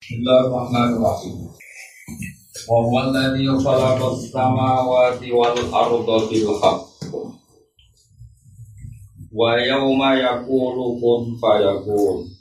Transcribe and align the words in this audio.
Bismillahirrahmanirrahim. 0.00 1.52
Wa 2.64 2.76
huwa 2.88 3.00
alladhi 3.04 3.44
khalaqa 3.44 4.16
as-samawati 4.16 5.28
wal 5.28 5.52
arda 5.52 6.16
bil 6.24 6.56
haqq. 6.56 7.12
Wa 9.28 9.60
yawma 9.60 10.16
yaqulu 10.16 10.96
kun 10.96 11.36
fayakun. 11.36 12.32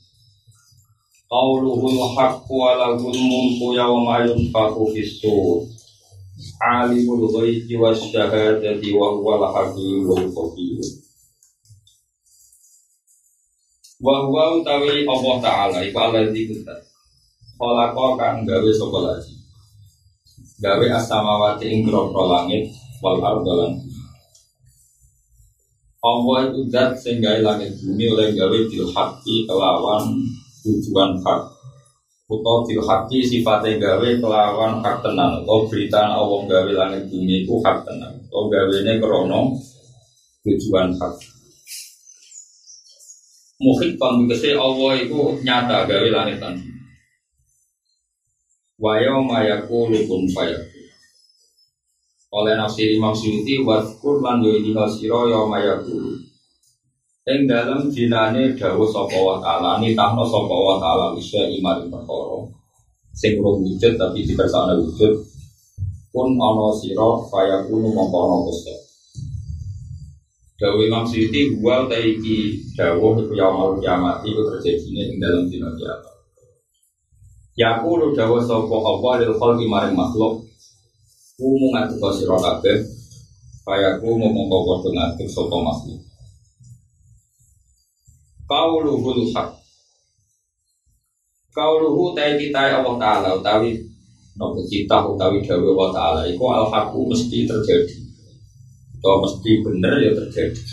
Qawluhul 1.27 1.99
haqqu 2.15 2.47
wa 2.47 2.79
lahul 2.79 3.19
mulku 3.27 3.75
yawma 3.75 4.23
yunfakhu 4.23 4.95
fis-sur. 4.95 5.67
Alimul 6.63 7.27
ghaibi 7.27 7.75
wasyahadati 7.75 8.95
wa 8.95 9.19
huwal 9.19 9.43
hakimul 9.51 10.31
khabir. 10.31 10.79
Wa 13.99 14.23
huwa 14.23 14.63
utawi 14.63 15.03
Allah 15.03 15.35
Ta'ala 15.43 15.83
iku 15.83 15.99
alladzi 15.99 16.47
kutat. 16.47 16.88
Khalaqa 17.59 18.15
kang 18.15 18.47
gawe 18.47 18.71
sapa 18.71 18.99
lagi. 19.03 19.35
Gawe 20.63 20.85
as-samawati 20.95 21.67
ing 21.67 21.83
grogro 21.83 22.31
langit 22.31 22.71
wal 23.03 23.19
arda 23.19 23.51
lan 23.51 23.75
bumi. 23.75 23.99
Allah 25.99 26.37
itu 26.47 26.71
zat 26.71 26.95
sing 27.03 27.19
gawe 27.19 27.43
langit 27.43 27.75
bumi 27.83 28.15
oleh 28.15 28.31
gawe 28.31 28.57
bil 28.71 28.87
haqqi 28.95 29.43
kelawan 29.43 30.07
tujuan 30.63 31.19
hak. 31.19 31.41
Bil 32.31 32.79
haqqi 32.79 33.27
sifate 33.27 33.75
gawe 33.75 34.07
kelawan 34.07 34.79
hak 34.79 35.03
tenan 35.03 35.43
utawa 35.43 35.67
berita 35.67 36.15
Allah 36.15 36.39
gawe 36.47 36.71
langit 36.71 37.11
bumi 37.11 37.43
itu 37.43 37.59
hak 37.59 37.83
tenan. 37.83 38.23
Utawa 38.31 38.47
gawene 38.47 39.03
krana 39.03 39.39
tujuan 40.47 40.95
hak. 40.95 41.13
Muhit 43.59 43.99
kon 43.99 44.23
Allah 44.31 44.91
itu 44.95 45.19
nyata 45.43 45.83
gawe 45.83 46.07
langit 46.07 46.39
dan 46.39 46.78
bumi. 48.79 48.83
Wa 48.83 48.95
yauma 49.03 49.43
yaqulu 49.43 50.07
kun 50.07 50.23
fayakun. 50.31 50.87
Oleh 52.31 52.55
nafsir 52.55 52.95
Imam 52.95 53.11
Suyuti 53.11 53.59
waskur 53.59 54.23
lan 54.23 54.39
sira 54.87 55.19
yauma 55.27 55.59
yaqulu. 55.59 56.15
Ing 57.27 57.45
dalam 57.45 57.91
dinane 57.91 58.55
dawuh 58.57 58.87
sapa 58.89 59.17
wa 59.19 59.37
taala 59.43 59.77
nitahno 59.77 60.23
sapa 60.25 60.55
wa 60.55 60.79
taala 60.79 61.13
isya 61.19 61.45
imari 61.45 61.85
perkara. 61.91 62.47
Sing 63.13 63.35
wujud 63.37 63.93
tapi 63.99 64.23
dikersakne 64.23 64.79
wujud. 64.79 65.13
Kun 66.09 66.39
ana 66.39 66.73
sira 66.73 67.09
fayakunu 67.29 67.91
mongko 67.93 68.17
ana 68.25 68.37
Gusti. 68.47 68.73
Dawuh 70.57 70.81
Imam 70.87 71.05
Suyuti 71.05 71.53
wa 71.61 71.85
ta 71.85 72.01
iki 72.01 72.57
dawuh 72.73 73.19
iku 73.21 73.33
yaumul 73.37 73.77
kiamat 73.77 74.25
iku 74.25 74.41
terjadi 74.49 74.89
ing 74.89 75.21
dalam 75.21 75.45
dina 75.45 75.69
kiamat. 75.77 76.08
Yakulu 77.59 78.15
dawa 78.15 78.39
sapa 78.39 78.71
apa 78.71 79.09
lil 79.19 79.35
khalqi 79.35 79.67
maring 79.67 79.91
makhluk 79.91 80.47
kumu 81.35 81.75
ngatur 81.75 82.07
sira 82.15 82.39
kabeh 82.39 82.87
kaya 83.67 83.99
kumu 83.99 84.31
mongko 84.31 84.57
padha 84.63 84.89
ngatur 84.95 85.27
sapa 85.27 85.57
makhluk. 85.59 85.99
Kauluhul 88.47 89.27
haq. 89.35 89.59
Kauluhu 91.51 92.15
tai 92.15 92.39
kita 92.39 92.79
Allah 92.79 92.95
Ta'ala 92.95 93.29
utawi 93.35 93.75
Nopo 94.39 94.63
kita 94.63 95.03
utawi 95.03 95.43
dawa 95.43 95.75
Allah 95.75 95.89
Ta'ala 95.91 96.21
Iku 96.31 96.47
al 96.55 96.71
haqu 96.71 97.11
mesti 97.11 97.43
terjadi. 97.43 97.99
Atau 99.03 99.19
mesti 99.19 99.51
bener 99.67 99.99
ya 99.99 100.11
terjadi. 100.15 100.63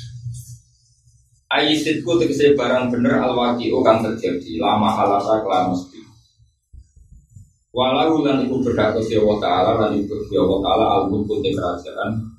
Ayisitku 1.51 2.15
tegese 2.23 2.55
barang 2.55 2.95
bener 2.95 3.19
al 3.19 3.35
waqi'u 3.35 3.83
kan 3.83 4.07
terjadi. 4.07 4.63
Lama 4.63 4.95
halasa 4.95 5.43
kelam 5.43 5.75
mesti 5.75 6.06
Walau 7.77 8.25
lan 8.25 8.49
iku 8.49 8.65
berhak 8.65 8.97
ke 8.97 9.21
Allah 9.21 9.37
Ta'ala 9.37 9.71
lan 9.77 9.91
iku 10.01 10.17
ke 10.17 10.33
Allah 10.41 10.61
Ta'ala 10.65 10.85
al-mulku 10.97 11.45
kerajaan. 11.45 12.37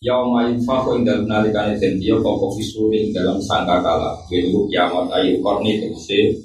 Yauma 0.00 0.48
yunfaku 0.48 0.96
ing 0.96 1.04
dalam 1.04 1.28
nalikane 1.28 1.76
den 1.76 2.00
dia 2.00 2.16
pokok 2.16 2.56
visuri 2.56 3.04
ing 3.04 3.12
dalam 3.12 3.36
sangka 3.36 3.84
kala 3.84 4.16
Yaitu 4.32 4.64
kiamat 4.72 5.12
ayu 5.12 5.36
korni 5.44 5.76
tegese 5.76 6.40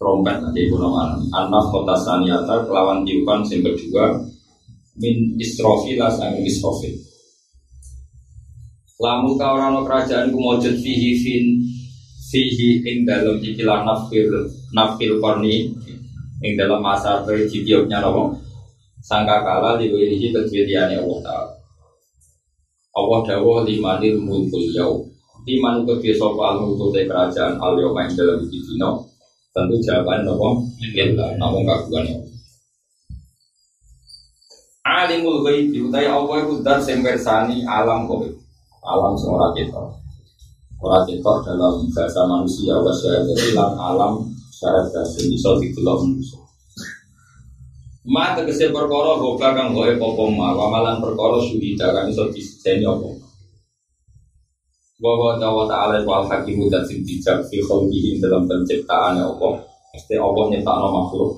trompet 0.00 0.40
nanti 0.40 0.64
ibu 0.64 0.80
nama 0.80 1.12
Anak 1.36 1.68
kota 1.68 1.92
saniata 2.00 2.64
kelawan 2.64 3.04
tiupan 3.04 3.44
sing 3.44 3.60
kedua 3.60 4.08
Min 4.96 5.36
istrofi 5.36 6.00
lah 6.00 6.08
sangin 6.16 6.48
istrofi 6.48 6.96
Lamu 8.96 9.36
kaurano 9.36 9.84
kerajaan 9.84 10.32
kumojud 10.32 10.80
fihi 10.80 11.20
fin 11.20 11.60
Fihi 12.32 12.80
ing 12.88 13.04
dalam 13.04 13.36
ikilah 13.36 13.84
nafil 13.84 14.48
Nafil 14.72 15.20
korni 15.20 15.76
Ing 16.44 16.60
dalam 16.60 16.84
masa 16.84 17.24
berjidioknya 17.24 18.04
nopo 18.04 18.36
Sangka 19.00 19.40
kala 19.40 19.80
diwirihi 19.80 20.32
kedwiliannya 20.32 21.00
Allah 21.00 21.20
Ta'ala. 21.24 21.52
Allah 22.94 23.20
dawa 23.24 23.64
limanil 23.64 24.20
mulkul 24.20 24.68
yau 24.76 25.08
Liman 25.44 25.84
kedua 25.84 26.12
sopa 26.16 26.56
al-mulkul 26.56 26.92
kerajaan 26.92 27.56
al-yau 27.56 27.96
main 27.96 28.12
dalam 28.12 28.44
dino 28.44 29.08
Tentu 29.56 29.76
jawaban 29.80 30.28
nopo 30.28 30.68
Lillah, 30.84 31.32
namun 31.40 31.64
kaguan 31.64 32.12
ya 32.12 32.18
Alimul 34.84 35.40
ghaibi 35.40 35.80
utai 35.80 36.04
Allah 36.04 36.44
itu 36.44 36.60
dat 36.60 36.84
sing 36.84 37.00
bersani 37.00 37.64
alam 37.64 38.04
kowe. 38.04 38.28
Alam 38.84 39.16
sing 39.16 39.32
ora 39.32 39.48
ketok. 39.56 39.96
Ora 40.76 41.00
ketok 41.08 41.40
dalam 41.40 41.88
bahasa 41.88 42.20
manusia 42.28 42.76
Wasya 42.76 43.24
jadi 43.24 43.56
alam 43.56 44.28
syarat 44.54 44.86
bahasa 44.94 45.18
bisa 45.26 45.50
didelok 45.58 45.98
manusia 46.06 46.38
Ma 48.04 48.36
tegese 48.36 48.68
perkara 48.68 49.16
hoka 49.16 49.56
kang 49.56 49.72
goe 49.72 49.96
popo 49.96 50.28
ma 50.28 50.52
wamalan 50.52 51.00
perkara 51.00 51.40
suhida 51.40 51.88
kang 51.88 52.12
iso 52.12 52.28
diseni 52.28 52.84
apa 52.84 53.08
wa 55.04 55.36
wa 55.36 55.64
ta'ala 55.68 56.04
wal 56.04 56.28
hakimu 56.28 56.68
dan 56.68 56.84
sing 56.84 57.00
bijak 57.00 57.42
fi 57.48 57.58
dalam 58.20 58.44
penciptaan 58.44 59.20
apa 59.20 59.48
mesti 59.96 60.14
apa 60.20 60.40
nyiptakno 60.52 60.88
makhluk? 60.92 61.30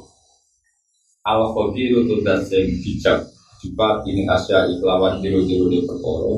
Al 1.22 1.55
qadiru 1.55 2.06
tu 2.06 2.22
dan 2.26 2.43
sing 2.43 2.66
bijak 2.82 3.26
juga 3.62 4.03
ini 4.06 4.26
asya 4.26 4.66
iklawan 4.76 5.19
biru-biru 5.22 5.66
di 5.72 5.82
perkara. 5.87 6.34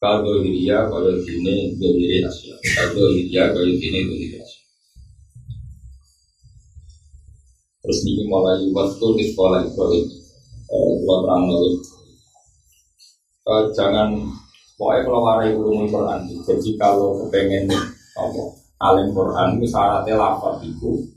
Kalau 0.00 0.40
dia 0.40 0.88
kalau 0.88 1.12
ini 1.12 1.76
diri 1.76 2.24
asya 2.24 2.56
kalau 2.56 3.12
dia 3.16 3.52
kalau 3.52 3.68
ini 3.68 4.00
diri 4.08 4.39
Terus 7.80 7.98
ini 8.04 8.28
mulai 8.28 8.60
waktu 8.76 9.06
di 9.16 9.24
sekolah 9.32 9.64
Ibrahim 9.64 10.04
Dua 11.00 11.16
terang 11.24 11.42
lalu. 11.48 11.70
Jangan 13.72 14.08
Pokoknya 14.76 15.00
kalau 15.04 15.20
warai 15.24 15.56
ulumul 15.56 15.88
Quran 15.88 16.28
Jadi 16.44 16.70
kalau 16.76 17.16
kepengen 17.24 17.68
apa, 18.16 18.42
Alim 18.80 19.12
Quran 19.16 19.56
itu 19.56 19.66
syaratnya 19.72 20.14
lafad 20.16 20.60
itu 20.64 21.08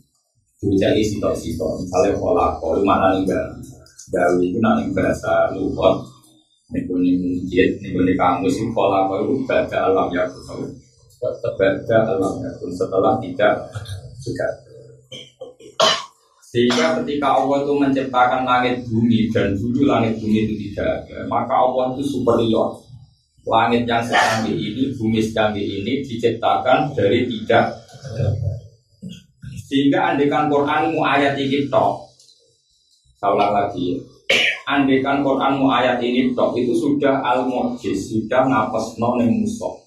Dijadi 0.64 1.04
sitok-sitok. 1.04 1.84
Misalnya 1.84 2.16
pola 2.16 2.56
Kalau 2.58 2.80
mana 2.82 3.20
enggak 3.20 3.60
Dawi 4.12 4.52
itu 4.52 4.60
nanti 4.64 4.88
bahasa 4.96 5.52
lupa 5.52 6.00
Nih 6.72 6.88
jid, 7.46 7.78
nih 7.84 8.16
kamus 8.16 8.56
itu 8.56 8.72
pola 8.72 9.06
itu 9.20 9.36
baca 9.44 9.78
alam 9.92 10.08
ya 10.16 10.24
Baca 11.20 11.98
alam 12.08 12.34
ya 12.40 12.52
Setelah 12.72 13.20
tidak 13.20 13.68
juga 14.24 14.63
sehingga 16.54 17.02
ketika 17.02 17.34
Allah 17.34 17.66
itu 17.66 17.74
menciptakan 17.82 18.46
langit 18.46 18.86
bumi 18.86 19.26
dan 19.34 19.58
dulu 19.58 19.90
langit 19.90 20.22
bumi 20.22 20.46
itu 20.46 20.54
tidak 20.70 21.02
ada, 21.02 21.26
maka 21.26 21.50
Allah 21.50 21.98
itu 21.98 22.06
superior. 22.06 22.78
Langit 23.44 23.90
yang 23.90 24.06
secanggih 24.06 24.56
ini, 24.56 24.84
bumi 24.94 25.18
secanggih 25.18 25.66
ini 25.82 26.06
diciptakan 26.06 26.94
dari 26.94 27.26
tidak. 27.26 27.74
Sehingga 29.66 30.14
andekan 30.14 30.48
Quran 30.48 30.94
mu 30.94 31.02
ayat 31.02 31.34
ini 31.42 31.66
tok. 31.74 32.06
Saya 33.18 33.50
lagi. 33.50 33.98
Andekan 34.70 35.26
Quran 35.26 35.58
mu 35.58 35.74
ayat 35.74 36.00
ini 36.06 36.38
tok 36.38 36.54
itu 36.56 36.72
sudah 36.72 37.20
al 37.20 37.50
mujiz 37.50 38.14
sudah 38.14 38.46
ngapas 38.46 38.96
non 39.02 39.26
musuh 39.26 39.83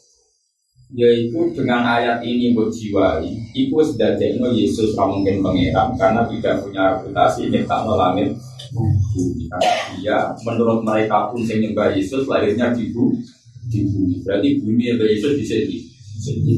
yaitu 0.96 1.52
dengan 1.52 1.84
ayat 1.84 2.24
ini 2.24 2.56
berjiwai 2.56 3.28
itu 3.52 3.76
sudah 3.76 4.16
jadi 4.16 4.40
Yesus 4.48 4.96
mungkin 4.96 5.44
pangeran 5.44 5.92
karena 6.00 6.24
tidak 6.32 6.64
punya 6.64 6.96
reputasi 6.96 7.52
ini 7.52 7.68
langit. 7.68 8.32
Bumi 8.72 9.44
karena 9.52 9.72
dia 10.00 10.18
menurut 10.40 10.80
mereka 10.80 11.28
pun 11.28 11.44
yang 11.44 11.60
nyembah 11.60 11.92
Yesus 11.92 12.24
lahirnya 12.24 12.72
di 12.72 12.96
bumi. 12.96 13.20
Di 13.68 13.84
bumi. 13.84 14.24
Berarti 14.24 14.48
bumi 14.64 14.82
yang 14.88 14.96
Yesus 14.96 15.36
di 15.36 15.44
sini. 15.44 15.78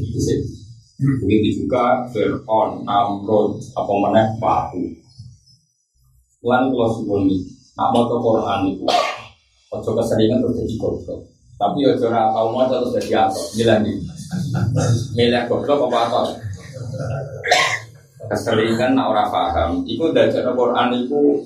Di 0.07 0.19
sini. 0.23 0.47
Begitu 0.99 1.63
juga 1.63 2.07
Fir'aun, 2.11 2.83
Namrud, 2.83 3.55
apa 3.71 3.91
mana 4.03 4.35
Pahu 4.35 4.83
Lan 6.43 6.71
kalau 6.71 6.91
suwun 6.91 7.27
nak 7.75 7.91
mau 7.91 8.07
Quran 8.07 8.71
itu 8.71 8.87
Ojo 9.69 9.89
keseringan 9.95 10.43
terjadi 10.43 10.75
goblok. 10.79 11.23
Tapi 11.59 11.79
ojo 11.83 12.07
ora 12.07 12.31
tau 12.31 12.47
mau 12.55 12.63
jadi 12.67 13.27
apa 13.27 13.39
nih 13.83 14.18
Milih 15.17 15.43
goblok 15.49 15.89
apa 15.89 15.99
apa 16.05 16.21
keseringan 18.29 18.93
nak 18.93 19.09
ora 19.09 19.25
paham. 19.31 19.81
Iku 19.89 20.13
dari 20.13 20.29
Quran 20.29 20.89
itu 20.93 21.41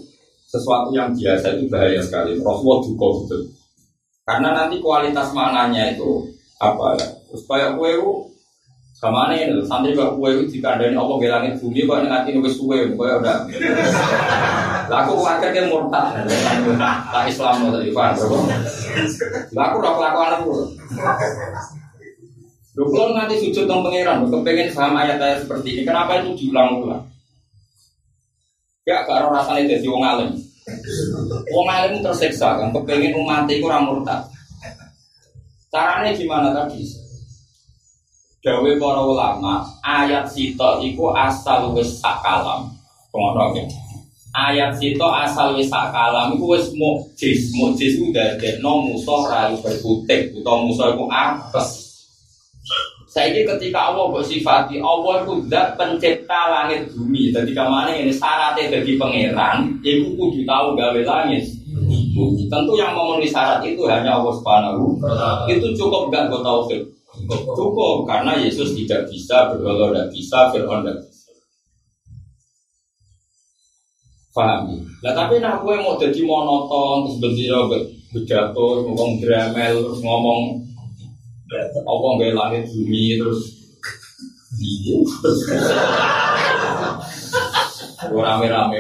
sesuatu 0.52 0.92
yang 0.92 1.16
biasa 1.16 1.56
itu 1.56 1.72
bahaya 1.72 2.04
sekali. 2.04 2.36
Rasulullah 2.44 2.80
juga 2.84 3.08
gitu. 3.24 3.38
Karena 4.24 4.50
nanti 4.56 4.80
kualitas 4.84 5.32
maknanya 5.32 5.96
itu 5.96 6.28
apa 6.60 7.00
ya? 7.00 7.08
Supaya 7.34 7.76
kue 7.76 7.92
sama 8.94 9.36
ini 9.36 9.60
santri 9.68 9.92
kok 9.96 10.16
kue 10.16 10.32
itu 10.32 10.64
Allah 10.64 11.16
ke 11.20 11.28
langit 11.28 11.60
bumi 11.60 11.84
kok 11.84 12.08
nanti 12.08 12.32
nubes 12.32 12.56
kue 12.56 12.96
kue 12.96 13.08
udah. 13.20 13.48
Laku 14.92 15.16
warga 15.16 15.48
dia 15.52 15.72
murtad, 15.72 16.28
tak 17.08 17.24
Islam 17.32 17.72
tadi 17.72 17.92
pak. 17.96 18.20
Laku 19.56 19.76
rok 19.80 19.98
lakuan 20.00 20.44
aku. 20.44 20.56
Lu 22.74 22.90
nanti 23.14 23.38
sujud 23.38 23.70
tentang 23.70 23.86
pangeran, 23.86 24.26
kepengen 24.26 24.74
paham 24.74 24.98
ayat-ayat 24.98 25.46
seperti 25.46 25.78
ini. 25.78 25.82
Kenapa 25.86 26.26
itu 26.26 26.34
diulang-ulang? 26.34 27.06
Ya, 28.82 29.06
kalau 29.06 29.30
rasanya 29.30 29.78
jadi 29.78 29.86
wong 29.86 30.02
alim. 30.02 30.34
Wong 31.54 31.68
alim 31.70 32.02
tersiksa 32.02 32.58
kan, 32.58 32.74
kepengen 32.74 33.14
umat 33.22 33.46
itu 33.46 33.70
ramurtad. 33.70 34.26
Caranya 35.70 36.18
gimana 36.18 36.50
tadi? 36.50 36.82
Dawe 38.44 38.72
para 38.76 39.02
ulama, 39.06 39.64
ayat 39.86 40.28
sito 40.28 40.82
iku 40.84 41.14
asal 41.14 41.72
wis 41.78 42.02
sakalam. 42.02 42.74
Ayat 44.34 44.76
sito 44.82 45.08
asal 45.08 45.56
wis 45.56 45.70
sakalam 45.70 46.36
iku 46.36 46.58
wis 46.58 46.74
mukjiz. 46.74 47.54
Mukjiz 47.54 48.02
ku 48.02 48.10
dadekno 48.12 48.84
musuh 48.84 49.30
ra 49.30 49.54
berkutik 49.62 50.36
utawa 50.36 50.66
musuh 50.66 50.92
iku 50.92 51.06
apes. 51.08 51.83
Saya 53.14 53.30
ketika 53.30 53.94
Allah 53.94 54.10
bersifati 54.10 54.82
Allah 54.82 55.22
itu 55.22 55.46
zat 55.46 55.78
pencipta 55.78 56.50
langit 56.50 56.90
bumi. 56.98 57.30
Jadi 57.30 57.54
ke 57.54 57.62
mana 57.62 57.94
ini 57.94 58.10
syaratnya 58.10 58.74
jadi 58.74 58.98
pangeran, 58.98 59.70
itu 59.86 60.18
kudu 60.18 60.42
tahu 60.50 60.74
gawe 60.74 61.02
langit. 61.06 61.46
Bumi. 62.18 62.50
Tentu 62.50 62.74
yang 62.74 62.98
memenuhi 62.98 63.30
syarat 63.30 63.62
itu 63.62 63.86
hanya 63.86 64.18
Allah 64.18 64.34
Subhanahu. 64.34 64.98
Itu 65.46 65.78
cukup 65.78 66.10
gak 66.10 66.34
gue 66.34 66.42
tahu 66.42 66.66
Cukup 67.54 68.10
karena 68.10 68.34
Yesus 68.42 68.74
tidak 68.74 69.06
bisa, 69.06 69.54
berdoa 69.54 69.94
tidak 69.94 70.10
bisa, 70.10 70.50
Fir'aun 70.50 70.82
tidak 70.82 71.06
bisa. 71.06 71.30
Paham? 74.34 74.74
Nah 75.06 75.14
tapi 75.14 75.38
nak 75.38 75.62
gue 75.62 75.78
mau 75.78 76.02
jadi 76.02 76.18
monoton 76.26 77.06
terus 77.06 77.18
berdiri 77.22 77.94
berjatuh, 78.10 78.90
ngomong 78.90 79.22
dramel, 79.22 79.86
terus 79.86 80.02
ngomong 80.02 80.73
apa 81.52 82.06
nggak 82.18 82.34
langit 82.34 82.64
bumi 82.72 83.20
terus 83.20 83.42
rame-rame. 88.14 88.80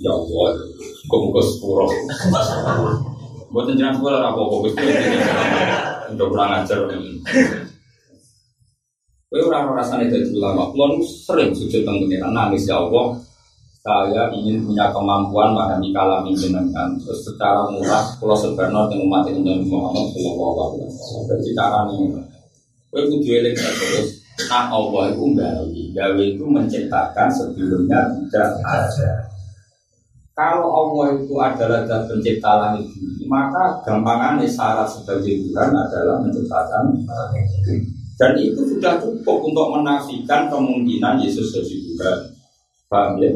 Ya 0.00 0.12
Allah 0.16 0.48
kok 0.80 1.20
muka 1.28 1.42
sepuro 1.44 1.84
buat 3.50 3.68
jenjang 3.68 4.00
sepuro 4.00 4.16
apa 4.16 4.40
udah 6.10 6.26
kurang 6.26 6.52
ajar. 6.62 6.78
Kowe 9.30 9.38
ora 9.46 9.62
rasane 9.76 10.10
dadi 10.10 10.34
ulama. 10.34 10.72
Sering 11.04 11.54
sujud 11.54 11.84
teng 11.86 12.02
nangis 12.32 12.66
ya 12.66 12.80
Allah 12.80 13.14
saya 13.80 14.28
ingin 14.36 14.60
punya 14.68 14.92
kemampuan 14.92 15.56
memahami 15.56 15.88
kalam 15.96 16.28
jenengan. 16.36 17.00
Terus 17.00 17.24
secara 17.24 17.64
murah 17.72 18.04
kalau 18.20 18.36
sebenarnya 18.36 18.92
dengan 18.92 19.04
umat 19.08 19.24
ini 19.32 19.64
Muhammad 19.64 20.12
Shallallahu 20.12 20.60
Alaihi 20.60 20.84
Wasallam. 20.84 21.24
Jadi 21.32 21.50
ini 21.96 22.20
gue 22.90 23.02
kudu 23.06 23.30
eling 23.30 23.54
terus 23.54 24.18
nah 24.50 24.66
Allah 24.66 25.14
itu 25.14 25.24
gawe 25.36 25.82
gawe 25.94 26.22
itu 26.26 26.44
menciptakan 26.44 27.28
sebelumnya 27.30 28.08
tidak 28.12 28.58
ada. 28.66 29.12
Kalau 30.34 30.68
Allah 30.72 31.20
itu 31.20 31.34
adalah 31.36 31.84
zat 31.84 32.08
pencipta 32.08 32.50
langit 32.58 32.88
bumi 32.90 33.24
maka 33.30 33.78
gampangannya 33.84 34.48
syarat 34.48 34.88
sebagai 34.88 35.38
Tuhan 35.38 35.70
adalah 35.70 36.18
menciptakan 36.24 36.98
dan 38.18 38.32
itu 38.36 38.60
sudah 38.74 38.98
cukup 38.98 39.38
untuk 39.44 39.66
menafikan 39.76 40.50
kemungkinan 40.50 41.20
Yesus 41.22 41.54
jadi 41.54 41.76
Tuhan 41.94 42.18
Paham 42.90 43.22
ya? 43.22 43.30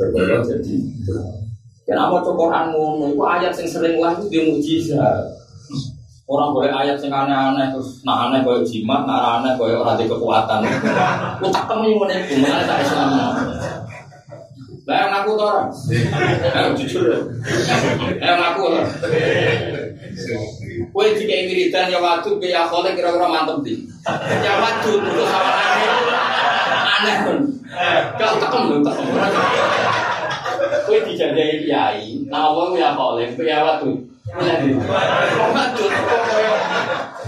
Berbeda 0.00 0.40
jadi 0.48 0.74
Kenapa 1.84 2.24
cok 2.24 2.36
Quran 2.36 2.64
ngono? 2.72 3.12
Itu 3.12 3.24
ayat 3.24 3.52
yang 3.52 3.68
sering 3.68 3.96
lah 4.00 4.16
itu 4.16 4.28
dia 4.32 4.42
mujizat. 4.48 5.24
Orang 6.28 6.52
boleh 6.52 6.68
ayat 6.68 7.00
yang 7.00 7.24
aneh-aneh 7.24 7.72
terus 7.72 8.04
nak 8.04 8.28
aneh 8.28 8.44
kayak 8.44 8.64
jimat, 8.64 9.08
nak 9.08 9.40
aneh 9.40 9.56
kayak 9.56 9.80
orang 9.80 9.96
di 9.96 10.04
kekuatan. 10.04 10.60
Utak 11.40 11.64
temen 11.64 12.04
yang 12.08 12.20
itu 12.24 12.36
mana 12.44 12.68
tak 12.68 12.84
Islam. 12.84 13.08
Lah 14.84 14.96
yang 15.04 15.12
aku 15.20 15.30
tuh 15.36 15.44
orang, 15.48 15.68
eh 16.48 16.72
jujur 16.76 17.02
ya, 17.12 17.20
yang 18.24 18.40
aku 18.40 18.72
lah. 18.72 18.84
Kue 20.92 21.06
jika 21.16 21.34
wiridan 21.44 21.92
ya 21.92 22.00
waktu 22.00 22.40
biaya 22.40 22.64
kira-kira 22.68 23.28
mantep 23.28 23.64
di. 23.64 23.84
Ya 24.44 24.52
waktu 24.60 24.90
itu 24.96 25.22
sama 25.28 25.52
aneh, 25.56 25.88
aneh 26.88 27.16
tekem 28.58 28.74
lho, 28.74 28.78
tekem. 28.82 29.06
Kowe 30.86 30.98
dijanjai 31.06 31.62
kiai, 31.62 32.26
nawa 32.26 32.74
ya 32.74 32.98
kowe 32.98 33.22
ya 33.22 33.78
koyo 33.78 33.94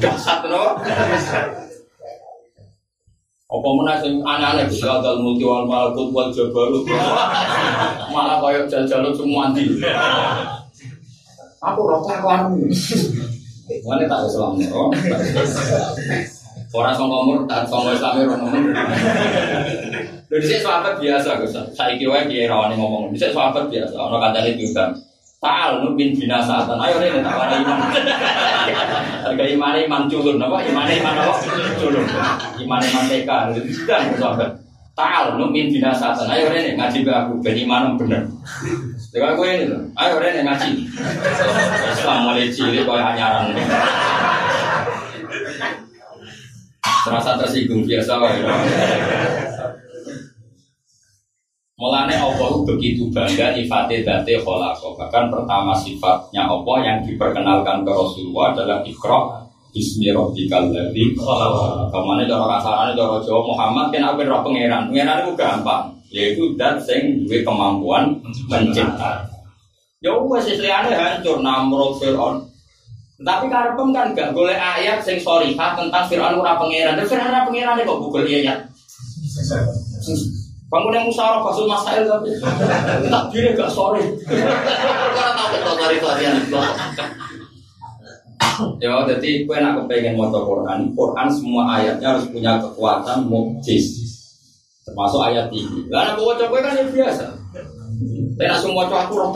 dasar 0.00 0.43
no. 0.50 0.77
Apa 3.50 3.67
mana 3.75 3.99
sing 3.99 4.23
aneh-aneh 4.23 4.71
bisa 4.71 5.03
dal 5.03 5.19
multi 5.19 5.43
wal 5.43 5.67
malakut 5.67 6.15
wal 6.15 6.31
jabarut. 6.31 6.87
Malah 8.11 8.38
koyo 8.43 8.67
jajal 8.67 9.11
semua 9.15 9.50
di. 9.55 9.67
Aku 11.61 11.81
rokok 11.85 12.25
anu. 12.25 12.67
Mana 13.87 14.03
tak 14.11 14.27
Islam 14.27 14.59
nih, 14.59 14.67
Orang 16.70 16.94
songko 16.94 17.19
murtad, 17.26 17.67
songko 17.67 17.90
Islam 17.99 18.31
orang 18.31 18.40
ngomong. 18.46 18.64
Lho 20.31 20.37
dhisik 20.38 20.62
sahabat 20.62 21.02
biasa 21.02 21.43
Gus. 21.43 21.58
Saiki 21.75 22.06
wae 22.06 22.22
kiye 22.31 22.46
rawani 22.46 22.78
ngomong. 22.78 23.11
Dhisik 23.11 23.34
sahabat 23.34 23.67
biasa. 23.67 23.99
Ono 23.99 24.22
kancane 24.22 24.55
diundang. 24.55 24.94
Ta'al 25.40 25.82
nubin 25.82 26.14
binasatan. 26.14 26.78
Ayo 26.78 27.00
rene 27.00 27.25
tak 27.25 27.34
wani 27.34 27.64
iman. 27.64 27.78
Harga 29.25 29.44
iman 29.56 29.75
iman 29.88 30.02
culun 30.06 30.37
apa? 30.37 30.56
Iman 30.69 30.84
iman 30.84 31.14
apa? 31.17 31.34
Culun. 31.81 32.06
Iman 32.61 32.81
iman 32.84 33.05
TK. 33.08 33.31
Sedang 33.72 34.14
sahabat. 34.20 34.50
Ta'al 34.94 35.40
nubin 35.40 35.75
binasatan. 35.75 36.29
Ayo 36.31 36.55
rene 36.55 36.79
ngaji 36.79 37.03
ke 37.03 37.10
aku 37.10 37.41
ben 37.43 37.56
iman 37.67 37.98
bener. 37.98 38.22
Dengan 39.10 39.34
gue 39.34 39.48
ini 39.48 39.65
loh. 39.67 39.82
Ayo 39.98 40.22
rene 40.22 40.46
ngaji. 40.46 40.70
Islam 41.98 42.19
mulai 42.31 42.46
cilik 42.53 42.86
koyo 42.86 43.03
anyaran. 43.03 43.50
Terasa 47.01 47.41
tersinggung 47.41 47.89
biasa 47.89 48.13
wae. 48.21 48.41
Mulane 51.81 52.13
Allah 52.13 52.53
begitu 52.69 53.09
bangga 53.09 53.57
nyifate 53.57 54.05
date 54.05 54.45
kholako. 54.45 55.01
Bahkan 55.01 55.33
pertama 55.33 55.73
sifatnya 55.73 56.45
Allah 56.45 56.77
yang 56.85 56.99
diperkenalkan 57.09 57.89
ke 57.89 57.91
Rasulullah 57.91 58.53
adalah 58.53 58.79
ikra 58.85 59.49
Bismi 59.71 60.11
rabbikal 60.11 60.75
ladzi 60.75 61.15
khalaq. 61.15 61.89
Kamane 61.95 62.27
cara 62.27 62.59
kasarane 62.59 62.93
cara 62.99 63.17
Jawa 63.23 63.41
Muhammad 63.47 63.87
kan 63.95 64.03
apa 64.03 64.27
roh 64.27 64.43
pangeran. 64.43 64.91
Pangeran 64.91 65.23
itu 65.23 65.33
gampang, 65.39 65.83
yaitu 66.11 66.59
dat 66.59 66.83
sing 66.83 67.23
duwe 67.23 67.47
kemampuan 67.47 68.19
mencipta. 68.51 69.31
Ya 70.03 70.11
wes 70.19 70.51
liyane 70.59 70.91
hancur 70.91 71.39
Namrud 71.39 72.03
Firaun. 72.03 72.50
Tapi 73.20 73.53
karepem 73.53 73.89
kan 73.93 74.17
gak 74.17 74.32
boleh 74.32 74.56
ayat 74.56 75.05
sing 75.05 75.20
sorihah 75.20 75.77
tentang 75.77 76.08
Firaun 76.08 76.41
ora 76.41 76.56
pangeran. 76.56 76.96
Dan 76.96 77.05
Firaun 77.05 77.29
ora 77.29 77.44
pangeran 77.44 77.84
kok 77.84 78.00
Google 78.00 78.24
ayat. 78.24 78.65
Bangun 80.70 80.96
yang 80.96 81.05
musyawarah 81.05 81.43
fasul 81.44 81.67
masail 81.69 82.08
tapi 82.08 82.31
tak 83.12 83.24
diri 83.29 83.53
gak 83.53 83.69
sore. 83.69 84.00
Karena 84.24 85.31
tahu 85.36 85.48
kita 85.53 85.72
cari 85.77 85.96
varian 86.00 86.36
Ya, 88.77 88.93
jadi 89.08 89.31
gue 89.48 89.56
nak 89.56 89.84
kepengen 89.84 90.20
mau 90.20 90.29
Quran. 90.32 90.93
Quran 90.93 91.29
semua 91.32 91.81
ayatnya 91.81 92.17
harus 92.17 92.29
punya 92.29 92.60
kekuatan 92.60 93.29
mukjiz. 93.29 94.00
Termasuk 94.84 95.20
ayat 95.20 95.48
ini. 95.53 95.89
Lah 95.93 96.17
aku 96.17 96.29
baca 96.29 96.44
kan 96.48 96.77
ya 96.77 96.84
biasa. 96.89 97.24
Tapi 98.36 98.56
semua 98.60 98.89
cowok 98.89 99.03
aku 99.05 99.15
roh 99.17 99.31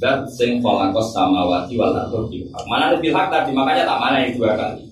Dan 0.00 0.24
sing 0.24 0.64
kholakos 0.64 1.12
samawati 1.12 1.76
wal 1.76 1.92
ardi. 1.92 2.48
Mana 2.64 2.96
lebih 2.96 3.12
hak 3.12 3.28
tadi 3.28 3.52
makanya 3.52 3.84
tak 3.84 4.00
mana 4.00 4.16
yang 4.24 4.32
dua 4.32 4.56
kali 4.56 4.88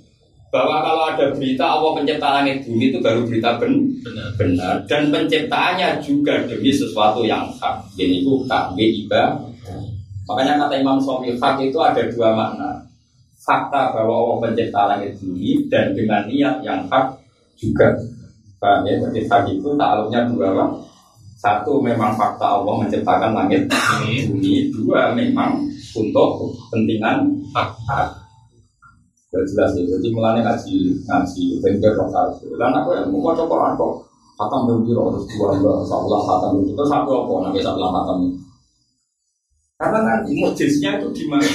bahwa 0.49 0.81
kalau 0.81 1.05
ada 1.13 1.29
berita 1.37 1.61
Allah 1.61 1.93
pencipta 1.93 2.41
langit 2.41 2.65
bumi 2.65 2.89
itu 2.89 3.05
baru 3.05 3.21
berita 3.29 3.61
ben 3.61 3.85
benar. 4.01 4.33
benar 4.33 4.75
dan 4.89 5.13
penciptaannya 5.13 6.01
juga 6.01 6.41
demi 6.49 6.73
sesuatu 6.73 7.21
yang 7.21 7.53
hak 7.53 7.85
jadi 8.01 8.25
itu 8.25 8.49
takwi 8.49 9.05
iba 9.05 9.37
makanya 10.25 10.57
kata 10.65 10.81
Imam 10.81 10.97
Sofi 10.97 11.37
hak 11.37 11.61
itu 11.61 11.77
ada 11.77 12.01
dua 12.09 12.33
makna 12.33 12.89
fakta 13.49 13.97
bahwa 13.97 14.13
Allah 14.13 14.37
pencipta 14.45 14.81
langit 14.93 15.17
bumi 15.17 15.65
dan 15.73 15.97
dengan 15.97 16.29
niat 16.29 16.61
yang 16.61 16.85
hak 16.93 17.17
juga. 17.57 17.97
Paham 18.61 18.85
ya? 18.85 19.01
Jadi 19.01 19.25
hak 19.25 19.43
itu 19.49 19.69
takluknya 19.73 20.29
dua 20.29 20.47
apa? 20.53 20.65
Satu 21.39 21.79
memang 21.79 22.19
fakta 22.19 22.59
Allah 22.59 22.75
menciptakan 22.83 23.31
langit 23.31 23.71
bumi. 23.71 24.75
Dua 24.75 25.15
memang 25.15 25.63
untuk 25.95 26.51
kepentingan 26.51 27.31
hak. 27.55 27.71
Gak 29.29 29.45
jelas 29.55 29.71
ya. 29.79 29.87
Jadi 29.87 30.07
mulanya 30.11 30.41
ngaji 30.43 30.99
ngaji 31.07 31.43
bengkel 31.63 31.95
rokal. 31.95 32.27
Dan 32.43 32.75
aku 32.75 32.91
yang 32.99 33.07
mau 33.15 33.31
coba 33.39 33.79
kok 33.79 34.09
khatam 34.39 34.71
berbiro 34.71 35.15
terus 35.15 35.27
dua 35.35 35.51
dua 35.59 35.83
salah 35.83 36.23
khatam 36.23 36.63
itu 36.63 36.71
terus 36.71 36.95
aku 36.95 37.11
apa 37.11 37.33
nanti 37.51 37.59
salah 37.59 37.91
khatam 37.91 38.19
karena 39.79 39.99
nanti 40.03 40.35
mujiznya 40.35 40.99
itu 40.99 41.07
di 41.15 41.25
mana? 41.31 41.47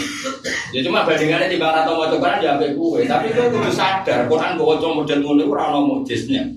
Ya 0.71 0.79
cuma 0.79 1.03
bandingannya 1.03 1.51
di 1.51 1.59
bang 1.59 1.75
atau 1.83 1.99
mau 1.99 2.07
Quran 2.07 2.39
ya 2.39 2.55
kue. 2.55 3.03
Tapi 3.03 3.35
itu 3.35 3.39
harus 3.51 3.75
sadar 3.75 4.31
Quran 4.31 4.55
bawa 4.55 4.79
cuma 4.79 5.03
model 5.03 5.19
mulai 5.19 5.43
orang 5.43 5.83
mujiznya. 5.91 6.47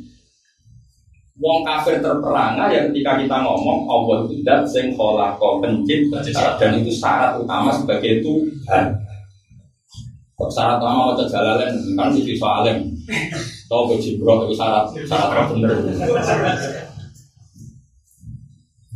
Wong 1.36 1.60
kafir 1.68 2.00
terperangah 2.00 2.72
ya 2.72 2.88
ketika 2.88 3.20
kita 3.20 3.36
ngomong 3.44 3.84
Allah 3.84 4.24
tidak 4.24 4.64
sing 4.64 4.96
kau 4.96 5.60
pencipta 5.60 6.24
dan 6.56 6.80
itu 6.80 6.88
syarat 6.88 7.36
utama 7.36 7.68
sebagai 7.68 8.24
Tuhan. 8.24 8.84
Kok 10.32 10.48
syarat 10.48 10.80
utama 10.80 11.12
mau 11.12 11.16
jalalen 11.16 11.76
kan 11.92 12.08
sih 12.16 12.36
soalem. 12.40 12.88
Tahu 13.68 13.82
ke 13.92 13.94
Jibril 14.00 14.48
itu 14.48 14.56
syarat 14.56 14.88
syarat 15.04 15.52
bener. 15.52 15.76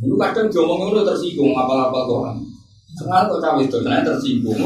Lu 0.01 0.17
kadang 0.17 0.49
jomong 0.49 0.89
itu 0.89 1.05
tersinggung 1.05 1.53
apa-apa 1.53 2.09
Quran. 2.09 2.37
Sekarang 2.97 3.29
kok 3.31 3.39
cawe 3.39 3.61
itu, 3.61 3.77
saya 3.85 4.01
tersinggung. 4.03 4.57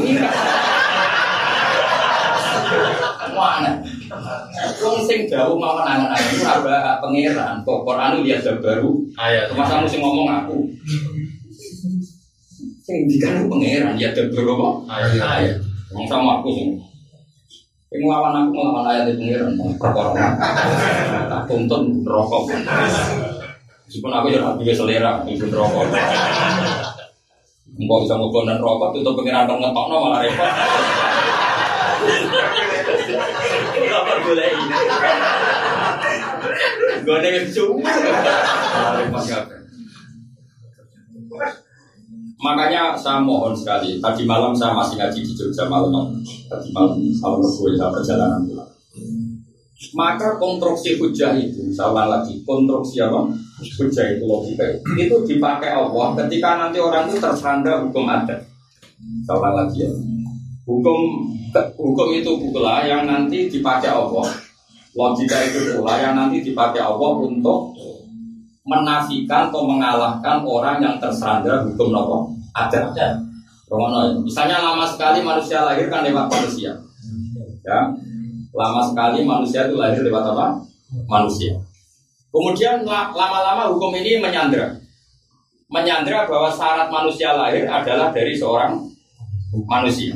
Mana? 3.35 3.84
Wong 4.81 4.97
sing 5.07 5.29
jauh 5.29 5.55
mau 5.55 5.79
aku 5.79 6.35
ora 6.43 6.99
pangeran. 6.99 7.61
Kok 7.63 7.79
Quran 7.85 8.23
lihat 8.25 8.43
baru. 8.59 8.91
Ayat. 9.15 9.51
Masa 9.55 9.83
mesti 9.83 9.97
ngomong 9.99 10.27
aku. 10.27 10.57
Sing 12.83 13.07
dikan 13.07 13.47
pangeran 13.47 13.95
ya 13.95 14.11
baru 14.11 14.49
apa? 14.59 14.69
Ayat. 15.21 15.57
Wong 15.95 16.05
sama 16.09 16.43
aku 16.43 16.49
sing 16.51 16.69
yang 17.95 18.11
ngelawan 18.11 18.35
aku 18.35 18.49
ngelawan 18.51 18.85
ayat 18.91 19.05
itu 19.07 19.23
pangeran 19.79 20.35
tak 21.31 21.41
tuntun 21.47 22.03
rokok 22.03 22.51
meskipun 23.87 24.11
aku 24.11 24.27
ya 24.35 24.51
juga 24.59 24.73
selera 24.75 25.23
itu 25.31 25.47
rokok 25.47 25.87
Engkau 27.75 28.07
bisa 28.07 28.15
ngobon 28.15 28.47
dan 28.47 28.59
rokok 28.59 28.95
itu 28.95 29.11
pengiran 29.15 29.47
dong 29.51 29.59
ngetok 29.59 29.85
no 29.91 29.95
malah 29.99 30.23
repot. 30.23 30.47
Boleh 34.25 34.47
ini? 34.49 34.75
Gue 37.05 37.15
ada 37.21 37.29
yang 37.29 37.47
cuma. 37.53 37.91
Makanya 42.41 42.97
saya 42.97 43.21
mohon 43.21 43.53
sekali. 43.53 44.01
Tadi 44.01 44.21
malam 44.25 44.53
saya 44.57 44.73
masih 44.73 44.97
ngaji 44.97 45.19
di 45.21 45.33
Jogja 45.33 45.69
malam. 45.69 46.17
Tadi 46.49 46.67
malam 46.73 46.97
malam 47.21 47.41
gue 47.41 47.77
saya 47.77 47.93
perjalanan 47.93 48.41
pulang. 48.49 48.71
Maka 49.95 50.35
konstruksi 50.41 50.99
hujah 50.99 51.35
itu, 51.39 51.71
saya 51.71 51.93
lagi, 51.93 52.43
konstruksi 52.43 52.99
apa? 52.99 53.31
Hujah 53.55 54.05
itu 54.11 54.23
logika 54.27 54.65
itu 54.99 55.15
dipakai 55.23 55.71
Allah 55.71 56.11
ketika 56.19 56.59
nanti 56.59 56.83
orang 56.83 57.07
itu 57.07 57.15
tersandar 57.19 57.79
hukum 57.87 58.03
adat. 58.07 58.43
Saya 59.23 59.49
lagi 59.55 59.87
ya. 59.87 59.91
Hukum 60.65 61.29
hukum 61.77 62.09
itu 62.09 62.31
pula 62.49 62.81
yang 62.89 63.05
nanti 63.05 63.45
dipakai 63.45 63.93
Allah. 63.93 64.25
Logika 64.97 65.37
itu 65.45 65.77
pula 65.77 66.01
yang 66.01 66.17
nanti 66.17 66.41
dipakai 66.41 66.81
Allah 66.81 67.11
untuk 67.21 67.77
menafikan 68.65 69.53
atau 69.53 69.61
mengalahkan 69.69 70.41
orang 70.41 70.81
yang 70.81 70.97
tersandar 70.97 71.61
hukum 71.69 71.93
apa? 71.93 72.17
Adat. 72.65 73.21
Misalnya 74.25 74.61
lama 74.61 74.85
sekali 74.89 75.21
manusia 75.21 75.61
lahir 75.61 75.85
kan 75.85 76.01
lewat 76.01 76.25
manusia. 76.29 76.73
Ya, 77.65 77.79
Lama 78.55 78.81
sekali 78.87 79.25
manusia 79.25 79.67
itu 79.67 79.75
lahir 79.75 79.99
lewat 80.01 80.31
apa? 80.31 80.57
Manusia. 81.05 81.53
Kemudian 82.31 82.87
lama-lama 82.87 83.67
hukum 83.73 83.91
ini 83.99 84.17
menyandra. 84.17 84.75
Menyandra 85.67 86.23
bahwa 86.29 86.47
syarat 86.51 86.87
manusia 86.87 87.35
lahir 87.35 87.67
adalah 87.67 88.15
dari 88.15 88.31
seorang 88.31 88.79
manusia. 89.67 90.15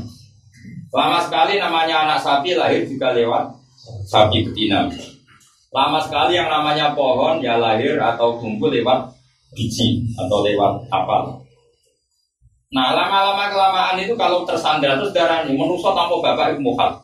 Lama 0.90 1.22
sekali 1.22 1.62
namanya 1.62 2.10
anak 2.10 2.20
sapi 2.26 2.58
lahir 2.58 2.82
juga 2.90 3.14
lewat 3.14 3.54
sapi 4.10 4.42
betina. 4.50 4.90
Lama 5.70 6.02
sekali 6.02 6.34
yang 6.34 6.50
namanya 6.50 6.98
pohon 6.98 7.38
ya 7.46 7.62
lahir 7.62 8.02
atau 8.02 8.42
tumbuh 8.42 8.74
lewat 8.74 9.14
biji 9.54 10.02
atau 10.18 10.42
lewat 10.42 10.90
apa. 10.90 11.38
Nah 12.74 12.94
lama-lama 12.94 13.50
kelamaan 13.54 13.98
itu 14.02 14.14
kalau 14.18 14.46
tersandar 14.46 14.98
terus 14.98 15.14
darah 15.14 15.46
ini 15.46 15.58
menusuk 15.58 15.94
tanpa 15.94 16.18
bapak 16.22 16.58
itu 16.58 16.62
mukhal. 16.62 17.02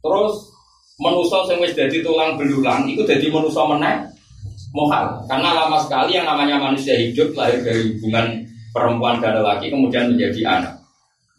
Terus 0.00 0.48
menuso 0.96 1.44
wis 1.60 1.76
dadi 1.76 2.00
tulang 2.00 2.40
belulang 2.40 2.88
itu 2.88 3.04
jadi 3.04 3.28
menuso 3.28 3.68
meneh 3.68 4.08
mohal 4.74 5.24
karena 5.30 5.64
lama 5.64 5.78
sekali 5.80 6.18
yang 6.18 6.28
namanya 6.28 6.60
manusia 6.60 6.92
hidup 6.98 7.32
lahir 7.32 7.64
dari 7.64 7.96
hubungan 7.96 8.44
perempuan 8.74 9.16
dan 9.22 9.40
laki 9.40 9.72
kemudian 9.72 10.12
menjadi 10.12 10.40
anak. 10.44 10.77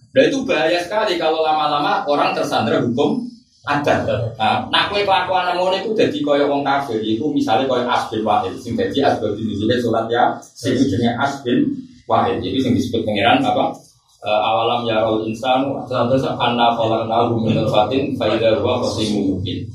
Dan 0.09 0.23
itu 0.33 0.41
bahaya 0.45 0.81
sekali 0.81 1.21
kalau 1.21 1.45
lama-lama 1.45 2.01
orang 2.09 2.33
tersandra 2.33 2.81
hukum 2.81 3.29
ada. 3.67 4.01
Nah, 4.39 4.65
nak 4.73 4.89
kue 4.89 5.05
kelakuan 5.05 5.53
namun 5.53 5.77
itu 5.77 5.93
jadi 5.93 6.17
koyo 6.25 6.49
wong 6.49 6.65
kafir 6.65 6.97
itu 7.05 7.21
misalnya 7.29 7.69
koyo 7.69 7.85
asbin 7.85 8.25
wahid 8.25 8.57
sing 8.57 8.73
jadi 8.73 9.13
asbin 9.13 9.37
di 9.37 9.53
surat 9.77 10.09
ya 10.09 10.33
sing 10.41 10.73
asbin 11.19 11.69
wahid 12.09 12.41
jadi 12.41 12.57
sing 12.57 12.73
disebut 12.73 13.05
pangeran 13.05 13.45
apa 13.45 13.69
uh, 14.25 14.41
awalam 14.41 14.87
yarol 14.89 15.21
insanu 15.27 15.77
terus 15.85 16.25
anna 16.25 16.73
khalaqnahu 16.73 17.45
min 17.45 17.61
nutfatin 17.61 18.17
fa 18.17 18.25
idza 18.31 18.57
huwa 18.57 18.81
mubin. 18.81 19.67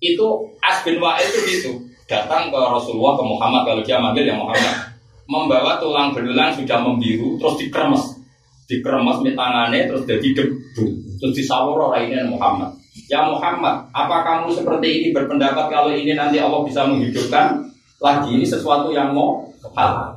Itu 0.00 0.48
As 0.64 0.80
bin 0.80 0.96
Wa'il 0.96 1.28
itu 1.28 1.40
gitu. 1.44 1.70
Datang 2.08 2.48
ke 2.48 2.56
Rasulullah 2.56 3.16
ke 3.20 3.24
Muhammad 3.24 3.62
kalau 3.68 3.82
dia 3.84 4.00
manggil 4.00 4.24
yang 4.28 4.40
Muhammad. 4.40 4.96
Membawa 5.24 5.80
tulang 5.80 6.12
belulang 6.12 6.52
sudah 6.52 6.80
membiru 6.80 7.36
terus 7.40 7.56
dikremes. 7.60 8.13
Dikremes 8.64 9.18
di 9.20 9.32
tangannya 9.36 9.86
terus 9.86 10.08
jadi 10.08 10.28
debu. 10.32 10.84
Terus 11.20 11.32
disawur 11.36 11.92
raine 11.92 12.24
Muhammad. 12.28 12.72
Ya 13.10 13.26
Muhammad, 13.26 13.90
apa 13.92 14.22
kamu 14.24 14.54
seperti 14.54 14.88
ini 15.02 15.08
berpendapat 15.10 15.68
kalau 15.68 15.92
ini 15.92 16.16
nanti 16.16 16.40
Allah 16.40 16.62
bisa 16.64 16.88
menghidupkan 16.88 17.60
lagi 18.00 18.38
ini 18.38 18.46
sesuatu 18.46 18.92
yang 18.94 19.12
mau 19.12 19.44
hal 19.74 20.14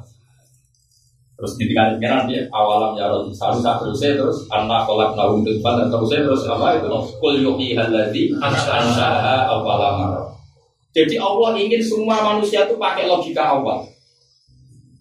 Terus 1.38 1.54
ketika 1.54 1.94
pengiran 1.94 2.26
dia 2.26 2.50
awalam 2.50 2.98
ya 2.98 3.14
Rasul 3.14 3.30
selalu 3.30 3.62
tak 3.62 3.76
terus 3.78 4.02
terus 4.02 4.38
anak 4.50 4.90
kolak 4.90 5.14
naum 5.14 5.46
depan 5.46 5.86
dan 5.86 5.94
terus 5.94 6.10
terus 6.10 6.42
apa 6.50 6.82
itu 6.82 6.90
kul 7.22 7.38
yuhi 7.38 7.78
haladi 7.78 8.34
ansaha 8.42 9.46
awalam 9.46 10.26
Jadi 10.98 11.14
Allah 11.22 11.54
ingin 11.54 11.78
semua 11.78 12.26
manusia 12.26 12.66
itu 12.66 12.74
pakai 12.82 13.06
logika 13.06 13.54
awal. 13.54 13.86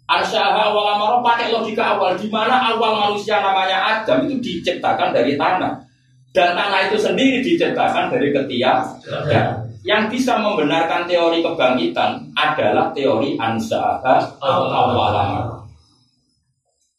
Ansaha 0.07 0.71
awalam 0.71 1.19
pakai 1.19 1.51
logika 1.51 1.99
awal 1.99 2.15
di 2.15 2.31
mana 2.31 2.71
awal 2.71 2.95
manusia 2.95 3.43
namanya 3.43 3.83
Adam 3.83 4.23
itu 4.31 4.39
diciptakan 4.39 5.11
dari 5.11 5.35
tanah 5.35 5.83
dan 6.31 6.55
tanah 6.55 6.87
itu 6.87 6.95
sendiri 6.95 7.43
diciptakan 7.43 8.07
dari 8.15 8.31
ketiak. 8.31 8.87
Yang 9.87 10.03
bisa 10.19 10.39
membenarkan 10.39 11.07
teori 11.07 11.43
kebangkitan 11.43 12.23
adalah 12.35 12.91
teori 12.91 13.39
ansaha 13.39 14.03
awalam 14.43 15.57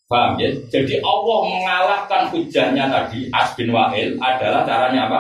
Paham 0.08 0.40
ya? 0.40 0.48
Jadi 0.72 1.04
Allah 1.04 1.40
mengalahkan 1.44 2.32
hujahnya 2.32 2.88
tadi 2.88 3.28
Asbin 3.28 3.76
Wahil 3.76 4.16
adalah 4.16 4.64
caranya 4.64 5.12
apa? 5.12 5.20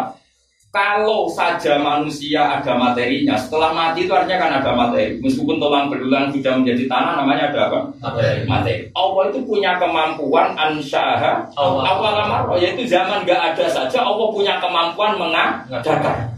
Kalau 0.67 1.31
saja 1.31 1.79
manusia 1.79 2.43
ada 2.59 2.75
materinya, 2.75 3.39
setelah 3.39 3.71
mati 3.71 4.03
itu 4.03 4.11
artinya 4.11 4.35
kan 4.35 4.51
ada 4.59 4.71
materi. 4.75 5.15
Meskipun 5.23 5.57
tulang 5.63 5.87
belulang 5.87 6.27
sudah 6.29 6.59
menjadi 6.59 6.83
tanah, 6.91 7.23
namanya 7.23 7.49
ada 7.49 7.59
apa? 7.71 7.79
Materi. 8.03 8.43
materi. 8.43 8.75
Allah 8.91 9.23
itu 9.31 9.39
punya 9.47 9.79
kemampuan 9.79 10.53
ansyaha 10.59 11.47
awal 11.55 12.59
yaitu 12.59 12.83
zaman 12.83 13.23
gak 13.23 13.55
ada 13.55 13.65
saja 13.71 14.03
Allah 14.03 14.27
punya 14.27 14.59
kemampuan 14.59 15.15
mengadakan. 15.15 16.35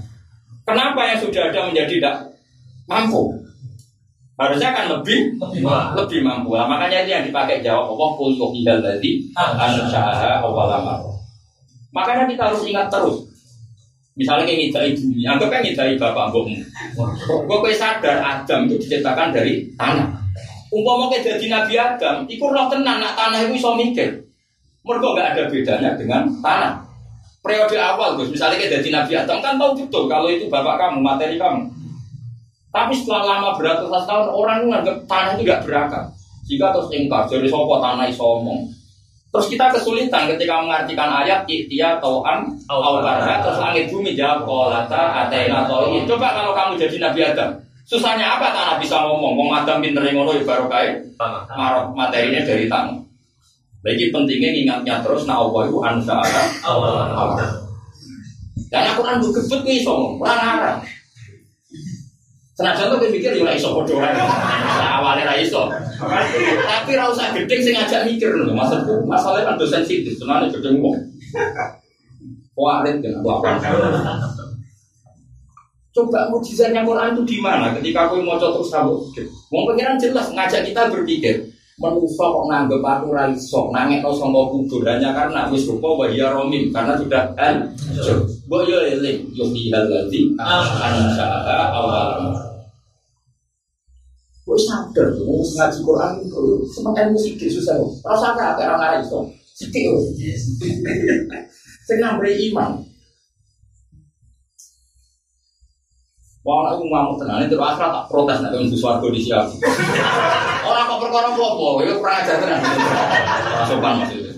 Kenapa 0.61 0.99
yang 1.09 1.17
sudah 1.17 1.49
ada 1.49 1.59
menjadi 1.65 1.97
tidak 1.97 2.15
mampu? 2.85 3.33
Harusnya 4.39 4.71
kan 4.71 4.87
lebih 4.87 5.35
lebih, 5.35 5.65
lebih 5.99 6.19
mampu. 6.23 6.55
Nah, 6.55 6.69
makanya 6.69 7.03
itu 7.03 7.11
yang 7.11 7.25
dipakai 7.25 7.59
jawab 7.65 7.91
Allah 7.91 8.09
kul 8.15 8.31
yuhidal 8.37 8.79
ladzi 8.79 9.25
ansya'a 9.35 10.39
awwalamar. 10.45 11.01
Makanya 11.91 12.29
kita 12.29 12.53
harus 12.53 12.63
ingat 12.63 12.87
terus. 12.93 13.28
Misalnya 14.19 14.43
kayak 14.51 14.59
ngidai 14.67 14.91
bumi, 14.99 15.23
anggap 15.23 15.47
kan 15.47 15.63
ngidai 15.63 15.95
bapak 15.95 16.27
mbokmu. 16.27 16.59
Gue 17.47 17.71
sadar 17.71 18.19
Adam 18.19 18.67
itu 18.67 18.75
diciptakan 18.83 19.31
dari 19.31 19.63
tanah. 19.79 20.11
Umpama 20.75 21.07
kayak 21.07 21.39
jadi 21.39 21.45
Nabi 21.47 21.73
Adam, 21.79 22.27
ikut 22.27 22.49
roh 22.51 22.67
tenan 22.67 22.99
nak 22.99 23.15
tanah 23.15 23.47
itu 23.47 23.55
bisa 23.55 23.71
mikir. 23.79 24.11
Mereka 24.83 25.07
nggak 25.07 25.27
ada 25.31 25.43
bedanya 25.47 25.89
dengan 25.95 26.27
tanah. 26.43 26.83
Periode 27.39 27.79
awal, 27.79 28.19
Gus, 28.19 28.35
misalnya 28.35 28.59
kayak 28.59 28.83
jadi 28.83 28.89
Nabi 28.91 29.13
Adam 29.15 29.39
kan 29.39 29.55
tahu 29.55 29.71
betul 29.87 30.11
kalau 30.11 30.27
itu 30.27 30.51
bapak 30.51 30.75
kamu, 30.75 30.99
materi 30.99 31.39
kamu. 31.39 31.71
Tapi 32.69 32.93
setelah 32.93 33.23
lama 33.23 33.49
beratus 33.55 33.87
tahun 33.87 34.27
orang 34.29 34.67
menganggap 34.67 34.99
tanah 35.07 35.31
itu 35.39 35.47
nggak 35.47 35.63
berakar. 35.63 36.03
Jika 36.43 36.75
terus 36.75 36.91
ingkar, 36.91 37.23
jadi 37.31 37.47
sopo 37.47 37.79
tanah 37.79 38.05
isomong. 38.11 38.67
Terus 39.29 39.45
kita 39.45 39.69
kesulitan 39.69 40.25
ketika 40.33 40.57
mengartikan 40.57 41.05
ayat 41.21 41.45
ikhtia 41.45 42.01
to'am 42.01 42.49
awkarha 42.65 43.45
terus 43.45 43.61
langit 43.61 43.85
bumi 43.93 44.17
jawab 44.17 44.41
kolata 44.49 45.25
atena 45.25 45.69
to'i. 45.69 46.01
Coba 46.09 46.33
kalau 46.33 46.57
kamu 46.57 46.81
jadi 46.81 46.97
Nabi 46.97 47.19
Adam, 47.29 47.49
susahnya 47.85 48.25
apa 48.25 48.49
tanah 48.49 48.75
bisa 48.81 49.05
ngomong? 49.05 49.37
Ngomong 49.37 49.49
Adam 49.61 49.85
pinter 49.85 50.01
ngono 50.09 50.33
ya 50.33 50.41
baru 50.41 50.65
kayak 50.65 51.13
marot 51.53 51.93
materinya 51.93 52.41
dari 52.41 52.65
tanah. 52.65 52.97
Lagi 53.85 54.05
pentingnya 54.09 54.49
ingatnya 54.65 55.05
terus 55.05 55.29
nah 55.29 55.45
Allah 55.45 55.61
itu 55.69 55.77
ansa 55.77 56.17
Allah. 56.65 57.37
Dan 58.69 58.85
aku 58.93 59.01
kan 59.01 59.17
gebet 59.17 59.61
nih 59.65 59.81
sombong, 59.81 60.21
orang 60.21 60.41
arah. 60.45 60.75
Senajan 62.59 62.91
tuh 62.91 63.07
pikir 63.07 63.39
ya 63.39 63.55
iso 63.55 63.71
podo 63.71 64.03
ae. 64.03 64.11
Awalnya 64.99 65.31
ra 65.31 65.35
iso. 65.39 65.71
Tapi 66.67 66.91
ra 66.91 67.07
usah 67.07 67.31
gedeng 67.31 67.63
sing 67.63 67.71
ngajak 67.71 68.03
mikir 68.03 68.35
lho 68.35 68.51
maksudku. 68.51 68.99
Masalahnya 69.07 69.47
kan 69.47 69.55
dosen 69.55 69.79
sensitif, 69.79 70.19
senane 70.19 70.51
gedeng 70.51 70.83
wong. 70.83 70.99
Warit 72.59 72.99
kan 72.99 73.23
apa? 73.23 73.55
Coba 75.95 76.27
mujizatnya 76.27 76.83
Quran 76.83 77.15
itu 77.15 77.23
di 77.23 77.37
mana? 77.39 77.71
Ketika 77.79 78.11
aku 78.11 78.27
mau 78.27 78.35
terus 78.35 78.67
tahu, 78.67 79.07
mau 79.55 79.63
pengiran 79.63 79.95
jelas 79.95 80.27
ngajak 80.35 80.67
kita 80.67 80.91
berpikir. 80.91 81.39
Manusia 81.79 82.27
kok 82.27 82.43
nganggep 82.51 82.83
aku 82.83 83.15
ra 83.15 83.31
iso, 83.31 83.71
nangek 83.71 84.03
no 84.03 84.11
sangka 84.11 84.51
kubur 84.51 84.83
hanya 84.83 85.15
karena 85.15 85.47
wis 85.47 85.63
rupa 85.63 85.87
wa 85.87 86.11
ya 86.11 86.27
romim 86.35 86.75
karena 86.75 86.99
sudah 86.99 87.31
kan. 87.39 87.71
Mbok 88.51 88.67
yo 88.67 88.83
eling 88.83 89.31
yo 89.31 89.47
hal 89.47 89.87
lagi 89.87 90.27
ansa 90.35 91.27
awal. 91.71 92.48
Sadar, 94.67 95.07
gue 95.15 95.23
ngaji 95.23 95.79
Quran 95.83 96.13
itu 96.23 96.41
semakin 96.75 97.15
musik 97.15 97.39
susah. 97.39 97.79
Rasa 98.03 98.35
apa 98.35 98.55
apa 98.55 98.61
orang 98.67 98.81
lain 98.81 98.99
itu, 99.05 99.19
sedih. 99.55 99.95
Saya 101.87 102.19
beri 102.19 102.51
iman. 102.51 102.83
Wah, 106.47 106.71
aku 106.71 106.87
mau 106.87 107.13
tenang, 107.19 107.45
itu 107.45 107.59
akhirnya 107.59 107.93
tak 107.93 108.05
protes 108.07 108.39
nanti 108.39 108.57
untuk 108.57 108.79
suatu 108.79 109.11
di 109.11 109.21
siap. 109.21 109.43
Orang 110.65 110.87
kok 110.87 110.99
perkara 111.03 111.29
apa? 111.35 111.83
Ya 111.83 111.93
kurang 111.99 112.15
ajar 112.23 112.35
tenang. 112.39 112.61
Sopan 113.67 113.93
maksudnya. 114.01 114.31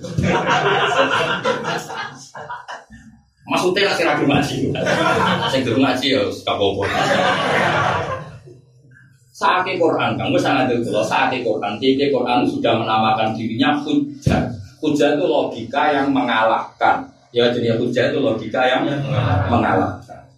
Maksudnya 3.48 3.82
nasi 3.92 4.02
ragu 4.04 4.26
ngaji. 4.26 4.56
Saya 5.52 5.62
gerung 5.62 5.84
ngaji 5.86 6.08
ya, 6.10 6.22
kabobo. 6.42 6.84
Saat 9.42 9.66
Quran, 9.66 10.14
kamu 10.22 10.38
sangat 10.38 10.70
itu 10.70 10.94
saat 11.02 11.34
Quran, 11.34 11.82
tiga 11.82 12.06
Quran 12.14 12.46
sudah 12.46 12.78
menamakan 12.78 13.34
dirinya 13.34 13.74
hujah. 13.82 14.54
Hujah 14.78 15.18
itu 15.18 15.26
logika 15.26 15.90
yang 15.90 16.14
mengalahkan. 16.14 17.10
Ya 17.34 17.50
jadi 17.50 17.74
hujah 17.74 18.14
itu 18.14 18.22
logika 18.22 18.62
yang 18.70 18.86
mengalahkan. 19.50 20.30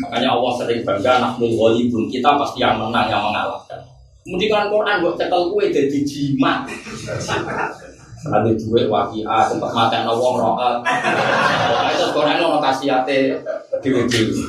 Makanya 0.00 0.32
Allah 0.32 0.52
sering 0.56 0.88
bangga 0.88 1.20
naknul 1.20 1.52
ghalibun 1.52 2.08
kita 2.08 2.32
pasti 2.40 2.64
yang 2.64 2.80
menang 2.80 3.12
yang 3.12 3.20
mengalahkan. 3.20 3.84
Kemudian 4.24 4.50
kan 4.50 4.66
Quran 4.72 5.04
buat 5.04 5.14
cekel 5.20 5.42
kue 5.52 5.64
jadi 5.68 5.98
jimat. 6.02 6.64
Ada 8.26 8.50
duit 8.56 8.88
wakia 8.88 9.52
tempat 9.52 9.70
mata 9.70 9.94
yang 10.00 10.16
wong 10.16 10.34
rokat. 10.40 10.80
Itu 11.92 12.04
Quran 12.10 12.40
ono 12.40 12.58
kasihate 12.58 13.36
dewi-dewi. 13.84 14.42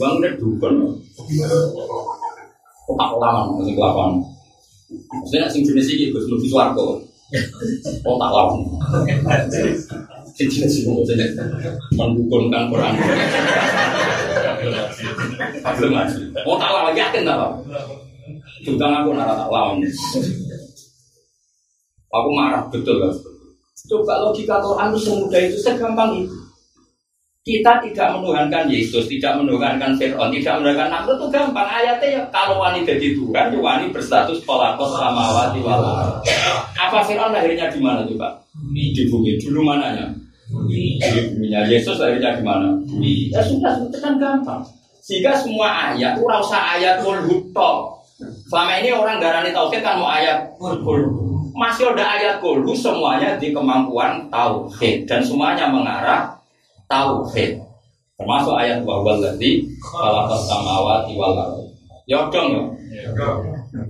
Uang 0.00 0.22
udah 0.22 0.32
dukun. 0.38 0.74
Kok 2.84 3.16
lama 3.16 3.64
nih 3.64 3.72
kelakuan. 3.72 4.20
Maksudnya 4.92 5.48
sing 5.48 5.64
jenis 5.64 5.88
ini 5.90 6.12
gue 6.12 6.20
sebelum 6.20 6.44
suarco. 6.44 7.00
Oh 8.04 8.16
tak 8.20 8.30
lama. 8.30 8.56
Sing 10.36 10.48
jenis 10.52 10.84
ini 10.84 10.92
maksudnya 10.92 11.26
mendukunkan 11.96 12.68
Quran. 12.68 12.92
Belum 15.80 15.90
ngaji. 15.96 16.20
Oh 16.44 16.56
tak 16.60 16.70
lama 16.70 16.90
yakin 16.92 17.24
tak 17.24 17.36
lama. 17.40 17.58
Juga 18.60 18.86
aku 19.00 19.10
nara 19.16 19.34
tak 19.36 19.48
lama. 19.48 19.72
Aku 22.14 22.28
marah 22.30 22.62
betul 22.70 23.02
kan. 23.02 23.10
Coba 23.84 24.22
logika 24.22 24.62
Quran 24.62 24.94
itu 24.94 24.98
semudah 25.02 25.40
itu 25.44 25.58
segampang 25.60 26.24
itu. 26.24 26.36
Kita 27.44 27.76
tidak 27.84 28.16
menuhankan 28.16 28.72
Yesus, 28.72 29.04
tidak 29.04 29.36
menuhankan 29.36 29.92
Fir'aun, 30.00 30.32
tidak 30.32 30.64
menuhankan 30.64 30.88
Namrud 30.88 31.20
itu 31.20 31.28
gampang. 31.28 31.68
Ayatnya 31.68 32.08
ya 32.16 32.22
kalau 32.32 32.56
wani 32.56 32.88
jadi 32.88 33.12
Tuhan, 33.12 33.52
ya 33.52 33.60
wani 33.60 33.92
berstatus 33.92 34.40
pelakos 34.48 34.96
samawati 34.96 35.60
wal 35.60 35.84
Apa 36.72 37.04
Fir'aun 37.04 37.36
lahirnya 37.36 37.68
di 37.68 37.84
mana 37.84 38.08
tuh 38.08 38.16
Pak? 38.16 38.32
Di 38.72 39.04
bumi. 39.12 39.36
Dulu 39.36 39.60
mananya? 39.60 40.08
Di 40.72 40.96
buminya. 41.36 41.68
Yesus 41.68 42.00
lahirnya 42.00 42.32
di 42.32 42.42
mana? 42.48 42.80
Bumi. 42.80 43.28
Ya 43.28 43.44
sudah, 43.44 43.76
itu 43.76 43.98
kan 44.00 44.16
gampang. 44.16 44.64
Sehingga 45.04 45.36
semua 45.36 45.92
ayat, 45.92 46.16
itu 46.16 46.24
rasa 46.24 46.80
ayat 46.80 47.04
kulhut 47.04 47.52
Selama 48.48 48.72
ini 48.80 48.88
orang 48.88 49.20
darani 49.20 49.52
tauhid 49.52 49.84
kan 49.84 50.00
mau 50.00 50.08
ayat 50.08 50.48
kulhut. 50.56 51.12
Masih 51.52 51.92
ada 51.92 52.08
ayat 52.08 52.34
kulhu 52.40 52.72
semuanya 52.72 53.36
di 53.36 53.52
kemampuan 53.52 54.32
tauhid 54.32 55.04
dan 55.04 55.20
semuanya 55.20 55.68
mengarah 55.68 56.40
tauhid. 56.94 57.58
Termasuk 58.14 58.54
ayat 58.54 58.86
bahwa 58.86 59.18
lagi 59.18 59.66
kalau 59.82 60.30
samawati 60.30 61.18
wal 61.18 61.34
Ya 62.06 62.20
dong 62.30 62.48
ya. 62.54 62.62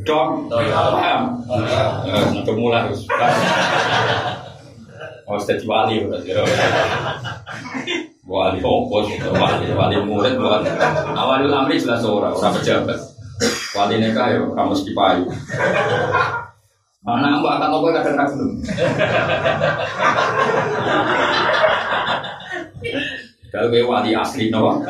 Dong. 0.06 0.48
Paham? 0.48 1.20
Ya, 2.08 2.14
sudah 2.32 2.54
mulai 2.56 2.88
harus. 2.88 3.04
Oh, 5.24 5.36
jadi 5.40 5.64
wali 5.66 6.04
berarti. 6.06 6.30
Wali 8.24 8.58
opo 8.64 9.04
wali 9.20 9.66
wali 9.76 9.96
murid 10.00 10.40
wali. 10.40 10.68
Awalul 11.12 11.52
amri 11.52 11.76
jelas 11.76 12.06
orang 12.06 12.32
orang 12.32 12.54
pejabat. 12.56 12.96
Wali 13.76 14.00
nikah 14.00 14.30
ya 14.30 14.40
kamu 14.40 14.72
payu. 14.94 15.26
Anak 17.04 17.44
mbak 17.44 17.52
akan 17.60 17.68
nopo 17.68 17.92
kadang 17.92 18.16
kadang 18.16 18.48
kalau 23.54 23.70
gue 23.70 23.82
wali 23.86 24.10
asli 24.12 24.50
nawa. 24.50 24.82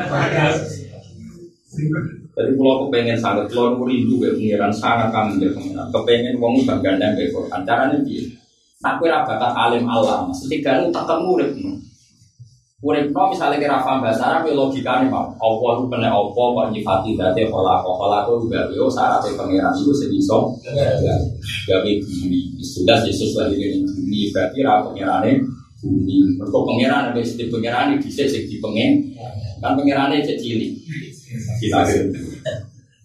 Jadi 2.35 2.51
kalau 2.59 2.71
aku 2.81 2.85
pengen 2.91 3.15
sangat, 3.15 3.47
kalau 3.47 3.77
aku 3.77 3.87
rindu 3.87 4.19
gue 4.19 4.35
pengiran 4.35 4.73
sangat 4.73 5.13
kangen 5.13 5.39
gue 5.39 5.53
pengiran. 5.53 5.87
Kepengen 5.93 6.35
wong 6.41 6.65
bangga 6.67 6.99
dan 6.99 7.15
gue 7.15 7.31
Quran. 7.31 7.61
Caranya 7.63 7.97
dia. 8.03 8.25
Nak 8.83 8.99
gue 8.99 9.07
bakat 9.07 9.53
alim 9.53 9.85
alam. 9.87 10.33
Setiga 10.35 10.83
lu 10.83 10.91
tak 10.91 11.07
temu 11.07 11.37
urip. 11.37 11.55
No 12.85 13.33
misalnya 13.33 13.57
kira 13.57 13.81
paham 13.81 14.05
bahasa 14.05 14.29
Arab, 14.29 14.45
logika 14.53 15.01
nih 15.01 15.09
mau. 15.09 15.33
Allah 15.41 15.71
itu 15.73 15.89
kena 15.89 16.13
Allah, 16.13 16.29
kok 16.29 16.69
nyifati 16.69 17.17
dati 17.17 17.49
kolak 17.49 17.81
kolak 17.81 18.29
itu 18.29 18.45
juga 18.45 18.69
yo 18.69 18.85
syaratnya 18.85 19.33
pengiran 19.33 19.73
itu 19.73 19.89
sedisong. 19.89 20.53
Gak 21.65 21.81
bumi. 21.81 22.61
Sudah 22.61 23.01
Yesus 23.01 23.33
lagi 23.33 23.57
di 23.57 23.81
bumi 23.81 24.29
berarti 24.29 24.61
rap 24.61 24.85
pengirannya 24.85 25.41
bumi. 25.81 26.39
Mereka 26.39 26.57
pangeran 26.57 27.03
ada 27.11 27.19
istilah 27.19 27.49
pangeran 27.51 27.85
di 27.95 27.97
bisa 28.03 28.23
di 28.27 28.57
pengen. 28.59 28.91
Kan 29.59 29.75
pangeran 29.75 30.15
itu 30.15 30.35
cilik. 30.39 30.71
Kita 31.59 31.81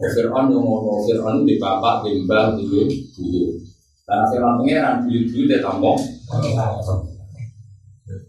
Fir'aun 0.01 0.49
yang 0.49 0.65
mau 0.65 1.05
Fir'aun 1.05 1.45
di 1.45 1.61
bapak, 1.61 2.09
di 2.09 2.25
mbah, 2.25 2.57
di 2.57 2.65
ibu. 2.65 3.53
Karena 4.07 4.25
Fir'aun 4.33 4.55
pangeran 4.65 4.95
dulu 5.05 5.45
dia 5.45 5.59
tambah. 5.61 5.97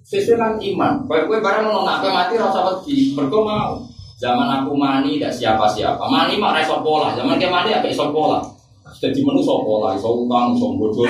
Sesuai 0.04 0.36
kan 0.36 0.52
iman. 0.60 1.08
Kue 1.08 1.24
kue 1.24 1.40
barang 1.40 1.72
mau 1.72 1.88
nak 1.88 2.04
mati 2.04 2.36
rasa 2.36 2.60
wedi. 2.68 3.16
Mereka 3.16 3.38
mau. 3.40 3.80
Zaman 4.22 4.62
aku 4.62 4.78
mani 4.78 5.18
tidak 5.18 5.34
siapa-siapa. 5.34 6.04
Mani 6.06 6.38
mah 6.38 6.54
reso 6.54 6.84
pola. 6.86 7.16
Zaman 7.18 7.42
ke 7.42 7.48
mani 7.50 7.74
apa 7.74 7.88
iso 7.90 8.12
pola. 8.14 8.44
Jadi 9.02 9.24
menu 9.24 9.42
so 9.42 9.66
pola, 9.66 9.98
iso 9.98 10.14
utang, 10.14 10.54
iso 10.54 10.78
bodoh. 10.78 11.08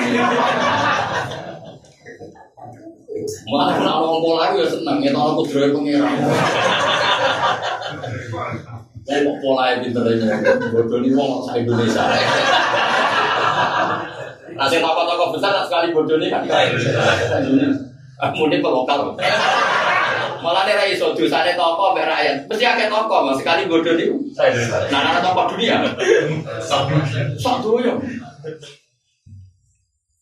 Malah 3.44 3.76
kena 3.76 3.92
orang 4.00 4.20
pola 4.24 4.44
ya 4.56 4.64
seneng 4.64 4.98
ya 5.04 5.12
tau 5.12 5.36
aku 5.36 5.42
dhewe 5.44 5.68
pengiran. 5.68 6.16
Saya 9.04 9.18
kok 9.26 9.36
pola 9.44 9.62
ya 9.68 9.84
pinter 9.84 10.04
ini 10.08 10.24
bodoh 10.72 10.98
ini 11.04 11.08
mau 11.12 11.44
saya 11.44 11.60
Indonesia. 11.60 12.02
Nasib 14.52 14.80
toko-toko 14.80 15.36
besar 15.36 15.60
sekali 15.68 15.92
bodoh 15.92 16.16
ini 16.16 16.32
kan 16.32 16.42
Mungkin 18.32 18.64
ke 18.64 18.70
lokal. 18.70 19.12
Malah 20.42 20.62
nih 20.66 20.74
rai 20.74 20.96
so 20.96 21.12
dosane 21.12 21.52
toko 21.52 21.92
mbek 21.92 22.08
rakyat. 22.08 22.36
Mesti 22.48 22.64
akeh 22.64 22.88
toko 22.88 23.28
mas 23.28 23.36
sekali 23.36 23.68
bodoh 23.68 23.92
nih. 23.92 24.08
Nah, 24.88 25.00
nah 25.04 25.20
toko 25.20 25.52
dunia. 25.52 25.84
Sok 27.36 27.56
dunia. 27.60 27.92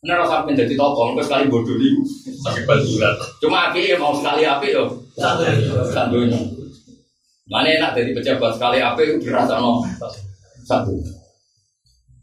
Ini 0.00 0.16
rasa 0.16 0.48
pengen 0.48 0.64
jadi 0.64 0.80
tokoh, 0.80 1.12
enggak 1.12 1.28
sekali 1.28 1.52
bodoh 1.52 1.76
nih. 1.76 1.92
Pakai 2.40 2.64
bantuan. 2.64 3.12
Cuma 3.36 3.68
api 3.68 3.92
ya 3.92 4.00
mau 4.00 4.16
sekali 4.16 4.48
api 4.48 4.72
yo. 4.72 4.88
Satunya. 5.92 6.40
Mana 7.52 7.68
enak 7.68 7.92
jadi 7.92 8.16
pejabat 8.16 8.56
sekali 8.56 8.80
api 8.80 9.02
itu 9.04 9.28
dirasa 9.28 9.60
no 9.60 9.84
satu. 10.64 10.96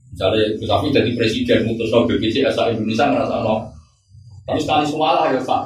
Misalnya 0.10 0.58
Gus 0.58 0.72
Afi 0.74 0.90
jadi 0.90 1.14
presiden 1.14 1.70
mutus 1.70 1.94
no 1.94 2.10
BPJS 2.10 2.58
asal 2.58 2.74
Indonesia 2.74 3.14
ngerasa 3.14 3.46
no. 3.46 3.70
Tapi 4.50 4.58
sekali 4.58 4.84
semua 4.90 5.14
lah 5.14 5.30
ya 5.30 5.42
Pak. 5.46 5.62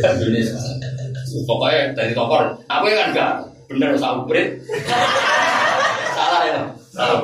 Indonesia. 0.00 0.56
Pokoknya 1.44 1.92
dari 1.92 2.16
tokoh, 2.16 2.56
apa 2.72 2.84
kan 2.88 3.12
enggak 3.12 3.32
bener 3.68 3.92
usah 3.92 4.16
upgrade. 4.16 4.64
Salah 6.16 6.42
ya. 6.48 6.60
Salah. 6.88 7.20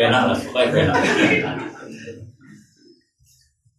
Benar 0.00 0.22
lah, 0.32 0.36
pokoknya 0.48 0.68
benar. 0.72 1.67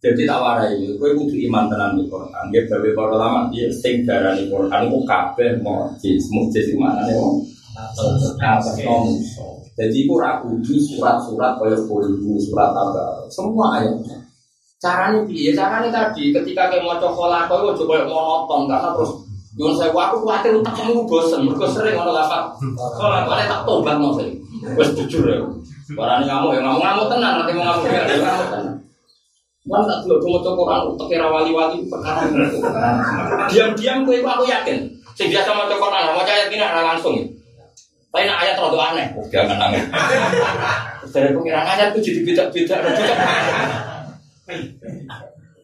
Jadi 0.00 0.24
tak 0.24 0.40
warai, 0.40 0.80
kowe 0.96 1.12
kudu 1.12 1.36
iman 1.44 1.68
tenan 1.68 1.92
di 1.92 2.08
Quran. 2.08 2.48
Dia 2.48 2.64
gawe 2.64 2.88
para 2.96 3.12
ulama 3.20 3.40
dia 3.52 3.68
sing 3.68 4.00
darani 4.08 4.48
Quran 4.48 4.88
ku 4.88 5.04
kabeh 5.04 5.60
mukjiz, 5.60 6.24
mukjiz 6.32 6.72
iku 6.72 6.80
maknane 6.80 7.12
wong. 7.20 7.44
Jadi 9.76 9.98
ku 10.08 10.16
ra 10.16 10.40
kudu 10.40 10.72
surat-surat 10.80 11.60
kaya 11.60 11.76
kulhu, 11.84 12.40
surat 12.40 12.72
apa, 12.72 13.28
semua 13.28 13.76
ayatnya. 13.76 14.16
Caranya 14.80 15.20
piye? 15.28 15.52
Caranya 15.52 15.92
tadi 15.92 16.32
ketika 16.32 16.72
kayak 16.72 16.80
mau 16.80 16.96
cokola 16.96 17.44
kau 17.44 17.68
ojo 17.68 17.84
koyo 17.84 18.08
monoton 18.08 18.64
karena 18.64 18.96
terus 18.96 19.12
Nyuwun 19.50 19.74
saya 19.74 19.90
aku 19.90 20.22
khawatir 20.22 20.56
tak 20.62 20.78
kamu 20.78 21.04
bosen, 21.10 21.42
mereka 21.42 21.66
sering 21.68 21.98
ngono 21.98 22.14
lafal. 22.14 22.54
Kalau 22.96 23.10
lafalnya 23.12 23.50
tak 23.50 23.60
tobat 23.66 23.98
mau 23.98 24.14
sih. 24.14 24.38
Wes 24.78 24.94
jujur 24.94 25.26
ya. 25.26 25.42
Barani 25.92 26.24
kamu 26.24 26.54
ya 26.54 26.60
ngamuk-ngamuk 26.64 27.06
tenang, 27.10 27.34
nanti 27.42 27.52
mau 27.58 27.64
ngamuk 27.66 27.90
ya 27.90 28.02
ngamuk 28.08 28.46
tenang. 28.46 28.80
Wan 29.68 29.84
tak 29.84 30.08
dulu 30.08 30.16
cuma 30.24 30.38
cuma 30.40 30.56
Quran 30.56 30.80
kira 31.04 31.26
wali-wali 31.28 31.84
perkara 31.84 32.24
Diam-diam 33.52 34.08
gue 34.08 34.24
aku 34.24 34.44
yakin. 34.48 34.88
Sing 35.12 35.28
biasa 35.28 35.52
mau 35.52 35.68
Quran, 35.68 36.16
mau 36.16 36.24
ayat 36.24 36.48
gini 36.48 36.64
ada 36.64 36.80
langsung. 36.80 37.20
Tapi 38.10 38.24
nak 38.26 38.40
ayat 38.40 38.56
terlalu 38.56 38.78
aneh. 38.80 39.06
Oh, 39.14 39.26
jangan 39.28 39.60
nangis. 39.60 39.84
Dari 41.12 41.30
pengiran 41.36 41.62
ayat 41.62 41.92
itu 41.92 42.00
jadi 42.08 42.20
beda-beda. 42.24 42.76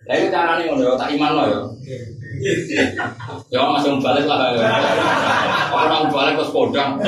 Lah 0.06 0.14
itu 0.14 0.28
carane 0.30 0.62
ngono 0.68 0.94
tak 0.94 1.10
iman 1.16 1.30
lo 1.34 1.42
ya. 1.48 1.60
Ya 3.50 3.60
masih 3.64 3.98
balik 3.98 4.28
lah. 4.28 4.54
Orang 5.72 6.12
balik 6.12 6.38
ke 6.38 6.44
kodang. 6.52 7.00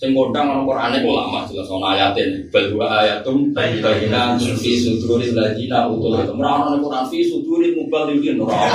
Sing 0.00 0.10
kodang 0.16 0.46
orang 0.48 0.64
Qur'ane 0.68 0.98
lama 1.04 1.44
jelas 1.48 1.68
ono 1.68 1.86
ayatin. 1.92 2.48
Bal 2.52 2.72
ayatum 2.76 3.52
bayyinatun 3.56 4.52
fi 4.56 4.72
suduril 4.76 5.32
ladina 5.36 5.88
utul. 5.88 6.16
Ora 6.16 6.50
ono 6.64 6.80
Qur'an 6.80 7.04
fi 7.08 7.24
suduril 7.24 7.76
muballighin 7.76 8.40
ora. 8.40 8.68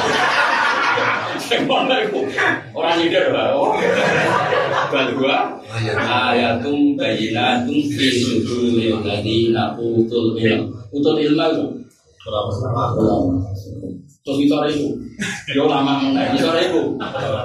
Sing 1.42 1.70
ono 1.70 1.96
iku 2.06 2.22
ora 2.74 2.98
nyindir. 2.98 3.30
Bal 4.90 5.10
wa 5.18 5.38
ayatum 5.98 6.98
bayyinatun 6.98 7.78
fi 7.90 8.06
suduril 8.22 9.02
ladina 9.02 9.78
utul 9.78 10.38
ilm. 10.38 10.74
Utul 10.96 11.20
ilmu 11.20 11.46
itu 11.52 11.66
Terus 14.26 14.42
itu 14.42 14.56
itu, 14.74 14.88
yo 15.54 15.70
lama 15.70 16.02
meneh. 16.02 16.34
Itu 16.34 16.50
itu, 16.50 16.82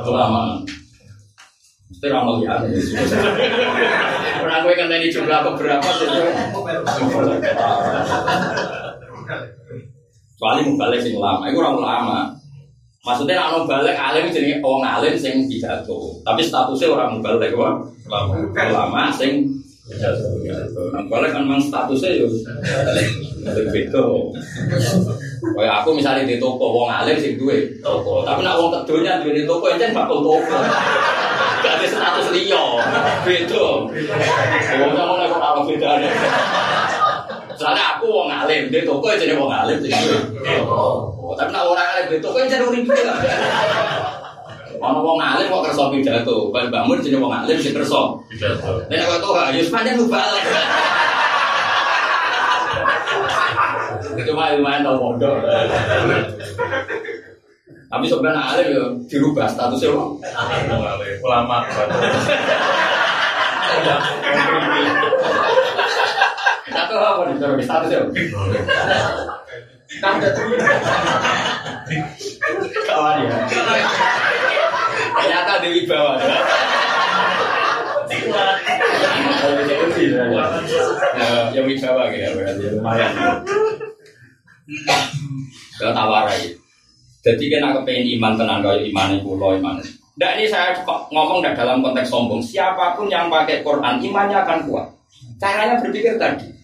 lama. 0.08 0.64
Mesti 2.00 2.16
ramal 2.16 2.40
ya. 2.40 2.56
Orang 4.40 4.64
gue 4.64 4.72
kan 4.72 4.88
tadi 4.88 5.12
jumlah 5.12 5.52
beberapa 5.52 5.84
Soalnya 10.40 10.62
mau 10.64 10.80
balik 10.80 11.04
sing 11.04 11.20
lama, 11.20 11.44
itu 11.44 11.60
orang 11.60 11.76
lama. 11.76 12.20
Maksudnya 13.04 13.36
nak 13.36 13.68
balik 13.68 14.00
alim 14.00 14.32
jadi 14.32 14.64
orang 14.64 14.96
alim 14.96 15.12
sing 15.12 15.44
pidato. 15.44 16.16
Tapi 16.24 16.40
statusnya 16.40 16.88
orang 16.88 17.20
balik 17.20 17.52
wah 17.52 17.76
lama, 18.56 19.12
sing 19.12 19.44
Nah, 19.92 21.04
balik 21.12 21.36
kan 21.36 21.44
memang 21.44 21.60
statusnya 21.60 22.24
yo 22.24 22.32
beda. 23.44 24.04
Kayak 25.40 25.74
aku 25.80 25.96
misalnya 25.96 26.28
di 26.28 26.36
toko 26.36 26.68
wong 26.68 26.92
alim 26.92 27.16
sing 27.16 27.40
duwe 27.40 27.72
toko, 27.80 28.20
tapi 28.28 28.44
nak 28.44 28.60
wong 28.60 28.68
kedonya 28.68 29.24
duwe 29.24 29.32
di 29.40 29.48
toko 29.48 29.72
encen 29.72 29.96
bakal 29.96 30.20
toko. 30.20 30.56
Ada 31.60 31.86
status 31.88 32.28
liya. 32.36 32.64
Beda. 33.24 33.66
Wong 34.76 34.92
sama 34.92 35.12
nek 35.16 35.32
kok 35.32 35.64
bedane. 35.64 36.08
Soalnya 37.56 37.96
aku 37.96 38.06
wong 38.12 38.28
alim, 38.28 38.68
di 38.68 38.84
toko 38.84 39.08
jadi 39.16 39.32
wong 39.32 39.48
alim 39.48 39.80
sing 39.80 39.92
duwe 39.96 40.18
toko. 40.44 41.32
Tapi 41.32 41.50
nak 41.56 41.64
orang 41.72 41.88
alim 41.88 42.06
di 42.12 42.18
toko 42.20 42.36
encen 42.36 42.60
urip 42.60 42.84
Ono 44.80 44.98
wong 45.04 45.20
alim 45.20 45.48
kok 45.48 45.64
kersa 45.72 45.88
pidato, 45.88 46.52
kan 46.52 46.68
bangun 46.68 47.00
jenenge 47.00 47.24
wong 47.24 47.32
alim 47.32 47.56
sing 47.56 47.72
kersa. 47.72 48.12
Pidato. 48.28 48.84
Nek 48.92 49.08
kok 49.08 49.18
tuh 49.24 49.32
ya 49.56 49.62
sepanjang 49.64 50.04
balik. 50.04 50.44
Cuma 54.26 54.52
lumayan 54.56 54.84
tau 54.84 54.96
bodoh. 54.98 55.40
Tapi 57.90 58.06
sebenarnya 58.06 58.42
alim 58.54 58.68
ya 58.70 58.84
dirubah 59.10 59.50
statusnya 59.50 59.90
wong. 59.90 60.22
Ulama. 61.26 61.66
Atau 66.70 66.98
apa 67.02 67.20
nih 67.26 67.36
terus 67.42 67.66
statusnya? 67.66 68.06
Kawan 72.86 73.26
ya. 73.26 73.34
Ternyata 75.10 75.52
di 75.66 75.82
bawah. 75.90 76.16
Ya 81.50 81.60
wibawa 81.66 82.06
gitu 82.14 82.38
berarti 82.38 82.64
lumayan. 82.78 83.10
Kalau 85.80 85.92
tawarai. 85.92 86.54
Jadi 87.20 87.52
kan 87.52 87.72
aku 87.72 87.84
pengen 87.84 88.16
iman 88.16 88.32
tenang 88.36 88.60
kalau 88.64 88.80
iman 88.80 89.08
itu 89.12 89.30
lo 89.36 89.48
iman. 89.60 89.76
Nah 90.20 90.30
ini 90.36 90.48
saya 90.48 90.76
ngomong 90.86 91.44
dalam 91.44 91.84
konteks 91.84 92.08
sombong. 92.08 92.40
Siapa 92.40 92.96
pun 92.96 93.08
yang 93.12 93.28
pakai 93.28 93.60
Quran 93.60 94.00
imannya 94.00 94.40
akan 94.40 94.58
kuat. 94.68 94.86
Caranya 95.40 95.80
berpikir 95.80 96.16
tadi. 96.16 96.60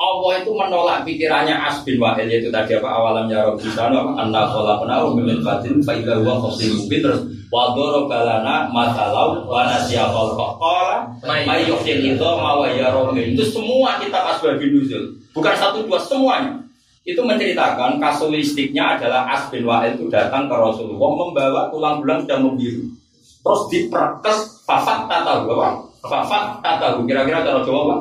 Allah 0.00 0.40
itu 0.40 0.50
menolak 0.56 1.04
pikirannya 1.04 1.52
Asbin 1.52 2.00
Wahil 2.00 2.24
yaitu 2.24 2.48
tadi 2.48 2.72
apa 2.72 2.88
awalam 2.88 3.28
ya 3.28 3.44
Rabbi 3.44 3.68
sana 3.68 4.00
apa 4.00 4.16
anda 4.16 4.48
kola 4.48 4.80
penahu 4.80 5.12
min 5.12 5.44
batin 5.44 5.76
faidah 5.84 6.24
wa 6.24 6.40
khosim 6.40 6.72
mubin 6.72 7.04
terus 7.04 7.20
wadoro 7.52 8.08
balana 8.08 8.64
matalau 8.72 9.44
wa 9.44 9.68
nasya 9.68 10.08
kholqa 10.08 10.56
qala 10.56 10.96
may 11.28 11.68
yuhil 11.68 12.00
itu 12.00 12.16
mawa 12.16 12.72
ya 12.72 12.88
Rabbi 12.88 13.36
itu 13.36 13.44
semua 13.44 14.00
kitab 14.00 14.24
asbab 14.24 14.56
nuzul 14.56 15.20
bukan 15.36 15.52
satu 15.52 15.84
dua 15.84 16.00
semuanya 16.00 16.64
itu 17.00 17.20
menceritakan 17.24 17.96
kasuistiknya 17.96 19.00
adalah 19.00 19.24
Asbin 19.32 19.64
Wahil 19.64 19.96
itu 19.96 20.12
datang 20.12 20.52
ke 20.52 20.54
Rasulullah 20.54 21.10
membawa 21.16 21.72
tulang 21.72 22.04
bulan 22.04 22.28
sudah 22.28 22.38
membiru. 22.44 22.84
Terus 23.40 23.62
diperkes 23.72 24.68
fafat 24.68 25.08
tata 25.08 25.48
apa? 25.48 25.80
Fafat 26.04 26.60
tata 26.60 27.00
kira-kira 27.08 27.40
cara 27.40 27.64
Jawa 27.64 27.80
apa? 27.88 27.96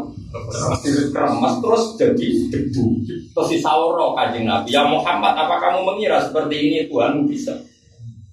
Terus 0.84 1.84
jadi 1.96 2.28
debu. 2.52 2.86
Terus 3.08 3.48
disawro 3.48 4.14
kajing 4.20 4.44
Nabi 4.44 4.76
ya 4.76 4.84
Muhammad 4.84 5.32
apa 5.32 5.56
kamu 5.64 5.88
mengira 5.88 6.20
seperti 6.20 6.56
ini? 6.60 6.80
Tuhan 6.92 7.24
bisa. 7.24 7.56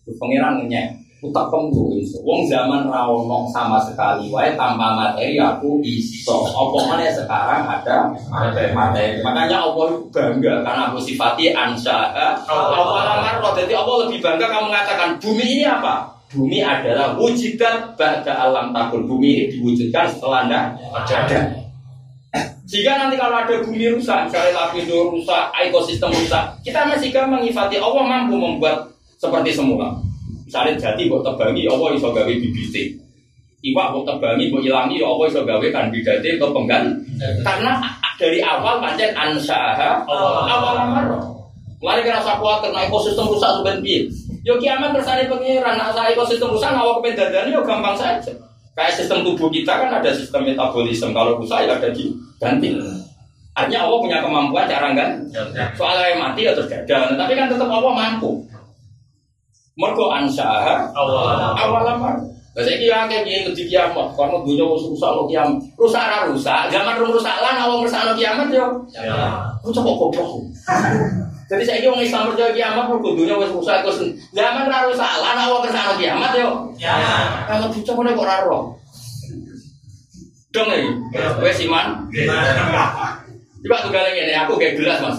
Pengirannya 0.07 1.06
utak 1.25 1.49
pembu 1.49 1.97
wong 2.21 2.45
zaman 2.45 2.93
rawono 2.93 3.49
sama 3.49 3.81
sekali. 3.81 4.29
Wae 4.29 4.53
tanpa 4.53 4.93
materi 4.93 5.41
aku 5.41 5.81
iso. 5.81 6.45
Apa 6.53 6.79
mana 6.85 7.09
sekarang 7.09 7.65
ada 7.65 7.97
materi? 8.77 9.25
Makanya 9.25 9.65
Allah 9.65 9.97
bangga 10.13 10.61
karena 10.61 10.83
aku 10.93 10.99
sifati 11.01 11.57
ansha 11.57 12.13
Allah 12.45 13.51
jadi 13.57 13.73
Allah 13.73 13.97
lebih 14.07 14.21
bangga 14.21 14.47
kamu 14.47 14.65
mengatakan 14.69 15.09
bumi 15.17 15.45
ini 15.61 15.65
apa? 15.65 16.13
Bumi 16.27 16.59
adalah 16.59 17.15
wujudan 17.17 17.95
ba'da 17.95 18.35
alam 18.35 18.75
takun 18.75 19.07
bumi 19.07 19.29
ini 19.33 19.45
diwujudkan 19.57 20.11
setelah 20.11 20.45
anda 20.45 20.61
ada. 20.93 21.41
Jika 22.67 22.99
nanti 22.99 23.15
kalau 23.15 23.47
ada 23.47 23.63
bumi 23.63 23.95
rusak, 23.95 24.27
misalnya 24.27 24.59
lapindo 24.59 25.15
rusak, 25.15 25.55
ekosistem 25.55 26.11
rusak, 26.11 26.51
kita 26.67 26.83
masih 26.83 27.15
gampang 27.15 27.47
ngifati 27.47 27.79
Allah 27.79 28.03
mampu 28.03 28.35
membuat 28.35 28.91
seperti 29.23 29.55
semula. 29.55 29.95
Misalnya 30.47 30.79
jadi 30.79 31.03
buat 31.11 31.27
tebangi, 31.27 31.67
Allah 31.67 31.89
iso 31.99 32.09
gawe 32.15 32.31
bibit. 32.31 32.95
Iwak 33.67 33.87
buat 33.91 34.05
tebangi, 34.07 34.47
buat 34.55 34.63
ilangi, 34.63 35.03
Allah 35.03 35.27
iso 35.27 35.43
gawe 35.43 35.67
kandidate 35.75 36.39
atau 36.39 36.55
penggan. 36.55 36.95
Karena 37.43 37.83
dari 38.17 38.39
awal 38.41 38.79
pancen 38.79 39.11
ansaha 39.13 40.07
awal 40.07 40.79
amar. 40.79 41.05
Mulai 41.77 42.01
kira 42.01 42.23
rasa 42.23 42.41
kuat 42.41 42.65
karena 42.65 42.89
ekosistem 42.89 43.29
rusak 43.29 43.51
sebenarnya. 43.61 44.09
Yo 44.47 44.57
kiamat 44.57 44.97
kersane 44.97 45.29
pengiran, 45.29 45.77
nah 45.77 45.93
ekosistem 46.09 46.49
rusak 46.49 46.73
awal 46.73 47.03
kepedadane 47.03 47.53
yo 47.53 47.61
gampang 47.67 47.99
saja. 47.99 48.33
Kayak 48.77 48.93
sistem 48.97 49.25
tubuh 49.25 49.49
kita 49.49 49.73
kan 49.73 49.89
ada 49.89 50.13
sistem 50.13 50.47
metabolisme. 50.47 51.11
Kalau 51.13 51.37
rusak 51.41 51.65
ya 51.65 51.77
ada 51.77 51.89
diganti. 51.93 52.77
Artinya 53.57 53.89
Allah 53.89 53.99
punya 54.05 54.19
kemampuan 54.21 54.69
cara 54.69 54.93
kan? 54.93 55.11
Soalnya 55.77 56.13
yang 56.13 56.21
mati 56.21 56.45
ya 56.45 56.53
terus 56.53 56.69
gagal. 56.69 57.17
Tapi 57.17 57.33
kan 57.33 57.49
tetap 57.49 57.69
Allah 57.73 57.93
mampu. 57.97 58.45
Mergo 59.77 60.09
ansaha 60.09 60.89
awal 60.97 61.37
awal 61.37 61.85
lamar. 61.85 62.17
Lah 62.57 62.65
saiki 62.65 62.89
ya 62.89 63.05
akeh 63.05 63.21
kiai 63.21 63.45
ngedi 63.45 63.69
kiamat, 63.69 64.17
karena 64.17 64.41
dunia 64.41 64.65
wis 64.65 64.89
rusak 64.89 65.13
lo 65.13 65.29
kiamat. 65.29 65.61
Rusak 65.77 66.01
ora 66.01 66.25
rusak, 66.25 66.73
zaman 66.73 66.97
rusak 66.97 67.37
lan 67.45 67.61
awal 67.61 67.85
rusak 67.85 68.17
kiamat 68.17 68.49
yo. 68.49 68.65
Ku 69.61 69.69
coba 69.69 69.93
goblok. 69.93 70.41
Jadi 71.47 71.63
saya 71.63 71.93
wong 71.93 72.01
Islam 72.01 72.33
percaya 72.33 72.57
kiamat 72.57 72.89
mergo 72.89 73.13
dunia 73.13 73.37
wis 73.37 73.53
rusak 73.53 73.85
terus 73.85 74.01
zaman 74.33 74.65
rusak 74.65 75.13
lan 75.21 75.37
awal 75.37 75.61
rusak 75.61 76.01
kiamat 76.01 76.33
yo. 76.33 76.73
Kalau 77.45 77.69
bocah 77.69 77.93
kok 77.93 78.25
ora 78.25 78.37
roh. 78.49 78.73
Dong 80.57 80.73
iki. 80.73 80.89
Wes 81.45 81.61
iman. 81.69 82.09
Coba 83.61 83.83
tuh 83.85 83.91
kalian 83.93 84.31
ini, 84.31 84.33
aku 84.33 84.57
kayak 84.57 84.81
gelas 84.81 85.05
mas. 85.05 85.19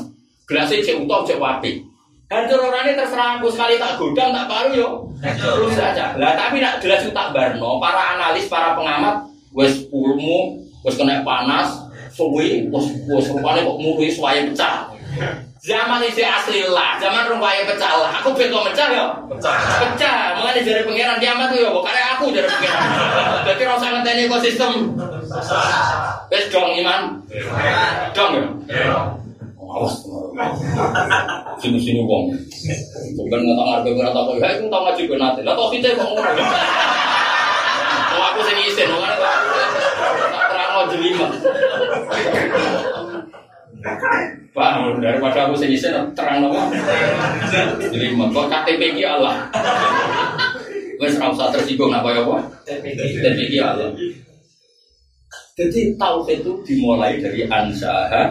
Gelasnya 0.49 0.81
cek 0.81 1.03
utuh, 1.05 1.21
cek 1.27 1.37
wapi. 1.37 1.83
Hancur 2.27 2.59
orangnya 2.59 2.99
terserah 2.99 3.39
aku 3.39 3.47
sekali 3.47 3.79
tak 3.79 3.95
godang, 3.95 4.35
tak 4.35 4.51
paru 4.51 4.75
yo. 4.75 4.89
Terus 5.23 5.79
saja. 5.79 6.11
Lah 6.19 6.35
tapi 6.35 6.59
nak 6.59 6.83
gelas 6.83 7.07
itu 7.07 7.15
tak 7.15 7.31
barno. 7.31 7.79
Para 7.79 8.19
analis, 8.19 8.51
para 8.51 8.75
pengamat, 8.75 9.23
wes 9.55 9.87
pulmu, 9.87 10.59
wes 10.83 10.99
kena 10.99 11.23
panas, 11.23 11.87
suwi, 12.11 12.67
wes 12.67 12.85
wes 13.07 13.31
rupanya 13.31 13.63
kok 13.63 13.79
murui 13.79 14.11
suaya 14.11 14.43
pecah. 14.43 14.91
Zaman 15.63 16.03
ini 16.03 16.23
asli 16.23 16.67
lah, 16.67 16.99
zaman 16.99 17.31
rumahnya 17.31 17.63
pecah 17.63 17.95
lah. 17.95 18.11
Aku 18.19 18.35
betul 18.35 18.59
pecah 18.59 18.87
ya, 18.91 19.07
pecah 19.31 19.55
pecah. 19.87 20.35
Mengenai 20.35 20.67
dari 20.67 20.83
pengiran 20.83 21.23
kiamat 21.23 21.47
tuh 21.47 21.63
ya, 21.63 21.71
bukan 21.71 21.95
aku 21.95 22.35
dari 22.35 22.43
pengiran. 22.43 22.87
Jadi 23.47 23.63
rasa 23.63 23.85
ngenteni 23.95 24.27
ekosistem. 24.27 24.99
Wes 26.27 26.45
dong 26.51 26.75
iman, 26.75 27.23
dong 28.11 28.31
ya. 28.67 28.99
Awas. 29.77 29.95
Sini 31.61 31.77
sini 31.77 32.01
wong. 32.01 32.33
Bukan 33.13 33.39
nggak 33.45 33.57
tahu 33.57 33.67
harga 33.69 33.89
berapa 33.93 34.19
kok. 34.25 34.35
Ya, 34.41 34.47
aku 34.57 34.65
tahu 34.73 34.81
ngaji 34.89 35.01
gue 35.05 35.17
nanti. 35.21 35.41
Lah 35.45 35.53
tau 35.53 35.69
kita 35.69 35.93
kok 35.93 36.09
ngono. 36.09 36.31
Mau 38.17 38.21
aku 38.33 38.39
sing 38.49 38.57
isin, 38.65 38.89
tak 38.89 39.17
tak 40.33 40.45
terang 40.49 40.69
mau 40.73 40.85
jelima. 40.89 41.27
Pak, 44.57 44.69
daripada 44.97 45.39
aku 45.45 45.55
sing 45.61 45.69
isin 45.69 45.93
terang 46.17 46.41
nopo. 46.41 46.57
Jelima. 47.93 48.25
Kok 48.33 48.49
KTP 48.49 48.81
ki 48.97 49.03
Allah. 49.05 49.45
Wes 50.97 51.13
ora 51.21 51.29
usah 51.29 51.53
tersinggung 51.53 51.93
apa 51.93 52.09
ya, 52.09 52.25
Pak? 52.25 52.41
KTP 52.65 53.39
ki 53.53 53.59
Allah. 53.61 53.93
Jadi 55.57 55.97
tauhid 55.97 56.45
itu 56.45 56.53
dimulai 56.61 57.17
dari 57.17 57.41
ansaha 57.49 58.29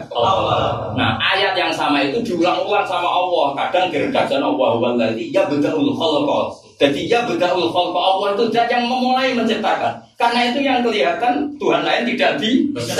Nah, 0.94 1.18
ayat 1.18 1.58
yang 1.58 1.74
sama 1.74 1.98
itu 2.06 2.22
diulang-ulang 2.22 2.86
sama 2.86 3.10
Allah. 3.10 3.66
Kadang 3.66 3.90
gergajan 3.90 4.38
Allah 4.38 4.78
wallazi 4.78 5.34
ya 5.34 5.42
bedaul 5.50 5.90
khalqa. 5.90 6.54
Jadi 6.78 7.10
ya 7.10 7.26
bedaul 7.26 7.66
khalqa 7.66 7.98
Allah 7.98 8.38
itu 8.38 8.46
zat 8.54 8.70
yang 8.70 8.86
memulai 8.86 9.34
menciptakan. 9.34 9.98
Karena 10.14 10.54
itu 10.54 10.62
yang 10.62 10.86
kelihatan 10.86 11.50
Tuhan 11.58 11.82
lain 11.82 12.06
tidak 12.14 12.38
bisa. 12.38 12.94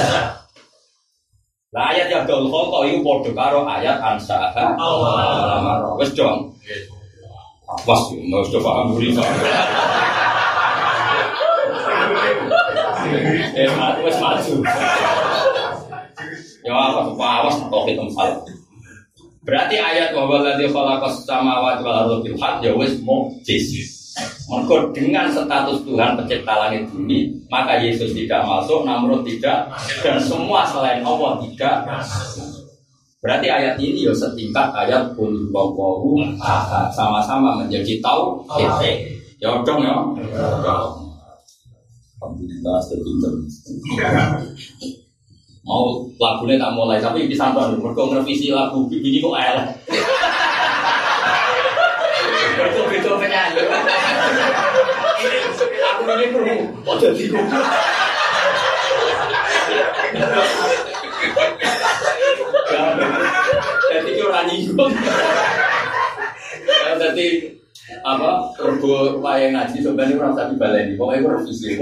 Nah, 1.71 1.95
ayat 1.95 2.11
ya 2.11 2.27
bedaul 2.27 2.51
khalqa 2.51 2.79
itu 2.91 2.99
padha 3.07 3.31
karo 3.31 3.63
ayat 3.63 4.03
ansaha 4.03 4.75
Allah. 4.75 5.95
Wes 6.03 6.11
dong. 6.19 6.51
Awas, 7.67 8.03
mau 8.27 8.43
coba 8.43 8.91
paham. 8.91 10.06
Eh, 13.57 13.69
wes 14.05 14.17
maju. 14.21 14.55
Ya 16.67 16.75
awas 16.77 17.57
kok 17.57 17.85
itu 17.89 18.05
salah. 18.13 18.43
Berarti 19.47 19.79
ayat 19.79 20.11
wa 20.13 20.27
walladzi 20.27 20.67
khalaqas 20.69 21.23
samawati 21.23 21.81
wal 21.87 22.05
arda 22.05 22.17
bil 22.21 22.37
haqq 22.37 22.67
ya 22.67 22.75
wis 22.75 22.99
mukjiz. 23.01 23.71
Maka 24.51 24.91
dengan 24.93 25.31
status 25.31 25.87
Tuhan 25.87 26.17
pencipta 26.19 26.55
langit 26.57 26.89
bumi, 26.89 27.31
maka 27.53 27.77
Yesus 27.79 28.17
tidak 28.17 28.43
masuk, 28.49 28.83
Namrud 28.83 29.23
tidak, 29.29 29.69
dan 30.01 30.17
semua 30.19 30.65
selain 30.67 31.05
Allah 31.05 31.37
tidak. 31.45 31.85
Berarti 33.21 33.47
ayat 33.51 33.75
ini 33.79 34.07
ya 34.07 34.15
setingkat 34.15 34.73
ayat 34.73 35.15
pun 35.15 35.35
bawahu 35.53 36.23
sama-sama 36.95 37.61
menjadi 37.61 38.01
tahu. 38.01 38.43
Ya 39.39 39.53
dong 39.63 39.85
ya. 39.85 39.95
Alhamdulillah 42.17 42.81
sepinter. 42.81 43.33
Mau 45.67 46.07
lagunya 46.23 46.63
tak 46.63 46.79
mulai, 46.79 47.03
tapi 47.03 47.27
bisa 47.27 47.51
nonton. 47.51 47.83
Mereka 47.83 48.03
ngerevisi 48.07 48.55
lagu 48.55 48.87
ini 48.87 49.19
kok 49.19 49.35
elek. 49.35 49.69
Betul-betul 52.57 53.15
penyanyi. 53.19 53.67
Aku 55.91 56.03
ini 56.07 56.27
perlu. 56.31 56.57
Oh 56.87 56.97
jadi 56.97 57.25
Jadi 63.91 64.11
orang 64.23 64.47
nyinggung. 64.47 64.93
Jadi 66.97 67.29
apa? 68.03 68.51
Kerbo 68.59 69.23
wayang 69.23 69.55
ngaji 69.55 69.79
sebenarnya 69.79 70.19
orang 70.19 70.35
tadi 70.35 70.55
baleni 70.59 70.99
pokoknya 70.99 71.21
itu 71.23 71.29
revisi. 71.31 71.69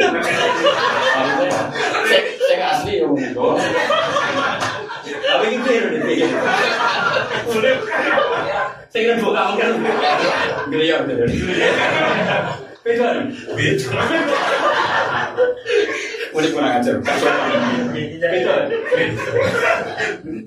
Saya 2.45 2.67
asli 2.77 3.01
ya 3.01 3.09
ngomong 3.09 3.57
tapi 5.05 5.47
itu 5.61 5.69
ya 5.69 5.83
udah 5.85 6.03
pikir 6.09 6.31
saya 8.89 9.03
kira 9.05 9.15
buka 9.19 9.43
kan. 9.59 9.73
Geliyor 10.71 11.01
gitu 11.05 11.15
beda. 11.19 11.27
Beda 12.85 13.09
Udah 16.35 16.51
kurang 16.51 16.83
ajar, 16.83 16.99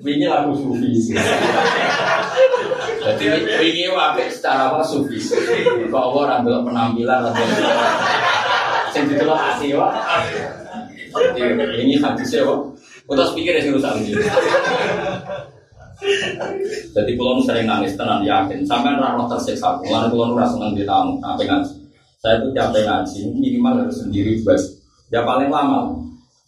ini 0.08 0.26
lagu 0.26 0.52
sufi 0.56 1.14
jadi 2.98 3.24
ini 3.62 3.88
wape 3.92 4.28
secara 4.28 4.68
apa 4.72 4.84
sufi 4.84 5.16
kok 5.88 5.96
Allah 5.96 6.42
orang 6.42 6.64
penampilan 6.66 7.20
atau 7.30 7.44
yang 8.96 9.04
ditelok 9.08 9.38
hati 9.38 9.72
wa 9.72 9.88
ini 11.78 11.94
hadisnya 11.96 12.44
wa 12.44 12.56
Udah 13.08 13.32
pikir 13.32 13.56
ya 13.56 13.64
sih 13.64 13.72
rusak 13.72 13.96
jadi 16.94 17.10
pulau 17.18 17.42
sering 17.42 17.66
nangis 17.66 17.98
tenang 17.98 18.22
yakin. 18.22 18.62
Sampai 18.62 18.94
rano 18.94 19.26
tersiksa 19.26 19.82
pulau 19.82 20.06
pulau 20.06 20.38
rasa 20.38 20.54
senang 20.54 20.78
di 20.78 20.86
tamu 20.86 21.18
apa 21.18 21.42
ngaji. 21.42 21.74
Saya 22.22 22.38
itu 22.38 22.54
capek 22.54 22.86
ngaji 22.86 23.20
minimal 23.34 23.82
harus 23.82 23.98
sendiri 23.98 24.38
buat 24.46 24.62
ya 25.08 25.24
paling 25.24 25.48
lama. 25.52 25.96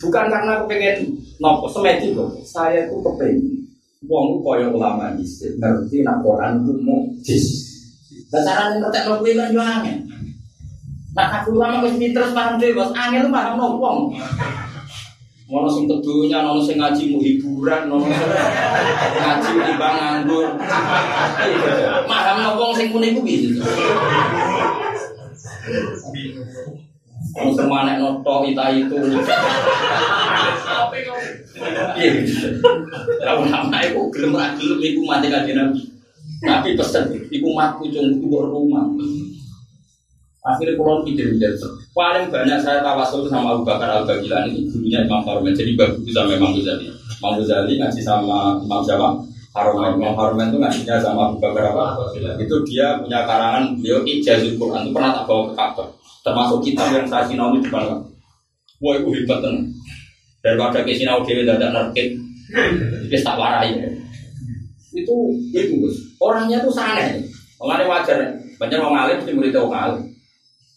Bukan 0.01 0.33
karena 0.33 0.57
aku 0.57 0.64
pengen 0.64 1.20
nopo 1.37 1.68
semedi 1.68 2.16
kok. 2.16 2.33
Saya 2.44 2.88
tuh 2.88 3.05
kepengen. 3.05 3.61
Wong 4.09 4.40
kaya 4.40 4.73
ulama 4.73 5.12
dhisik 5.12 5.61
ngerti 5.61 6.01
nak 6.01 6.25
Quran 6.25 6.64
ku 6.64 6.73
mukjiz 6.81 7.68
dan 8.33 8.49
carane 8.49 8.81
ngerti 8.81 8.96
nopo 9.05 9.20
kuwi 9.20 9.37
kan 9.37 9.53
angel 9.53 10.01
nak 11.12 11.29
aku 11.37 11.53
ulama 11.53 11.85
wis 11.85 12.01
pinter 12.01 12.25
paham 12.33 12.57
bos 12.57 12.90
angel 12.96 13.29
paham 13.29 13.61
no 13.61 13.77
wong? 13.77 14.16
Ono 15.51 15.66
sing 15.66 15.90
kedunya, 15.90 16.46
ono 16.46 16.62
sing 16.62 16.79
ngaji 16.79 17.11
mu 17.11 17.18
hiburan, 17.18 17.90
ono 17.90 18.07
ngaji 19.18 19.51
timbang 19.66 19.94
nganggur. 19.99 20.46
Paham 22.07 22.37
no 22.40 22.51
wong 22.57 22.73
sing 22.79 22.88
muni 22.94 23.12
ku 23.12 23.20
piye? 23.20 23.53
Sing 27.20 27.68
manek 27.68 28.00
noto 28.00 28.48
ita 28.48 28.64
itu. 28.72 28.96
Iya, 32.00 32.12
lah 33.20 33.35
ulama 33.37 33.78
itu 33.85 34.00
gelem 34.16 34.33
gelem 34.56 34.78
iku 34.80 35.00
mati 35.04 35.28
kanjeng 35.28 35.56
Nabi. 35.61 35.83
Nabi 36.40 36.68
pesen, 36.72 37.04
iku 37.28 37.52
matku 37.52 37.92
cung 37.92 38.16
keluar 38.16 38.48
rumah. 38.48 38.88
Akhirnya 40.40 40.80
pulau 40.80 41.04
pikir 41.04 41.37
paling 41.92 42.33
banyak 42.33 42.64
saya 42.64 42.80
tawasul 42.80 43.28
sama 43.28 43.52
Abu 43.52 43.62
Bakar 43.68 43.92
Al 43.92 44.09
Bagilan 44.09 44.48
itu 44.48 44.72
gurunya 44.72 45.04
Imam 45.04 45.20
Harumen. 45.20 45.52
Jadi 45.52 45.76
bagus 45.76 46.00
sama 46.16 46.33
Imam 46.33 46.56
Ghazali. 46.56 46.88
Imam 46.88 47.37
Ghazali 47.37 47.76
ngaji 47.76 48.00
sama 48.00 48.56
Imam 48.56 48.80
Jawa 48.80 49.20
Harumen. 49.52 50.00
Imam 50.00 50.16
Harumen 50.16 50.48
itu 50.48 50.56
ngajinya 50.56 50.96
sama 50.96 51.28
Abu 51.28 51.44
Bakar 51.44 51.76
apa? 51.76 52.09
Itu 52.40 52.56
dia 52.64 52.96
punya 52.96 53.28
karangan 53.28 53.76
beliau 53.76 54.00
Ijazul 54.00 54.56
Quran 54.56 54.88
itu 54.88 54.96
pernah 54.96 55.12
tak 55.12 55.28
bawa 55.28 55.52
ke 55.52 55.54
Ka'bah. 55.61 55.88
Termasuk 56.31 56.59
kitab 56.62 56.95
yang 56.95 57.07
saya 57.11 57.27
sinau 57.27 57.51
di 57.59 57.66
depan. 57.66 57.90
Wah 58.81 58.95
itu 58.97 59.11
hebat 59.12 59.43
tenang 59.43 59.66
daripada 60.40 60.81
ke 60.87 60.97
sinau 60.97 61.21
dewi 61.27 61.45
tidak 61.45 61.75
nerkit 61.75 62.16
kita 63.11 63.27
tak 63.27 63.37
warai. 63.37 63.75
Itu 64.95 65.35
itu 65.51 65.75
orangnya 66.23 66.62
tuh 66.62 66.71
saneh. 66.71 67.19
Mengenai 67.59 67.90
wajar. 67.90 68.19
Banyak 68.62 68.79
orang 68.79 69.01
alim 69.09 69.16
mesti 69.21 69.33
murid 69.35 69.57
orang 69.59 70.07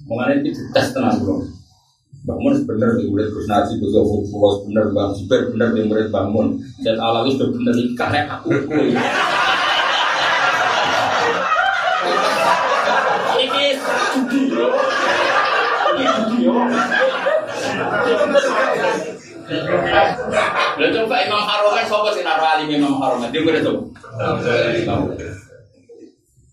alim 0.10 0.42
itu 0.42 0.62
tes 0.74 0.90
tenang 0.92 1.22
bro. 1.22 1.38
Bangun 2.24 2.56
bener 2.64 2.96
di 2.96 3.12
murid 3.12 3.28
Gus 3.36 3.52
Naji, 3.52 3.76
Gus 3.84 3.92
Yofu, 3.92 4.24
Pulau 4.32 4.64
bener, 4.64 4.96
Bang 4.96 5.12
bener 5.28 5.70
di 5.76 5.84
murid 5.84 6.08
bangun. 6.08 6.56
Dan 6.80 6.96
Alawi 6.96 7.36
sudah 7.36 7.76
di 7.76 7.92
karek 8.00 8.32
aku. 8.32 8.50
Ini 13.44 13.76
judi. 14.16 14.42
Ini 15.94 16.48
Lalu 20.74 20.90
coba 20.90 21.16
Imam 21.22 21.44
Haromen, 21.46 21.84
siapa 21.86 22.10
sih 22.16 22.24
naruh 22.26 22.48
alim 22.48 22.70
Imam 22.72 22.96
Haromen? 22.98 23.30
Dia 23.30 23.44
murid 23.44 23.62
tuh. 23.62 23.92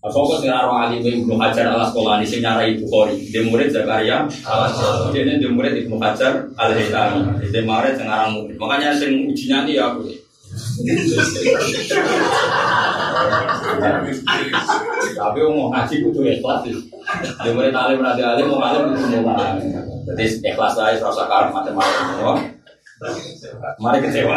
Apa 0.01 0.33
sih 0.41 0.49
naruh 0.49 0.75
alim 0.75 1.01
Ibnu 1.01 1.37
Hajar 1.37 1.71
al 1.73 1.87
sing 2.25 2.41
nyarai 2.41 2.77
Bukhari? 2.81 3.17
Dia 3.29 3.41
murid 3.45 3.69
Zakaria. 3.73 4.27
Ini 5.13 5.39
dia 5.41 5.49
murid 5.49 5.73
Ibnu 5.85 5.97
Hajar 5.97 6.45
al 6.57 6.71
Haytami. 6.73 7.49
Dia 7.49 7.61
murid 7.65 7.93
sing. 7.97 8.07
Makanya 8.59 8.89
sing 8.97 9.29
ujinya 9.29 9.65
nih 9.65 9.81
aku. 9.81 10.09
Tapi 15.11 15.37
mau 15.47 15.69
ngaji 15.69 15.95
kudu 16.03 16.19
ikhlas. 16.27 16.65
Dia 16.65 17.51
murid 17.53 17.73
alim 17.73 18.01
alim 18.01 18.45
mau 18.49 18.61
alim 18.61 18.93
kudu 18.93 19.17
mau 19.21 19.37
alim. 19.37 19.90
Jadi 20.01 20.25
ikhlas 20.41 20.75
aja 20.77 20.97
rasa 20.97 21.23
karep 21.29 21.49
macam-macam. 21.53 22.35
Mari 23.81 23.97
kecewa. 24.05 24.35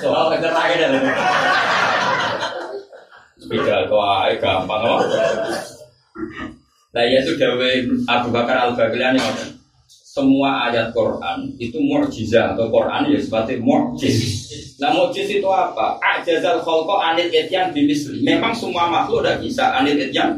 Soal 0.00 0.24
kecerdasan 0.36 0.76
dan 0.80 0.92
sepeda 3.40 3.88
ae 3.88 4.38
gampang 4.38 4.82
loh. 4.84 5.00
Nah 6.92 7.04
ya 7.08 7.24
Dawe 7.24 7.70
Abu 8.04 8.28
Bakar 8.28 8.56
Al 8.68 8.72
Baghdadi 8.76 9.18
semua 10.12 10.68
ayat 10.68 10.92
Quran 10.92 11.56
itu 11.56 11.80
mukjizat 11.80 12.52
atau 12.52 12.68
Quran 12.68 13.08
ya 13.08 13.16
seperti 13.16 13.64
mukjiz. 13.64 14.44
Nah 14.76 14.92
mukjiz 14.92 15.40
itu 15.40 15.48
apa? 15.48 15.96
Ajazal 16.04 16.60
khalqa 16.60 17.00
anil 17.00 17.32
etyan 17.32 17.72
bimisli. 17.72 18.20
Memang 18.20 18.52
semua 18.52 18.92
makhluk 18.92 19.24
udah 19.24 19.40
bisa 19.40 19.72
anil 19.72 19.96
etyan. 19.96 20.36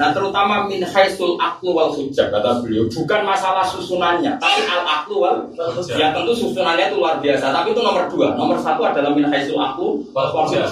Nah 0.00 0.08
terutama 0.16 0.64
min 0.64 0.80
haisul 0.80 1.36
aklu 1.36 1.76
wal 1.76 1.92
hujjah 1.92 2.32
kata 2.32 2.64
beliau. 2.64 2.88
Bukan 2.88 3.20
masalah 3.28 3.68
susunannya, 3.68 4.40
tapi 4.40 4.64
al 4.72 4.88
aklu 4.88 5.20
wal 5.20 5.36
Ya 5.92 6.16
tentu 6.16 6.32
susunannya 6.32 6.88
itu 6.88 6.96
luar 6.96 7.20
biasa. 7.20 7.52
Tapi 7.52 7.76
itu 7.76 7.84
nomor 7.84 8.08
dua. 8.08 8.32
Nomor 8.40 8.56
satu 8.56 8.88
adalah 8.88 9.12
min 9.12 9.28
haisul 9.28 9.60
aklu 9.60 10.00
wal 10.16 10.32
hujjah. 10.32 10.64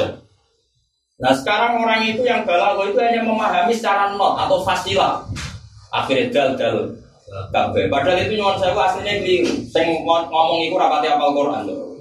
Nah 1.21 1.37
sekarang 1.37 1.85
orang 1.85 2.01
itu 2.09 2.25
yang 2.25 2.49
balago 2.49 2.89
itu 2.89 2.97
hanya 2.97 3.21
memahami 3.29 3.77
secara 3.77 4.17
not 4.17 4.41
atau 4.41 4.65
fasilah. 4.65 5.21
Akhirnya 5.93 6.33
dal 6.33 6.57
dal 6.57 7.02
kabeh. 7.53 7.89
Padahal 7.89 8.21
itu 8.21 8.37
nyuwun 8.37 8.57
saya 8.61 8.77
aslinya 8.77 9.25
keliru. 9.25 9.53
Sing 9.69 10.05
ngomong 10.05 10.61
itu 10.69 10.77
rapati 10.77 11.09
apal 11.09 11.33
Quran 11.33 11.65
loh. 11.69 11.97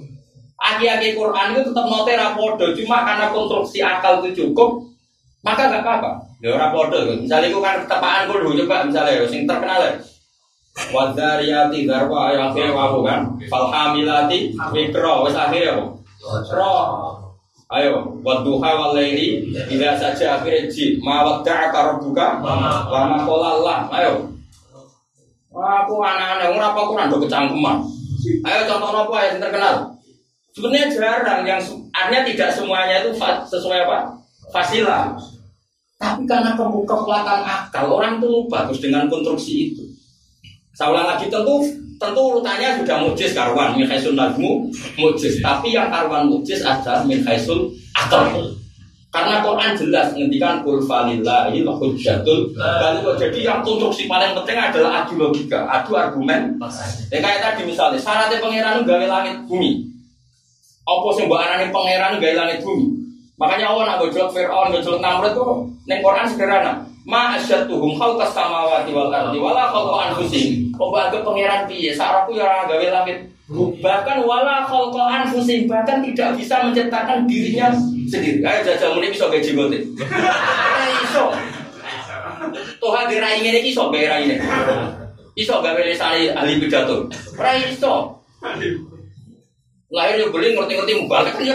Aki-aki 0.62 1.18
Quran 1.18 1.58
itu 1.58 1.60
tetap 1.74 1.86
note 1.90 2.12
rapodo, 2.14 2.66
cuma 2.70 3.02
karena 3.02 3.34
konstruksi 3.34 3.82
akal 3.82 4.22
itu 4.22 4.30
cukup, 4.46 4.78
maka 5.42 5.66
nggak 5.66 5.82
apa-apa. 5.82 6.10
Ya 6.38 6.54
rapodo. 6.54 7.02
Misalnya 7.18 7.50
itu 7.50 7.58
kan 7.58 7.82
tepaan 7.90 8.30
kudu 8.30 8.62
coba 8.62 8.86
misalnya 8.86 9.26
sing 9.26 9.42
terkenal 9.42 9.82
ya. 9.82 9.92
Wadariyati 10.72 11.84
darwa 11.84 12.32
yang 12.32 12.54
akhirnya 12.54 12.72
wahu 12.78 13.02
kan. 13.02 13.26
Falhamilati 13.50 14.54
mikro 14.70 15.26
wes 15.26 15.34
akhirnya 15.34 15.74
apa? 15.74 15.84
Roh. 16.54 16.86
Ayo, 17.72 18.20
wadduha 18.20 18.70
wal 18.76 18.92
laili 18.92 19.48
idza 19.48 19.96
saja 19.96 20.38
akhirnya 20.38 20.68
ji 20.68 21.00
ma 21.00 21.24
wadda'aka 21.24 21.96
rabbuka 21.96 22.36
wa 22.44 22.52
ma 23.08 23.24
qala 23.24 23.64
Aku 25.62 25.94
anak-anak 26.02 26.58
ora 26.58 26.66
apa 26.74 26.80
Quran 26.82 27.06
do 27.06 27.18
kecangkeman. 27.22 27.76
Ayo 28.42 28.60
contoh 28.66 28.90
apa 29.06 29.16
yang 29.30 29.38
terkenal? 29.38 29.74
Sebenarnya 30.52 30.90
jarang 30.90 31.42
yang 31.46 31.62
artinya 31.94 32.22
tidak 32.26 32.50
semuanya 32.50 33.06
itu 33.06 33.14
sesuai 33.46 33.86
apa? 33.86 34.10
Fasilah. 34.50 35.14
Tapi 36.02 36.26
karena 36.26 36.58
kebuka-kebelakang 36.58 37.46
akal, 37.46 37.94
orang 37.94 38.18
itu 38.18 38.50
terus 38.50 38.78
dengan 38.82 39.06
konstruksi 39.06 39.70
itu. 39.70 39.86
Saya 40.74 40.90
ulang 40.90 41.14
lagi 41.14 41.30
tentu 41.30 41.62
tentu 42.02 42.20
urutannya 42.34 42.82
sudah 42.82 42.96
mujiz 43.06 43.30
karwan 43.30 43.78
min 43.78 43.86
khaisul 43.86 44.18
najmu 44.18 44.66
mujiz 44.98 45.38
tapi 45.38 45.70
yang 45.70 45.86
karwan 45.86 46.26
mujiz 46.26 46.66
adalah 46.66 47.06
min 47.06 47.22
khaisul 47.22 47.70
akal 47.94 48.26
karena 49.12 49.44
Quran 49.44 49.76
jelas 49.76 50.16
menghentikan 50.16 50.64
kul 50.64 50.80
falillahi 50.88 51.60
hujjatul 51.60 52.48
jadi 53.20 53.38
yang 53.44 53.60
konstruksi 53.60 54.08
paling 54.08 54.32
penting 54.32 54.56
adalah 54.56 55.04
adu 55.04 55.20
logika 55.20 55.68
adu 55.68 55.92
argumen. 55.92 56.56
Ya 57.12 57.20
kayak 57.20 57.40
tadi 57.44 57.68
misalnya 57.68 58.00
syaratnya 58.00 58.40
pangeran 58.40 58.88
gawe 58.88 59.06
langit 59.06 59.44
bumi. 59.44 59.84
Apa 60.82 61.08
sih 61.14 61.28
mbak 61.28 61.40
anane 61.44 61.68
pangeran 61.68 62.16
gawe 62.16 62.34
langit 62.40 62.64
bumi? 62.64 62.86
Makanya 63.36 63.74
Allah 63.74 63.84
nak 63.92 63.96
gojlok 64.00 64.32
Fir'aun 64.32 64.70
gojlok 64.72 65.02
Namrud 65.02 65.32
tuh 65.36 65.66
neng 65.84 66.00
Quran 66.00 66.24
sederhana. 66.24 66.72
Ma 67.02 67.34
asyatuhum 67.34 67.98
khalqas 67.98 68.30
samawati 68.30 68.94
wal 68.94 69.10
ardi 69.10 69.36
wala 69.42 69.66
khalqa 69.68 69.98
anfusihim. 70.08 70.70
Kok 70.72 70.88
anggap 70.94 71.20
pangeran 71.26 71.66
piye? 71.66 71.90
Saraku 71.92 72.38
ya 72.38 72.64
gawe 72.64 72.86
langit. 72.88 73.31
Bahkan 73.52 74.18
wala 74.24 74.64
khalqa 74.64 75.02
anfusihim 75.20 75.68
bahkan 75.68 76.00
tidak 76.00 76.40
bisa 76.40 76.64
menciptakan 76.64 77.28
dirinya 77.28 77.68
sendiri. 78.08 78.40
Ayo 78.40 78.64
jajal 78.64 78.96
muni 78.96 79.12
bisa 79.12 79.28
gaji 79.28 79.50
gote. 79.52 79.78
Iso. 81.04 81.24
Tuh 82.80 82.90
hadir 82.96 83.20
rai 83.20 83.44
ngene 83.44 83.60
iki 83.60 83.76
iso 83.76 83.92
gawe 83.92 84.06
rai 84.08 84.24
ini. 84.24 84.36
Iso 85.36 85.60
gawe 85.60 85.80
lesane 85.84 86.32
ahli 86.32 86.56
pidato. 86.64 87.04
Ora 87.36 87.52
iso. 87.60 88.16
Lahir 89.92 90.16
yo 90.24 90.32
beli 90.32 90.56
ngerti-ngerti 90.56 91.04
mubalik 91.04 91.36
kan 91.36 91.44
ya. 91.44 91.54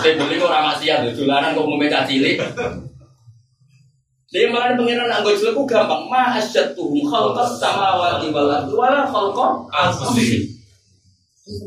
Beli 0.00 0.40
orang 0.40 0.72
maksiat, 0.72 1.12
dolanan 1.12 1.52
kok 1.52 1.68
umumnya 1.68 2.08
cilik. 2.08 2.40
Jadi 4.32 4.48
malah 4.48 4.72
pengiran 4.72 5.12
anggota 5.12 5.36
jelekku 5.36 5.68
gampang. 5.68 6.08
Ma 6.08 6.32
asyatuhum 6.40 7.04
khalqas 7.04 7.60
samawati 7.60 8.32
wal 8.32 8.48
ardi 8.48 8.72
wala 8.72 9.04
khalqa 9.04 9.68
anfusihim. 9.68 10.56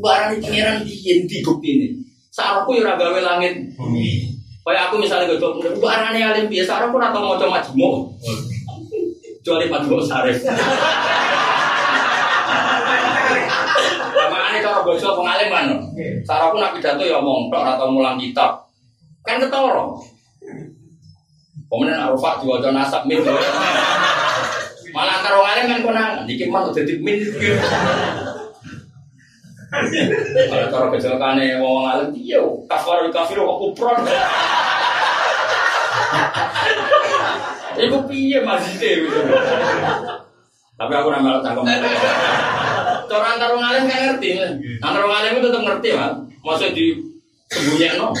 Barang 0.02 0.34
pengiran 0.42 0.82
bukti 0.82 1.68
ini. 1.78 1.88
Sarapku 2.34 2.74
ya 2.74 2.82
ora 2.82 2.98
gawe 2.98 3.22
langit 3.22 3.70
bumi. 3.78 4.34
Kayak 4.66 4.90
aku 4.90 4.98
misalnya 4.98 5.30
gue 5.30 5.38
coba, 5.38 5.62
barang 5.78 6.10
ini 6.10 6.26
alim 6.26 6.50
biasa, 6.50 6.90
sarapku 6.90 6.98
atau 6.98 7.22
mau 7.22 7.38
coba 7.38 7.62
majmu. 7.62 8.10
Kecuali 9.38 9.70
majmu 9.70 10.02
sarif. 10.02 10.42
Makanya 14.10 14.58
kalau 14.58 14.82
bocor 14.82 15.12
pengaliman, 15.22 15.86
sarapku 16.26 16.58
nak 16.58 16.74
pidato 16.74 17.06
ya 17.06 17.22
omong 17.22 17.46
tok 17.46 17.62
atau 17.62 17.94
mulang 17.94 18.18
kitab. 18.18 18.66
Kan 19.22 19.38
ketoro. 19.38 20.02
Kemudian 21.76 22.00
Arafah 22.00 22.40
diwajah 22.40 22.72
nasab 22.72 23.04
min. 23.04 23.20
Malah 24.96 25.20
karo 25.20 25.44
alim 25.44 25.68
kan 25.68 25.84
konangan, 25.84 26.24
iki 26.24 26.48
mah 26.48 26.72
dadi 26.72 26.96
min. 27.04 27.20
Kalau 30.48 30.66
karo 30.72 30.86
kecelakaane 30.88 31.60
wong 31.60 31.84
alim 31.84 32.16
iya 32.16 32.40
kafar 32.64 33.04
kafir 33.12 33.36
kok 33.44 33.60
kupron. 33.60 34.08
Iku 37.76 37.98
piye 38.08 38.40
masjid 38.40 39.04
Tapi 40.80 40.92
aku 40.96 41.12
ora 41.12 41.20
melok 41.20 41.44
cangkem. 41.44 41.76
Cara 43.04 43.26
antar 43.36 43.52
wong 43.52 43.64
alim 43.68 43.84
kan 43.84 44.00
ngerti. 44.16 44.40
Antar 44.80 45.04
wong 45.04 45.12
alim 45.12 45.32
itu 45.36 45.52
tetep 45.52 45.60
ngerti, 45.60 45.88
Mas. 45.92 46.12
Maksud 46.40 46.72
di 46.72 46.96
sembunyikan 47.52 48.16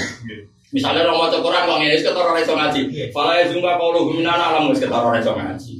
Misalnya 0.76 1.08
orang 1.08 1.16
mau 1.16 1.28
Quran, 1.32 1.64
orang 1.64 1.88
ini 1.88 1.96
sekitar 1.96 2.20
orang 2.20 2.44
itu 2.44 2.52
ngaji. 2.52 2.82
Fala 3.16 3.32
ya 3.40 3.48
zumba 3.48 3.80
kalau 3.80 4.12
gimana 4.12 4.44
alam 4.52 4.68
sekitar 4.76 5.00
orang 5.00 5.24
itu 5.24 5.32
ngaji. 5.32 5.74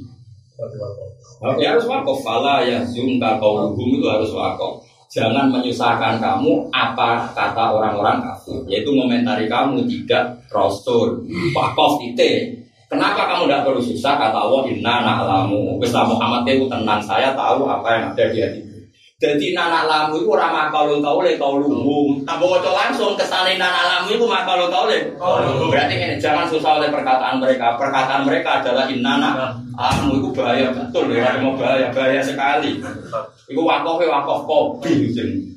Ya 1.61 1.77
harus 1.77 1.85
wakaf. 1.85 2.17
Fala 2.25 2.65
ya 2.65 2.81
zumba 2.81 3.37
kalau 3.37 3.77
itu 3.77 4.07
harus 4.09 4.33
wakaf. 4.33 4.81
Jangan 5.13 5.53
menyusahkan 5.53 6.17
kamu 6.17 6.73
apa 6.73 7.29
kata 7.37 7.63
orang-orang 7.77 8.25
kafir. 8.25 8.57
Yaitu 8.65 8.89
komentari 8.89 9.45
kamu 9.45 9.85
tidak 9.85 10.41
rasul. 10.49 11.21
Wakaf 11.53 12.01
itu. 12.01 12.57
Kenapa 12.89 13.29
kamu 13.29 13.45
tidak 13.45 13.61
perlu 13.67 13.83
susah? 13.83 14.15
Kata 14.15 14.47
Allah, 14.47 14.63
Inna 14.71 15.03
na'lamu. 15.03 15.77
Islam 15.83 16.07
Muhammad 16.15 16.47
itu 16.47 16.65
tenang. 16.71 17.03
Saya 17.03 17.35
tahu 17.35 17.67
apa 17.67 17.87
yang 17.91 18.03
ada 18.15 18.25
di 18.31 18.39
hati 18.39 18.66
jadi 19.17 19.57
nanak 19.57 19.89
lamu 19.89 20.21
itu 20.21 20.29
orang 20.29 20.69
makhluk 20.69 21.01
kau 21.01 21.25
le 21.25 21.41
kau 21.41 21.57
lumum. 21.57 22.21
Tanpa 22.21 22.45
kocok 22.45 22.69
langsung 22.69 23.17
ke 23.17 23.25
sana 23.25 23.49
nanak 23.57 23.83
lamu 23.89 24.13
itu 24.13 24.25
makhluk 24.29 24.69
kau 24.69 24.85
le. 24.85 25.09
Berarti 25.73 25.97
ini 25.97 26.21
jangan 26.21 26.45
susah 26.45 26.77
oleh 26.77 26.93
perkataan 26.93 27.41
mereka. 27.41 27.81
Perkataan 27.81 28.29
mereka 28.29 28.61
adalah 28.61 28.85
inana 28.85 29.57
lamu 29.73 30.21
itu 30.21 30.29
bahaya 30.37 30.69
betul 30.69 31.09
ya. 31.09 31.33
Mau 31.41 31.57
bahaya 31.57 31.89
bahaya 31.89 32.21
sekali. 32.21 32.77
Iku 33.49 33.61
wakof 33.65 34.05
wakof 34.05 34.45
kopi 34.45 35.09
jadi. 35.09 35.49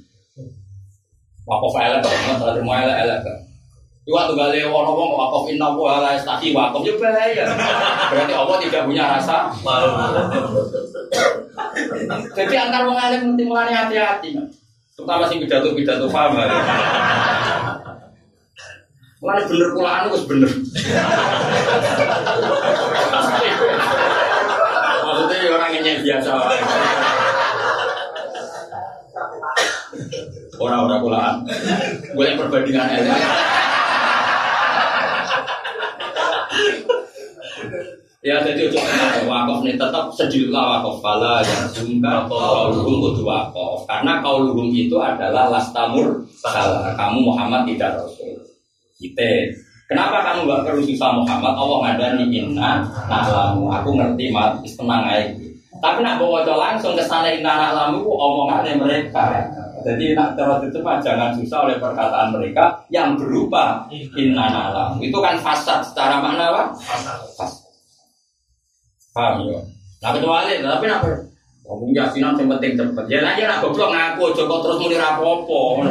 Wakof 1.44 1.76
elek 1.76 2.00
banget. 2.00 2.40
Ada 2.40 2.61
mau 2.64 2.72
elek 2.80 2.96
elek. 2.96 3.20
Iku 4.08 4.16
waktu 4.16 4.40
gale 4.40 4.58
orang 4.72 4.88
ngomong 4.88 5.20
wakof 5.20 5.44
inna 5.52 5.68
wa 5.68 6.00
ala 6.00 6.16
estati 6.16 6.56
wakof 6.56 6.80
ya 6.80 6.96
bahaya. 6.96 7.44
Berarti 8.16 8.32
Allah 8.32 8.56
tidak 8.56 8.88
punya 8.88 9.04
rasa 9.04 9.52
malu. 9.61 9.92
Jadi 12.37 12.55
antar 12.57 12.83
wong 12.85 12.99
alim 12.99 13.20
mesti 13.33 13.43
mulane 13.47 13.72
hati-hati. 13.72 14.37
Terutama 14.97 15.24
sing 15.28 15.41
pidato-pidato 15.41 16.07
paham. 16.12 16.37
ya. 16.37 16.49
Mulane 19.20 19.43
bener 19.49 19.68
kulaan 19.76 20.09
wis 20.12 20.24
bener. 20.24 20.51
Maksudnya 25.01 25.49
orang 25.53 25.70
yang 25.76 26.01
biasa. 26.05 26.31
Orang-orang 30.61 31.01
kulaan. 31.01 31.35
Boleh 32.12 32.33
perbandingan 32.37 32.89
aja. 33.01 33.16
Ya 38.20 38.36
jadi 38.44 38.68
ojo 38.68 38.76
wakaf 39.32 39.64
nih 39.64 39.80
tetap 39.80 40.12
sedihlah 40.12 40.84
wakaf 40.84 41.00
pala 41.00 41.40
ya 41.40 41.64
sungka 41.72 42.28
kauluhum 42.28 43.00
kudu 43.00 43.24
wakaf. 43.24 43.88
Karena 43.88 44.20
kauluhum 44.20 44.68
itu 44.76 45.00
adalah 45.00 45.48
lastamur 45.48 46.20
salah. 46.36 46.92
Kamu 47.00 47.24
Muhammad 47.24 47.64
tidak 47.64 47.96
rasul. 47.96 48.36
Kita 49.00 49.56
kenapa 49.88 50.20
kamu 50.20 50.44
gak 50.44 50.62
perlu 50.68 50.84
susah 50.84 51.16
Muhammad? 51.16 51.56
Allah 51.56 51.78
ngadani 51.80 52.24
inna 52.28 52.84
na'lamu. 53.08 53.72
Aku 53.72 53.96
ngerti 53.96 54.28
mat. 54.28 54.60
Tenang 54.68 55.08
aja 55.08 55.50
tapi 55.80 56.04
nak 56.04 56.20
bawa 56.20 56.44
langsung 56.44 56.92
ke 56.92 57.00
sana 57.00 57.32
inna 57.32 57.56
na'lamu 57.56 58.04
omongannya 58.04 58.76
mereka. 58.76 59.48
Jadi 59.80 60.12
nak 60.12 60.36
terus 60.36 60.68
itu 60.68 60.78
mah 60.84 61.00
jangan 61.00 61.32
susah 61.32 61.64
oleh 61.64 61.80
perkataan 61.80 62.36
mereka 62.36 62.84
yang 62.92 63.16
berupa 63.16 63.88
inna 64.12 64.52
na'lamu. 64.52 65.00
Itu 65.00 65.24
kan 65.24 65.40
fasad 65.40 65.80
secara 65.80 66.20
makna 66.20 66.52
apa? 66.52 66.62
Fasad. 66.76 67.59
Paham 69.11 69.46
ya? 69.50 69.58
Nah 70.00 70.11
kecuali, 70.16 70.62
tapi 70.62 70.86
apa? 70.86 71.08
Ngomong 71.66 71.90
yasinan 71.94 72.34
yang 72.38 72.50
penting 72.56 72.74
cepet. 72.78 73.04
Ya 73.06 73.20
lah, 73.22 73.34
ya 73.38 73.46
lah 73.46 73.58
goblok 73.62 73.90
ngaku, 73.94 74.34
Joko 74.34 74.62
terus 74.62 74.78
muni 74.82 74.96
rapopo. 74.98 75.78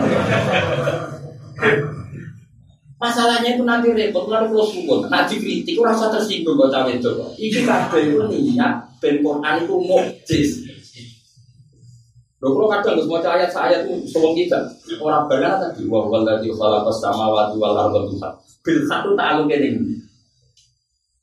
Masalahnya 2.99 3.55
itu 3.55 3.63
nanti 3.63 3.95
repot, 3.95 4.27
lalu 4.27 4.51
kalau 4.51 4.67
sungguh, 4.67 5.07
nanti 5.07 5.39
kritik, 5.39 5.71
itu 5.71 5.79
rasa 5.79 6.11
tersinggung 6.11 6.59
kok 6.59 6.67
cawe 6.67 6.91
itu. 6.91 7.07
Iki 7.39 7.63
kabeh 7.63 8.11
itu 8.11 8.19
niat, 8.27 8.91
ben 8.99 9.23
Quran 9.23 9.55
itu 9.63 9.75
mukjiz. 9.79 10.67
Loh, 12.39 12.55
kalau 12.55 12.67
kadang 12.71 12.99
semua 12.99 13.19
ayat 13.23 13.51
ayat 13.51 13.83
itu 13.83 14.03
sewong 14.15 14.31
kita 14.31 14.55
orang 15.03 15.27
benar 15.27 15.59
tadi 15.59 15.83
wa 15.91 16.07
wal 16.07 16.23
ladzi 16.23 16.47
khalaqas 16.47 16.99
samawati 17.03 17.55
wal 17.59 17.75
arda 17.75 17.99
tuhan. 18.07 18.31
Bil 18.63 18.79
satu 18.87 19.11
ta'aluk 19.11 19.51
ini 19.51 19.75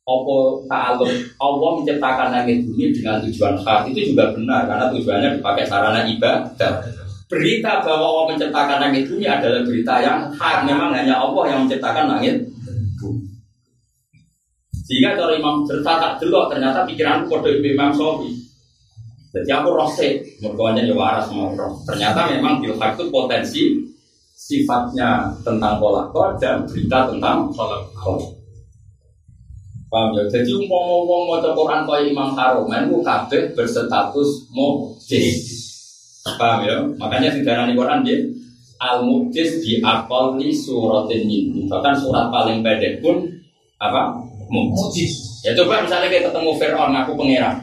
apa 0.07 0.37
ta'aluk 0.71 1.11
Allah 1.43 1.71
menciptakan 1.83 2.29
langit 2.31 2.63
bumi 2.63 2.95
dengan 2.95 3.19
tujuan 3.27 3.59
khas. 3.59 3.91
Itu 3.91 4.15
juga 4.15 4.31
benar 4.31 4.71
karena 4.71 4.87
tujuannya 4.95 5.29
dipakai 5.43 5.67
sarana 5.67 6.07
ibadah. 6.07 6.73
Berita 7.27 7.83
bahwa 7.83 8.07
Allah 8.07 8.25
menciptakan 8.31 8.79
langit 8.87 9.11
bumi 9.11 9.27
adalah 9.27 9.67
berita 9.67 9.95
yang 9.99 10.31
hak 10.31 10.63
memang 10.63 10.95
hanya 10.95 11.19
Allah 11.19 11.45
yang 11.51 11.67
menciptakan 11.67 12.07
langit 12.07 12.47
bumi. 13.03 13.27
Sehingga 14.87 15.19
kalau 15.19 15.35
Imam 15.35 15.67
cerita 15.67 15.99
tak 15.99 16.13
delok 16.23 16.55
ternyata 16.55 16.87
pikiranku 16.87 17.27
kode 17.27 17.59
Imam 17.59 17.91
Sofi 17.91 18.47
jadi 19.37 19.61
aku 19.61 19.69
rosek 19.77 20.41
mertuanya 20.41 20.81
ya 20.89 20.97
waras 20.97 21.29
mau 21.29 21.53
ternyata 21.85 22.33
memang 22.33 22.65
bilhak 22.65 22.97
itu 22.97 23.05
potensi 23.13 23.63
sifatnya 24.33 25.29
tentang 25.45 25.77
pola 25.77 26.09
dan 26.41 26.65
berita 26.65 27.13
tentang 27.13 27.53
pola 27.53 27.85
Paham 29.87 30.19
ya? 30.19 30.23
Jadi 30.27 30.51
umpama 30.51 30.99
wong 31.07 31.23
maca 31.31 31.55
Quran 31.55 31.87
kaya 31.87 32.03
Imam 32.11 32.35
Haromen 32.35 32.91
ku 32.91 33.07
kabeh 33.07 33.55
berstatus 33.55 34.51
mukjiz. 34.51 35.47
Paham 36.27 36.67
ya? 36.67 36.77
Makanya 36.99 37.31
sing 37.31 37.47
diarani 37.47 37.79
Quran 37.79 38.03
dia 38.03 38.19
al 38.83 39.07
mukjiz 39.07 39.63
di 39.63 39.79
aqalli 39.79 40.51
suratin 40.51 41.23
min. 41.31 41.71
Bahkan 41.71 41.95
surat 42.03 42.29
paling 42.35 42.67
pendek 42.67 42.99
pun 42.99 43.23
apa? 43.79 44.19
Mukjiz. 44.51 45.43
Ya 45.47 45.55
coba 45.55 45.87
misalnya 45.87 46.11
kita 46.11 46.35
ketemu 46.35 46.51
Fir'aun 46.59 46.91
ngaku 46.91 47.13
pangeran. 47.15 47.57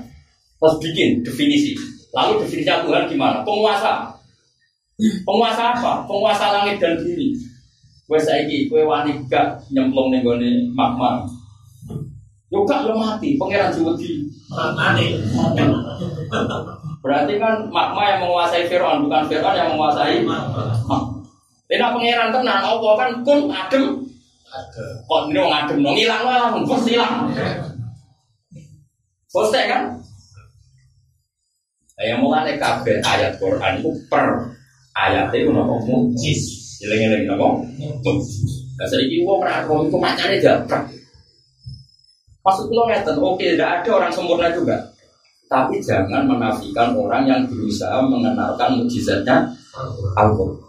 Terus 0.64 0.76
bikin 0.80 1.10
definisi. 1.28 1.76
Lalu 2.16 2.48
definisi 2.48 2.72
Tuhan 2.72 3.04
gimana? 3.12 3.44
Penguasa. 3.44 4.08
Penguasa 5.28 5.76
apa? 5.76 6.08
Penguasa 6.08 6.56
langit 6.56 6.80
dan 6.80 6.96
bumi. 7.04 7.36
Kowe 8.08 8.20
saiki 8.20 8.72
kowe 8.72 8.84
wani 8.88 9.12
gak 9.28 9.60
nyemplung 9.76 10.14
ning 10.14 10.24
gone 10.24 10.48
magma. 10.72 11.28
Yo 12.54 12.62
gak 12.70 12.86
yo 12.86 12.94
mati, 12.94 13.34
pangeran 13.34 13.74
diwedi. 13.74 14.30
Mane. 14.54 15.18
Berarti 17.02 17.34
kan 17.42 17.66
makma 17.74 18.14
yang 18.14 18.20
menguasai 18.30 18.70
Fir'aun, 18.70 19.10
bukan 19.10 19.26
Fir'aun 19.26 19.58
yang 19.58 19.74
menguasai 19.74 20.22
makma. 20.22 21.18
Tidak 21.66 21.90
pangeran 21.98 22.30
tenan, 22.30 22.62
apa 22.62 22.90
kan 22.94 23.10
kun 23.26 23.50
adem. 23.50 24.06
Kok 25.10 25.34
ini 25.34 25.42
wong 25.42 25.50
adem 25.50 25.82
dong, 25.82 25.98
hilang 25.98 26.22
lah, 26.30 26.54
bos 26.62 26.86
hilang. 26.86 27.26
Selesai 29.34 29.66
kan? 29.66 29.84
Nah, 31.98 32.06
yang 32.06 32.22
mulai 32.22 32.54
kabeh 32.62 33.02
ayat 33.02 33.34
Quran 33.42 33.82
itu 33.82 33.90
per 34.14 34.54
ayat 34.94 35.34
itu 35.34 35.50
nopo 35.50 35.82
mujis. 35.90 36.42
Jeleng-jeleng 36.86 37.34
nopo 37.34 37.66
mujis. 37.82 38.46
Saya 38.78 39.02
ini 39.10 39.26
wong 39.26 39.42
ora 39.42 39.66
iku 39.66 39.98
macane 39.98 40.38
japrak. 40.38 40.86
Maksud 42.44 42.68
lo 42.76 42.84
ngeten, 42.92 43.16
oke, 43.24 43.40
tidak 43.40 43.82
ada 43.82 43.90
orang 44.04 44.12
sempurna 44.12 44.52
juga. 44.52 44.76
Tapi 45.48 45.80
jangan 45.80 46.28
menafikan 46.28 46.92
orang 46.92 47.24
yang 47.24 47.42
berusaha 47.48 48.04
mengenalkan 48.04 48.84
mujizatnya 48.84 49.48
Al-Quran. 50.20 50.60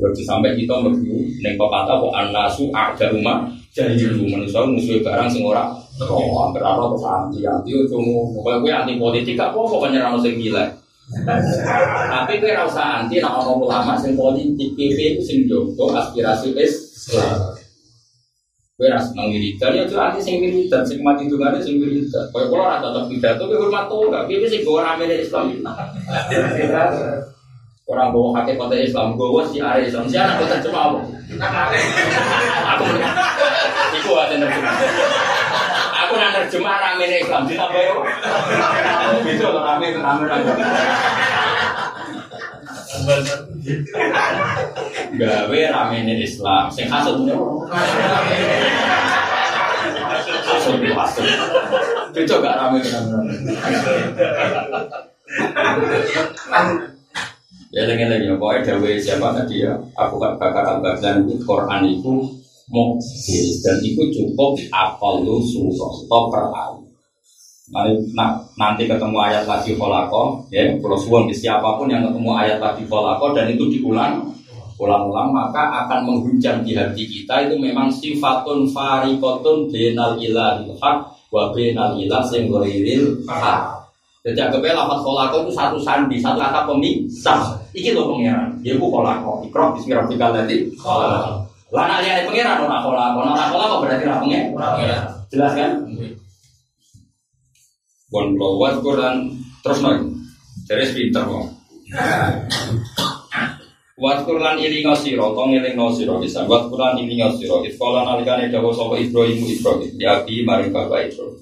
Berarti 0.00 0.22
sampai 0.24 0.56
kita 0.56 0.80
mlebu 0.80 1.28
ning 1.44 1.54
pepatah 1.60 2.00
kok 2.00 2.16
anasu 2.16 2.72
ada 2.72 3.12
rumah 3.12 3.44
jadi 3.68 4.00
manusia 4.16 4.64
musuh 4.64 4.96
barang 5.04 5.28
sing 5.28 5.44
ora 5.44 5.76
roh 6.00 6.24
hampir 6.40 6.64
ora 6.64 6.88
terus 6.88 7.04
anti 7.04 7.40
anti 7.44 7.70
cuma 7.84 8.32
pokoknya 8.32 8.56
gue 8.64 8.72
anti 8.72 8.92
politik 8.96 9.36
gak 9.36 9.52
apa 9.52 9.60
apa 9.60 9.86
nyerang 9.92 10.16
sing 10.24 10.40
gila. 10.40 10.64
Tapi 12.16 12.32
ora 12.40 12.64
usah 12.64 13.04
anti 13.04 13.20
nek 13.20 13.28
ono 13.44 13.60
ulama 13.60 13.92
sing 14.00 14.16
politik 14.16 14.72
PP 14.72 15.20
itu 15.20 15.20
sing 15.20 15.38
jogo 15.44 15.92
aspirasi 15.92 16.56
Islam. 16.56 17.59
Gue 18.80 18.88
rasa 18.88 19.12
seneng 19.12 19.28
wiridan, 19.28 19.76
ya 19.76 19.84
tuh 19.84 20.00
anti 20.00 20.24
sing 20.24 20.40
wiridan, 20.40 20.80
mati 21.04 21.28
dungane 21.28 21.60
sing 21.60 21.76
wiridan. 21.76 22.24
Kayak 22.32 22.48
kalau 22.48 22.64
rata 22.64 22.88
tetap 22.88 23.04
pidato, 23.12 23.42
gue 23.44 23.60
hormat 23.60 23.84
tuh, 23.92 24.08
gak 24.08 24.24
pipi 24.24 24.48
sih 24.48 24.64
gue 24.64 24.80
rame 24.80 25.04
dari 25.04 25.20
Islam. 25.20 25.52
Orang 27.84 28.16
bawa 28.16 28.40
kakek 28.40 28.56
kota 28.56 28.80
Islam, 28.80 29.20
gue 29.20 29.44
si 29.52 29.60
area 29.60 29.84
Islam, 29.84 30.08
anak? 30.08 30.40
Aku 30.40 30.48
Iku 34.00 34.10
ada. 34.16 34.48
Aku 36.00 36.12
nang 36.16 36.32
dari 36.32 37.20
Islam, 37.20 37.42
ya. 37.52 37.68
Gitu 39.28 39.44
loh 39.44 39.60
rame, 39.60 39.92
rame, 39.92 40.24
rame. 40.24 40.52
Gawe 45.20 45.60
rame 45.70 45.98
dari 46.02 46.26
Islam, 46.26 46.66
sing 46.74 46.90
Hasut 46.90 47.22
itu 50.82 50.90
hasut. 50.98 51.24
Itu 52.10 52.34
gak 52.42 52.56
rame. 52.58 52.82
Ya 57.70 57.86
lagi 57.86 58.02
lagi 58.02 58.26
ya, 58.26 58.34
pokoknya 58.34 58.66
dawe 58.66 58.90
siapa 58.98 59.30
tadi 59.30 59.62
ya, 59.62 59.78
aku 59.94 60.18
kan 60.18 60.34
bakar 60.42 60.66
al 60.66 60.82
dan 60.82 61.22
itu 61.22 61.38
Quran 61.46 61.86
itu 61.86 62.26
mukjiz 62.66 63.62
dan 63.62 63.78
itu 63.78 64.10
cukup 64.10 64.58
apal 64.74 65.22
lu 65.22 65.38
atau 65.38 66.22
per 66.30 66.50
nah, 67.70 68.42
nanti 68.58 68.90
ketemu 68.90 69.16
ayat 69.18 69.46
lagi 69.46 69.78
kolako, 69.78 70.42
ya 70.50 70.66
kalau 70.82 70.98
suwon 70.98 71.30
siapa 71.30 71.78
pun 71.78 71.86
yang 71.86 72.02
ketemu 72.02 72.30
ayat 72.34 72.58
lagi 72.58 72.82
kolako 72.90 73.30
dan 73.30 73.46
itu 73.46 73.70
diulang, 73.70 74.26
ulang-ulang 74.74 75.30
maka 75.30 75.86
akan 75.86 76.08
menghujam 76.08 76.66
di 76.66 76.74
hati 76.74 77.06
kita 77.06 77.46
itu 77.46 77.54
memang 77.60 77.86
sifatun 77.92 78.66
farikotun 78.74 79.70
benal 79.70 80.18
ilahil 80.18 80.74
haq 80.82 80.98
wa 81.30 81.54
benal 81.54 81.94
ilah 81.94 82.26
sing 82.26 82.50
ghairil 82.50 83.22
haq. 83.30 83.78
Jadi 84.20 84.36
anggapnya 84.36 84.76
lafaz 84.76 85.00
kolako 85.00 85.36
itu 85.48 85.52
satu 85.56 85.78
sandi, 85.80 86.20
satu 86.20 86.36
kata 86.36 86.68
pemisah. 86.68 87.56
Iki 87.72 87.96
loh 87.96 88.12
pangeran, 88.12 88.52
dia 88.60 88.76
ku 88.76 88.92
kolako. 88.92 89.46
Ikroh 89.48 89.72
bismillahirrahmanirrahim 89.78 90.36
tadi. 90.44 90.56
Lah 91.70 91.84
nak 91.86 92.02
lihat 92.02 92.26
pangeran 92.28 92.60
ora 92.66 92.78
kolako, 92.84 93.18
ora 93.24 93.44
kolako 93.48 93.74
berarti 93.80 94.04
ora 94.04 94.18
pangeran. 94.20 95.04
Jelas 95.30 95.52
kan? 95.54 95.70
Bon 98.10 98.26
lawat 98.34 98.82
Quran 98.82 99.38
terus 99.62 99.86
lagi. 99.86 100.10
Jadi 100.66 100.84
pinter 100.98 101.22
kok. 101.22 101.46
Wat 104.00 104.26
Quran 104.26 104.58
ini 104.58 104.82
ngasiro, 104.82 105.30
tong 105.30 105.54
ini 105.54 105.78
ngasiro 105.78 106.18
bisa. 106.18 106.42
Wat 106.50 106.66
Quran 106.66 107.06
ini 107.06 107.22
ngasiro. 107.22 107.62
Iskola 107.62 108.02
nalikane 108.02 108.50
dawa 108.50 108.74
sopo 108.74 108.98
Ibrahim 108.98 109.46
Ibrahim. 109.46 109.94
Ya 109.94 110.18
abi 110.18 110.42
maring 110.42 110.74
bapak 110.74 111.14
Ibrahim. 111.14 111.38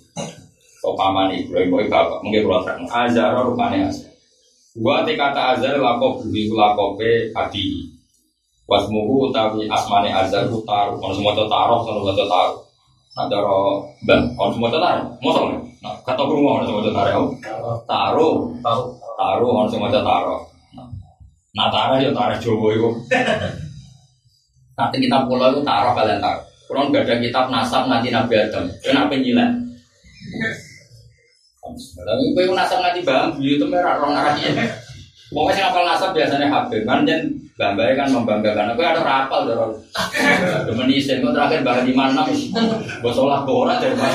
So 0.84 0.92
paman 0.92 1.32
Ibrahim, 1.32 1.72
boy 1.72 1.88
bapak, 1.88 2.20
mungkin 2.20 2.44
kalau 2.44 2.60
terang. 2.68 2.84
Azar 2.92 3.32
rupanya 3.48 3.88
azar. 3.88 4.12
Gua 4.76 5.08
te 5.08 5.16
kata 5.16 5.56
azar 5.56 5.80
lakop 5.80 6.20
budi 6.20 6.52
lakope 6.52 7.32
adi. 7.32 7.88
Wasmuhu 8.68 9.32
utawi 9.32 9.64
asmane 9.72 10.12
azar 10.12 10.52
ku 10.52 10.60
taruh. 10.68 11.00
Kalau 11.00 11.16
semua 11.16 11.32
itu 11.32 11.48
taruh, 11.48 11.80
kalau 11.80 12.04
semua 12.04 12.12
itu 12.12 12.26
taruh. 12.28 12.67
Nah, 13.18 13.26
cara 13.26 13.50
bang, 14.06 14.22
kalau 14.38 14.54
semua 14.54 14.70
taruh, 14.70 15.10
mosok 15.18 15.50
nih. 15.50 15.58
Nah, 15.82 15.90
kata 16.06 16.22
rumah 16.22 16.62
kalau 16.62 16.66
semua 16.70 16.82
itu 16.86 16.92
taruh, 16.94 17.26
taruh, 17.82 18.34
taruh, 19.18 19.50
kalau 19.58 19.66
semua 19.66 19.90
taruh. 19.90 20.40
Nah, 21.58 21.66
taruh 21.66 21.98
ya 21.98 22.14
taruh 22.14 22.38
Jawa 22.38 22.78
itu. 22.78 22.88
Nanti 24.78 24.96
kita 25.02 25.26
pulau 25.26 25.50
itu 25.50 25.66
taruh 25.66 25.98
kalian 25.98 26.22
taruh. 26.22 26.46
Kalau 26.70 26.94
nggak 26.94 27.10
ada 27.10 27.18
kitab 27.18 27.50
nasab 27.50 27.90
nanti 27.90 28.14
Nabi 28.14 28.38
Adam, 28.38 28.70
kenapa 28.86 29.18
nyilat? 29.18 29.50
Tapi 31.98 32.22
gue 32.38 32.54
nasab 32.54 32.78
nanti 32.86 33.02
bang, 33.02 33.34
itu 33.42 33.66
merah 33.66 33.98
orang 33.98 34.14
arahnya. 34.14 34.62
Pokoknya 35.34 35.58
sih 35.58 35.62
ngapal 35.66 35.82
nasab 35.90 36.10
biasanya 36.14 36.46
Habib 36.54 36.86
kan 36.86 37.02
bangga 37.58 37.98
kan 37.98 38.08
membanggakan. 38.14 38.70
Aku 38.70 38.80
ada 38.86 39.02
rapal 39.02 39.50
dorong. 39.50 39.74
Demen 40.70 40.88
isen, 40.94 41.18
gue 41.18 41.34
terakhir 41.34 41.66
bahkan 41.66 41.82
di 41.82 41.92
mana? 41.92 42.22
Gue 43.02 43.12
sholat 43.12 43.42
bola 43.42 43.82
deh 43.82 43.90
mas. 43.98 44.14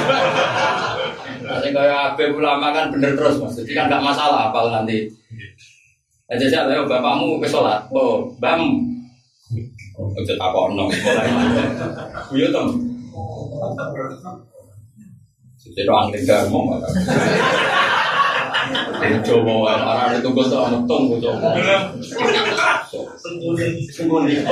Nanti 1.44 1.76
kayak 1.76 2.16
Habib 2.16 2.40
ulama 2.40 2.72
kan 2.72 2.88
bener 2.88 3.20
terus 3.20 3.44
mas. 3.44 3.60
Jadi 3.60 3.76
kan 3.76 3.92
nggak 3.92 4.00
masalah 4.00 4.48
apal 4.48 4.72
nanti. 4.72 5.12
Aja 6.32 6.48
sih, 6.48 6.56
ayo 6.56 6.88
bapakmu 6.88 7.44
ke 7.44 7.48
sholat. 7.52 7.84
Oh, 7.92 8.32
bam. 8.40 8.80
Ojo 9.94 10.34
tak 10.34 10.50
kok 10.50 10.68
nong. 10.74 10.90
Iya 12.34 12.48
tom. 12.50 12.68
Jadi 15.60 15.90
angin 15.92 16.24
garmo 16.26 16.60
maka. 16.74 16.88
Coba 19.24 19.52
orang 19.80 20.20
itu 20.20 20.30
gue 20.32 20.46
tuh 20.48 20.68
metung 20.72 21.04
gue 21.12 21.20
coba. 21.24 21.50
Sembunyi. 23.92 24.44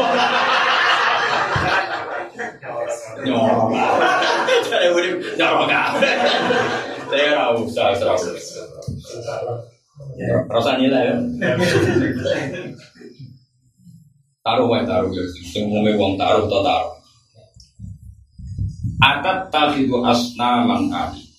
Nyorok. 3.21 3.69
Jadi 4.71 4.87
udah 4.89 5.11
nyorok 5.37 5.65
kabeh. 5.67 6.13
Saya 7.11 7.51
usah, 7.53 7.91
usah. 7.91 8.15
Rasa 10.47 10.71
nilai 10.79 11.11
ya. 11.11 11.15
Taruh 14.41 14.65
wae 14.65 14.81
taruh 14.87 15.11
ya. 15.13 15.21
Umume 15.61 15.93
wong 15.99 16.17
taruh 16.17 16.49
to 16.49 16.59
taruh. 16.65 16.97
Atat 19.01 19.49
tafidu 19.53 20.01
asnaman 20.05 20.89
ali. 20.89 21.30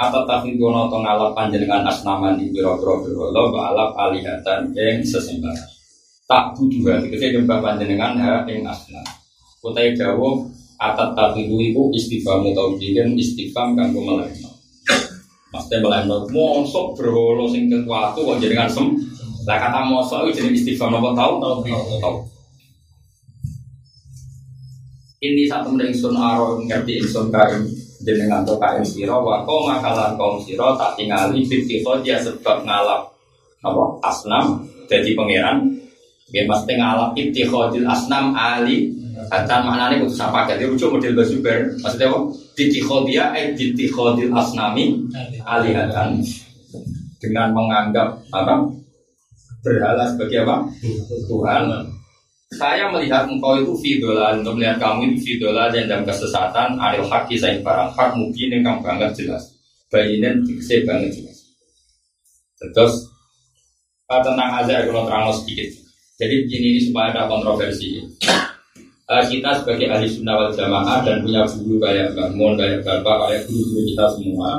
Atat 0.00 0.24
tafidu 0.24 0.72
ono 0.72 0.88
to 0.88 0.96
ngalap 1.04 1.36
panjenengan 1.36 1.84
asnaman 1.84 2.40
di 2.40 2.48
biro-biro 2.48 3.04
biro 3.04 3.28
lo 3.36 3.52
alap 3.60 3.92
alihatan 4.00 4.72
yang 4.72 5.04
sesembahan. 5.04 5.68
Tak 6.24 6.56
butuh 6.56 6.96
hati, 6.96 7.12
ketika 7.12 7.36
nyembah 7.36 7.60
panjenengan 7.60 8.16
ha 8.16 8.48
ing 8.48 8.64
asnam. 8.64 9.04
Kutai 9.60 9.92
dawo 9.92 10.48
atat 10.80 11.12
tafidu 11.12 11.60
iku 11.60 11.92
istighfar 11.92 12.40
mutawijin 12.40 13.12
istighfar 13.12 13.76
kanggo 13.76 14.00
melehno. 14.00 14.48
Maksudnya 15.52 15.84
melehno 15.84 16.24
mosok 16.32 16.96
berholo 16.96 17.44
sing 17.52 17.68
kekuatu 17.68 18.24
kok 18.24 18.40
jenengan 18.40 18.72
sem. 18.72 18.96
Lah 19.44 19.60
kata 19.60 19.84
mosok 19.84 20.32
itu 20.32 20.40
jadi 20.40 20.56
istighfar 20.56 20.96
apa 20.96 21.12
tau? 21.12 21.32
Tau. 21.44 21.60
Tau. 22.00 22.16
Ini 25.20 25.44
satu 25.44 25.76
meneng 25.76 25.92
sun 25.92 26.16
aro 26.16 26.56
ngerti 26.64 27.04
insun 27.04 27.28
kain 27.28 27.68
jenengan 28.00 28.40
to 28.44 28.56
kain 28.56 28.80
siro 28.80 29.20
wa 29.20 29.44
kau 29.44 29.68
makalan 29.68 30.16
kaum 30.16 30.40
siro 30.40 30.72
tak 30.76 30.96
tingali 30.96 31.44
fifty 31.44 31.84
dia 32.00 32.16
sebab 32.16 32.64
ngalap 32.64 33.12
apa 33.60 33.82
asnam 34.08 34.64
jadi 34.88 35.12
pangeran. 35.14 35.68
Dia 36.30 36.46
mesti 36.46 36.72
ngalap 36.78 37.10
ibtihodil 37.18 37.86
asnam 37.86 38.32
ali. 38.32 38.96
Hatta 39.30 39.62
maknanya 39.62 40.00
kudu 40.00 40.16
apa 40.16 40.48
jadi 40.48 40.64
lucu 40.64 40.88
model 40.88 41.12
basuber 41.12 41.76
maksudnya 41.84 42.08
apa? 42.08 42.18
Dia 43.04 43.24
eh 43.36 43.52
dittihodil 43.52 44.32
asnami 44.32 44.96
alihatan. 45.44 46.24
Dengan 47.20 47.52
menganggap 47.52 48.16
apa 48.32 48.64
berhala 49.60 50.08
sebagai 50.08 50.48
apa? 50.48 50.56
Tuhan 51.28 51.62
saya 52.50 52.90
melihat 52.90 53.30
engkau 53.30 53.62
itu 53.62 53.74
fidola 53.78 54.34
untuk 54.34 54.58
melihat 54.58 54.82
kamu 54.82 55.14
itu 55.14 55.16
fidola 55.22 55.70
dan 55.70 55.86
dalam 55.86 56.02
kesesatan 56.02 56.74
adil 56.82 57.06
haki 57.06 57.38
saya 57.38 57.62
barang 57.62 57.94
hak 57.94 58.10
mungkin 58.18 58.50
yang 58.50 58.62
kamu 58.66 58.80
banget 58.82 59.10
jelas. 59.22 59.54
Bayinin 59.86 60.42
dikse 60.42 60.82
banget 60.82 61.14
jelas. 61.14 61.38
Terus 62.58 63.06
uh, 64.10 64.20
tentang 64.20 64.50
azar 64.62 64.82
kalau 64.90 65.06
terang 65.06 65.30
sedikit. 65.30 65.70
Jadi 66.18 66.34
begini 66.44 66.66
ini 66.74 66.80
supaya 66.90 67.14
ada 67.14 67.30
kontroversi. 67.30 68.02
Uh, 69.06 69.24
kita 69.30 69.62
sebagai 69.62 69.86
ahli 69.86 70.10
sunnah 70.10 70.34
wal 70.34 70.50
jamaah 70.50 71.06
dan 71.06 71.22
punya 71.22 71.46
guru 71.46 71.78
kayak 71.78 72.14
bangun 72.18 72.54
kayak 72.58 72.82
bapak 72.82 73.16
kayak 73.26 73.42
guru-guru 73.46 73.82
kita 73.94 74.06
semua 74.14 74.50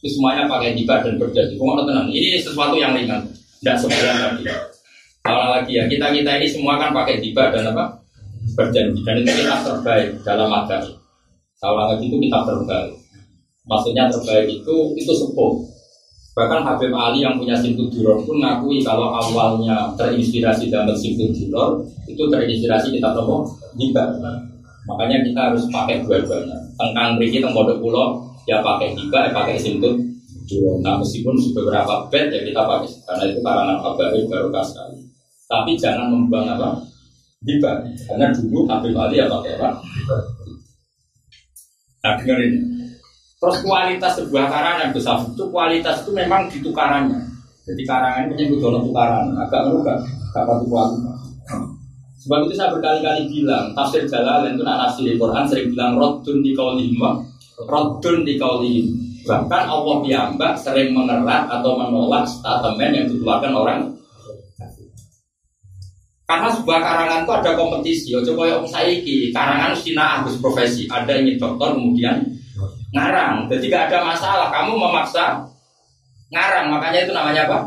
itu 0.00 0.16
semuanya 0.16 0.48
pakai 0.48 0.72
jika 0.72 1.04
dan 1.04 1.20
berjanji 1.20 1.60
kok 1.60 1.84
tenang. 1.84 2.08
Ini 2.08 2.40
sesuatu 2.40 2.76
yang 2.80 2.96
ringan. 2.96 3.20
Tidak 3.60 3.76
sebenarnya 3.76 4.32
tadi 4.32 4.48
kalau 5.30 5.46
lagi 5.54 5.78
ya 5.78 5.86
kita 5.86 6.10
kita 6.10 6.30
ini 6.42 6.46
semua 6.50 6.74
kan 6.82 6.90
pakai 6.90 7.22
tiba 7.22 7.54
dan 7.54 7.70
apa 7.70 8.00
berjanji 8.58 9.00
dan 9.06 9.14
itu 9.22 9.30
kita 9.30 9.56
terbaik 9.62 10.08
dalam 10.26 10.50
agama. 10.50 10.90
Kalau 11.60 11.76
lagi 11.86 12.04
itu 12.08 12.16
kita 12.18 12.38
terbaik. 12.42 12.92
Maksudnya 13.68 14.10
terbaik 14.10 14.48
itu 14.50 14.76
itu 14.98 15.12
sepuh. 15.12 15.52
Bahkan 16.30 16.62
Habib 16.62 16.94
Ali 16.94 17.26
yang 17.26 17.36
punya 17.36 17.58
Simtud 17.58 17.90
Duror 17.90 18.22
pun 18.22 18.38
ngakui 18.40 18.80
kalau 18.80 19.12
awalnya 19.12 19.92
terinspirasi 19.98 20.70
dalam 20.72 20.94
Simtud 20.96 21.34
Duror 21.36 21.84
itu 22.08 22.22
terinspirasi 22.30 22.96
kita 22.96 23.12
tahu 23.12 23.44
tiba. 23.76 24.14
Makanya 24.88 25.20
kita 25.26 25.40
harus 25.52 25.68
pakai 25.68 26.00
dua-duanya. 26.00 26.56
Tengkang 26.80 27.20
Riki, 27.20 27.44
Tengkodok 27.44 27.84
Pulau, 27.84 28.24
ya 28.48 28.64
pakai 28.64 28.96
tiba, 28.96 29.28
ya 29.28 29.30
pakai 29.36 29.60
Duror. 30.48 30.80
Nah 30.80 30.98
meskipun 30.98 31.36
beberapa 31.52 32.08
bed 32.08 32.32
ya 32.32 32.40
kita 32.42 32.62
pakai 32.64 32.88
karena 33.06 33.24
itu 33.30 33.38
karangan 33.44 33.78
Habib 33.84 34.24
baru 34.26 34.48
sekali. 34.64 35.09
Tapi 35.50 35.74
jangan 35.74 36.14
membuang 36.14 36.46
apa? 36.46 36.78
Hibah. 37.42 37.82
Karena 38.06 38.30
dulu 38.30 38.70
Habib 38.70 38.94
Ali 38.94 39.18
ya 39.18 39.26
pakai 39.26 39.58
apa? 39.58 39.68
Nah 42.06 42.12
dengerin. 42.22 42.54
Terus 43.40 43.58
kualitas 43.64 44.12
sebuah 44.20 44.46
karangan 44.46 44.94
besar 44.94 45.16
itu 45.26 45.44
kualitas 45.50 46.06
itu 46.06 46.10
memang 46.14 46.46
di 46.46 46.62
tukarannya. 46.62 47.18
Jadi 47.66 47.82
karangan 47.82 48.30
punya 48.30 48.44
butuh 48.46 48.78
tukaran. 48.78 49.26
Agak 49.34 49.66
merubah. 49.66 49.98
Gak 50.30 50.44
patut 50.46 50.66
kualitas. 50.70 51.18
Sebab 52.20 52.46
itu 52.46 52.54
saya 52.54 52.70
berkali-kali 52.70 53.32
bilang 53.32 53.72
tafsir 53.72 54.04
Jalalain 54.04 54.54
itu 54.54 54.62
nak 54.62 54.86
nafsir 54.86 55.16
Quran 55.16 55.44
sering 55.48 55.72
bilang 55.72 55.96
rodun 55.96 56.44
di 56.44 56.52
kaulihim 56.52 57.00
rodun 57.64 58.28
di 58.28 58.36
kaulihim 58.36 58.92
bahkan 59.24 59.68
Allah 59.68 60.04
piyambak 60.04 60.52
sering 60.56 60.92
mengerat 60.92 61.48
atau 61.48 61.76
menolak 61.76 62.24
statement 62.28 62.92
yang 62.92 63.06
dikeluarkan 63.08 63.52
orang 63.56 63.80
karena 66.30 66.46
sebuah 66.46 66.78
karangan 66.78 67.26
itu 67.26 67.32
ada 67.34 67.50
kompetisi. 67.58 68.08
Ojo 68.14 68.38
koyo 68.38 68.62
saiki, 68.62 69.34
karangan 69.34 69.74
Cina 69.74 70.22
harus 70.22 70.38
profesi. 70.38 70.86
Ada 70.86 71.18
yang 71.18 71.34
dokter 71.42 71.74
kemudian 71.74 72.22
ngarang. 72.94 73.50
Jadi 73.50 73.66
gak 73.66 73.90
ada 73.90 74.06
masalah. 74.06 74.46
Kamu 74.54 74.78
memaksa 74.78 75.42
ngarang, 76.30 76.70
makanya 76.70 77.02
itu 77.02 77.10
namanya 77.10 77.50
apa? 77.50 77.58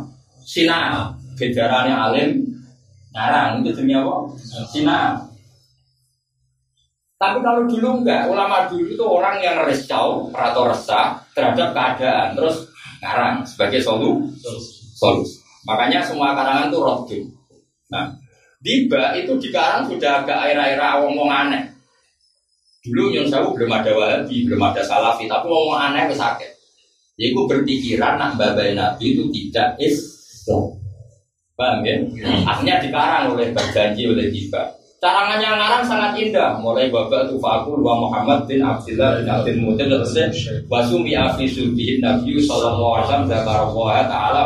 Cina. 0.47 1.11
Bedarannya 1.35 1.91
alim 1.91 2.29
ngarang 3.11 3.67
itu 3.67 3.83
dunia 3.83 3.99
apa? 3.99 4.15
Cina. 4.71 5.19
Tapi 7.19 7.39
kalau 7.43 7.67
dulu 7.67 7.99
enggak, 7.99 8.31
ulama 8.31 8.71
dulu 8.71 8.87
itu 8.95 9.03
orang 9.03 9.43
yang 9.43 9.59
resau 9.67 10.31
atau 10.31 10.71
resah 10.71 11.19
terhadap 11.35 11.71
keadaan, 11.71 12.35
terus 12.35 12.67
ngarang 12.99 13.43
sebagai 13.47 13.79
solu, 13.79 14.23
solusi. 14.95 15.39
Makanya 15.63 16.03
semua 16.03 16.35
karangan 16.35 16.67
itu 16.67 16.79
rotu. 16.83 17.19
Nah, 17.87 18.11
Tiba 18.63 19.11
itu 19.19 19.35
di 19.43 19.51
Karang 19.51 19.91
sudah 19.91 20.23
agak 20.23 20.39
air-air 20.39 20.79
wong 21.03 21.27
aneh. 21.27 21.67
Dulu 22.79 23.11
Nyun 23.11 23.27
Sewu 23.27 23.51
belum 23.51 23.75
ada 23.75 23.91
Wahabi, 23.91 24.47
belum 24.47 24.59
ada 24.63 24.79
Salafi, 24.79 25.27
tapi 25.27 25.51
wong 25.51 25.75
aneh 25.75 26.07
wis 26.07 26.15
sakit. 26.15 26.51
Jadi 27.19 27.35
berpikiran 27.35 28.15
nak 28.15 28.39
babai 28.39 28.71
Nabi 28.71 29.13
itu 29.13 29.27
tidak 29.29 29.75
Islam. 29.77 30.79
Paham 31.53 31.85
ya? 31.85 32.01
Akhirnya 32.49 32.81
dikarang 32.81 33.37
oleh 33.37 33.53
berjanji 33.53 34.09
oleh 34.09 34.31
tiba. 34.33 34.65
Carangannya 34.97 35.59
ngarang 35.59 35.83
sangat 35.83 36.15
indah. 36.17 36.57
Mulai 36.63 36.87
babak 36.87 37.27
tufaku 37.27 37.77
wa 37.83 38.07
Muhammad 38.07 38.47
bin 38.47 38.63
Abdullah 38.63 39.19
bin 39.19 39.27
Abdul 39.27 39.59
Mutin 39.59 39.91
terus 39.91 40.15
wasumi 40.71 41.13
afi 41.13 41.45
subihin 41.45 41.99
Nabi 41.99 42.39
Sallallahu 42.39 43.03
Alaihi 43.03 43.27
Wasallam 43.27 44.07
Taala 44.07 44.41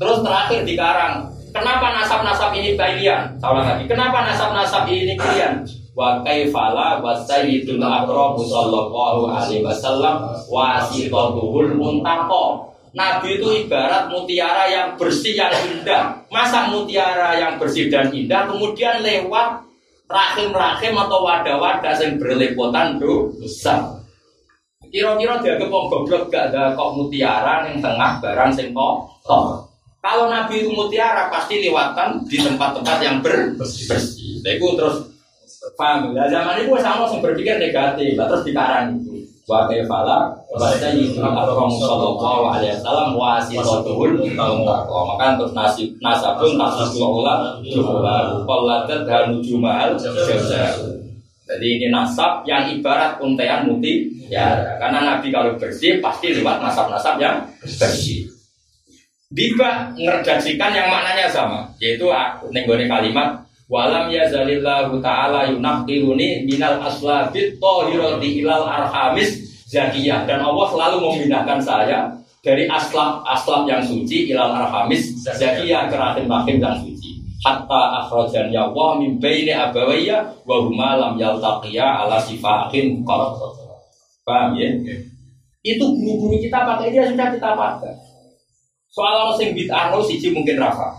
Terus 0.00 0.18
terakhir 0.24 0.60
dikarang 0.64 1.28
Kenapa 1.52 1.86
nasab-nasab 1.92 2.50
ini 2.56 2.74
kalian? 2.74 3.36
Salah 3.36 3.64
lagi. 3.64 3.84
Kenapa 3.84 4.24
nasab-nasab 4.24 4.88
ini 4.88 5.14
kalian? 5.14 5.62
wa 5.92 6.24
kaifala 6.24 7.04
wa 7.04 7.12
sayyidul 7.20 7.84
akram 7.84 8.32
sallallahu 8.40 9.28
alaihi 9.28 9.60
wasallam 9.60 10.24
wasitatuhul 10.48 11.76
muntaqa 11.76 12.72
Nabi 12.92 13.40
itu 13.40 13.48
ibarat 13.64 14.12
mutiara 14.12 14.68
yang 14.68 15.00
bersih 15.00 15.32
yang 15.32 15.48
indah. 15.64 16.12
Masa 16.28 16.68
mutiara 16.68 17.40
yang 17.40 17.56
bersih 17.56 17.88
dan 17.88 18.12
indah 18.12 18.52
kemudian 18.52 19.00
lewat 19.00 19.64
rahim-rahim 20.12 20.92
atau 21.00 21.24
wadah-wadah 21.24 21.96
yang 21.96 22.20
berlepotan 22.20 23.00
dosa. 23.00 23.96
Kira-kira 24.92 25.40
dia 25.40 25.56
wong 25.56 25.88
goblok 25.88 26.28
gak 26.28 26.52
ada 26.52 26.76
kok 26.76 26.92
mutiara 26.92 27.64
yang 27.64 27.80
tengah 27.80 28.20
barang 28.20 28.52
sing 28.52 28.76
kotor. 28.76 29.71
Kalau 30.02 30.26
Nabi 30.26 30.66
itu 30.66 30.70
mutiara 30.74 31.30
pasti 31.30 31.62
lewatan 31.62 32.26
di 32.26 32.42
tempat-tempat 32.42 32.98
yang 33.06 33.22
bersih. 33.22 34.42
Nah, 34.42 34.50
itu 34.50 34.66
terus 34.74 34.96
paham. 35.78 36.10
Nah, 36.10 36.26
zaman 36.26 36.58
itu 36.58 36.74
sama 36.82 37.06
yang 37.06 37.22
berpikir 37.22 37.54
negatif, 37.62 38.18
terus 38.18 38.42
dikarang 38.42 38.98
itu 38.98 39.22
wa 39.42 39.66
kaifala 39.66 40.30
wa 40.54 40.70
sayyidul 40.78 41.18
akram 41.18 41.66
sallallahu 41.66 42.42
alaihi 42.46 42.78
wasallam 42.78 43.10
wasitatul 43.18 44.14
maka 44.86 45.26
terus 45.34 45.52
nasib 45.52 45.88
nasabun 45.98 46.54
nasibul 46.54 47.20
ula 47.20 47.58
jumlah 47.66 48.46
qalladat 48.46 49.02
hanu 49.10 49.42
jumal 49.42 49.98
jadi 51.42 51.66
ini 51.66 51.90
nasab 51.90 52.46
yang 52.46 52.70
ibarat 52.70 53.18
untean 53.18 53.66
muti 53.66 54.14
ya 54.30 54.78
karena 54.78 55.18
nabi 55.18 55.34
kalau 55.34 55.58
bersih 55.58 55.98
pasti 55.98 56.38
lewat 56.38 56.62
nasab-nasab 56.62 57.18
yang 57.18 57.42
bersih 57.66 58.30
Diba 59.32 59.88
ngerjaksikan 59.96 60.76
yang 60.76 60.92
maknanya 60.92 61.32
sama 61.32 61.72
yaitu 61.80 62.04
nenggone 62.52 62.84
kalimat 62.84 63.42
Walam 63.72 64.12
ya 64.12 64.28
zalillahu 64.28 65.00
ta'ala 65.00 65.48
yunaqiruni 65.48 66.44
minal 66.44 66.76
aslabit 66.84 67.56
tohiroti 67.56 68.44
ilal 68.44 68.68
arhamis 68.68 69.64
zakiyah. 69.64 70.28
Dan 70.28 70.44
Allah 70.44 70.68
selalu 70.68 70.96
memindahkan 71.00 71.56
saya 71.64 72.12
dari 72.44 72.68
aslab 72.68 73.24
aslab 73.24 73.64
yang 73.64 73.80
suci 73.80 74.28
ilal 74.28 74.52
arhamis 74.52 75.16
zakiyah 75.24 75.88
ke 75.88 75.96
rahim 75.96 76.28
rahim 76.28 76.60
yang 76.60 76.76
suci. 76.84 77.16
Hatta 77.40 78.04
akhrajan 78.04 78.52
ya 78.52 78.68
Allah 78.68 79.00
min 79.00 79.16
baini 79.16 79.56
abawayya 79.56 80.44
wa 80.44 80.68
huma 80.68 81.00
lam 81.00 81.16
yaltaqiya 81.16 82.04
ala 82.04 82.20
sifahin 82.20 83.00
qad. 83.08 83.40
Paham 84.28 84.52
ya? 84.52 84.68
Itu 85.64 85.96
guru-guru 85.96 86.36
kita 86.44 86.60
pakai 86.60 86.92
dia 86.92 87.08
sudah 87.08 87.32
kita 87.32 87.56
pakai. 87.56 88.11
Soal 88.92 89.32
sing 89.40 89.56
bid'ah 89.56 89.88
siji 90.04 90.36
mungkin 90.36 90.60
rafa. 90.60 90.92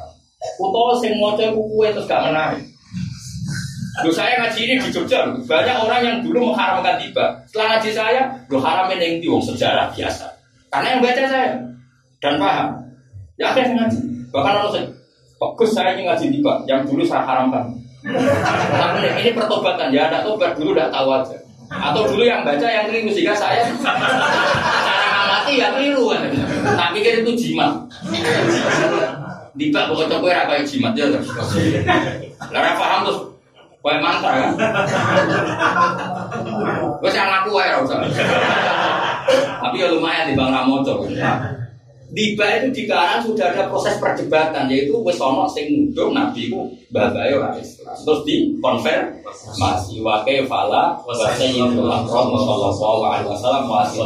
Utawa 0.58 0.98
sing 0.98 1.22
maca 1.22 1.46
kuwe 1.54 1.94
terus 1.94 2.10
gak 2.10 2.26
menarik. 2.26 2.66
Lu 4.02 4.10
saya 4.10 4.42
ngaji 4.42 4.60
ini 4.66 4.74
di 4.82 4.90
Jogja, 4.90 5.30
banyak 5.46 5.78
orang 5.78 6.02
yang 6.02 6.18
dulu 6.26 6.50
mengharamkan 6.50 6.98
tiba. 6.98 7.38
Setelah 7.46 7.78
ngaji 7.78 7.90
saya, 7.94 8.22
lu 8.50 8.58
haramin 8.58 8.98
yang 8.98 9.14
di 9.22 9.30
sejarah 9.30 9.94
biasa. 9.94 10.26
Karena 10.74 10.98
yang 10.98 11.02
baca 11.06 11.24
saya 11.30 11.50
dan 12.18 12.42
paham. 12.42 12.68
Ya 13.38 13.54
yang 13.54 13.78
ngaji. 13.78 14.02
Bahkan 14.34 14.54
orang 14.58 14.72
saya, 14.74 14.86
bagus 15.38 15.70
saya 15.78 15.94
ini 15.94 16.10
ngaji 16.10 16.26
tiba, 16.34 16.54
yang 16.66 16.82
dulu 16.90 17.06
saya 17.06 17.22
haramkan. 17.22 17.70
Tapi 18.74 19.06
ini 19.22 19.32
pertobatan 19.38 19.94
ya, 19.94 20.10
ada 20.10 20.26
tobat 20.26 20.58
dulu 20.58 20.74
udah 20.74 20.90
tahu 20.90 21.14
aja. 21.14 21.38
Atau 21.70 22.10
dulu 22.10 22.26
yang 22.26 22.42
baca 22.42 22.66
yang 22.66 22.90
keliru 22.90 23.14
sehingga 23.14 23.38
saya 23.38 23.70
ngamati 25.44 25.60
ya 25.60 25.68
keliru 25.76 26.04
kan. 26.08 26.32
Tak 26.80 26.90
pikir 26.96 27.14
itu 27.28 27.32
jimat. 27.36 27.72
Tiba 29.54 29.86
pokoknya 29.92 30.18
gue 30.18 30.32
rakyat 30.32 30.64
jimat 30.66 30.94
ya. 30.96 31.06
Lara 32.50 32.72
paham 32.80 33.02
terus 33.06 33.20
Kue 33.84 34.00
mantra 34.00 34.32
kan? 34.40 34.56
Gue 37.04 37.10
sih 37.12 37.20
ngaku 37.20 37.52
ya. 37.60 37.84
Tapi 39.60 39.76
ya 39.76 39.88
lumayan 39.92 40.32
di 40.32 40.40
Bang 40.40 40.56
Ramojo. 40.56 41.04
Tiba 42.14 42.46
itu 42.62 42.70
di 42.70 42.84
kanan 42.86 43.26
sudah 43.26 43.50
ada 43.50 43.74
proses 43.74 43.98
perdebatan 43.98 44.70
yaitu 44.70 44.94
wes 45.02 45.18
ono 45.18 45.50
sing 45.50 45.66
ngundung 45.66 46.14
nabi 46.14 46.46
ku 46.46 46.70
babae 46.94 47.34
ora 47.34 47.58
Islam. 47.58 47.98
Terus 48.06 48.22
di 48.22 48.54
konfer 48.62 49.18
masih 49.58 50.06
wakai 50.06 50.46
fala 50.46 50.94
wa 51.02 51.14
sayyidul 51.34 51.90
akram 51.90 52.30
sallallahu 52.38 53.02
alaihi 53.10 53.30
wasallam 53.34 53.66
masih 53.66 54.06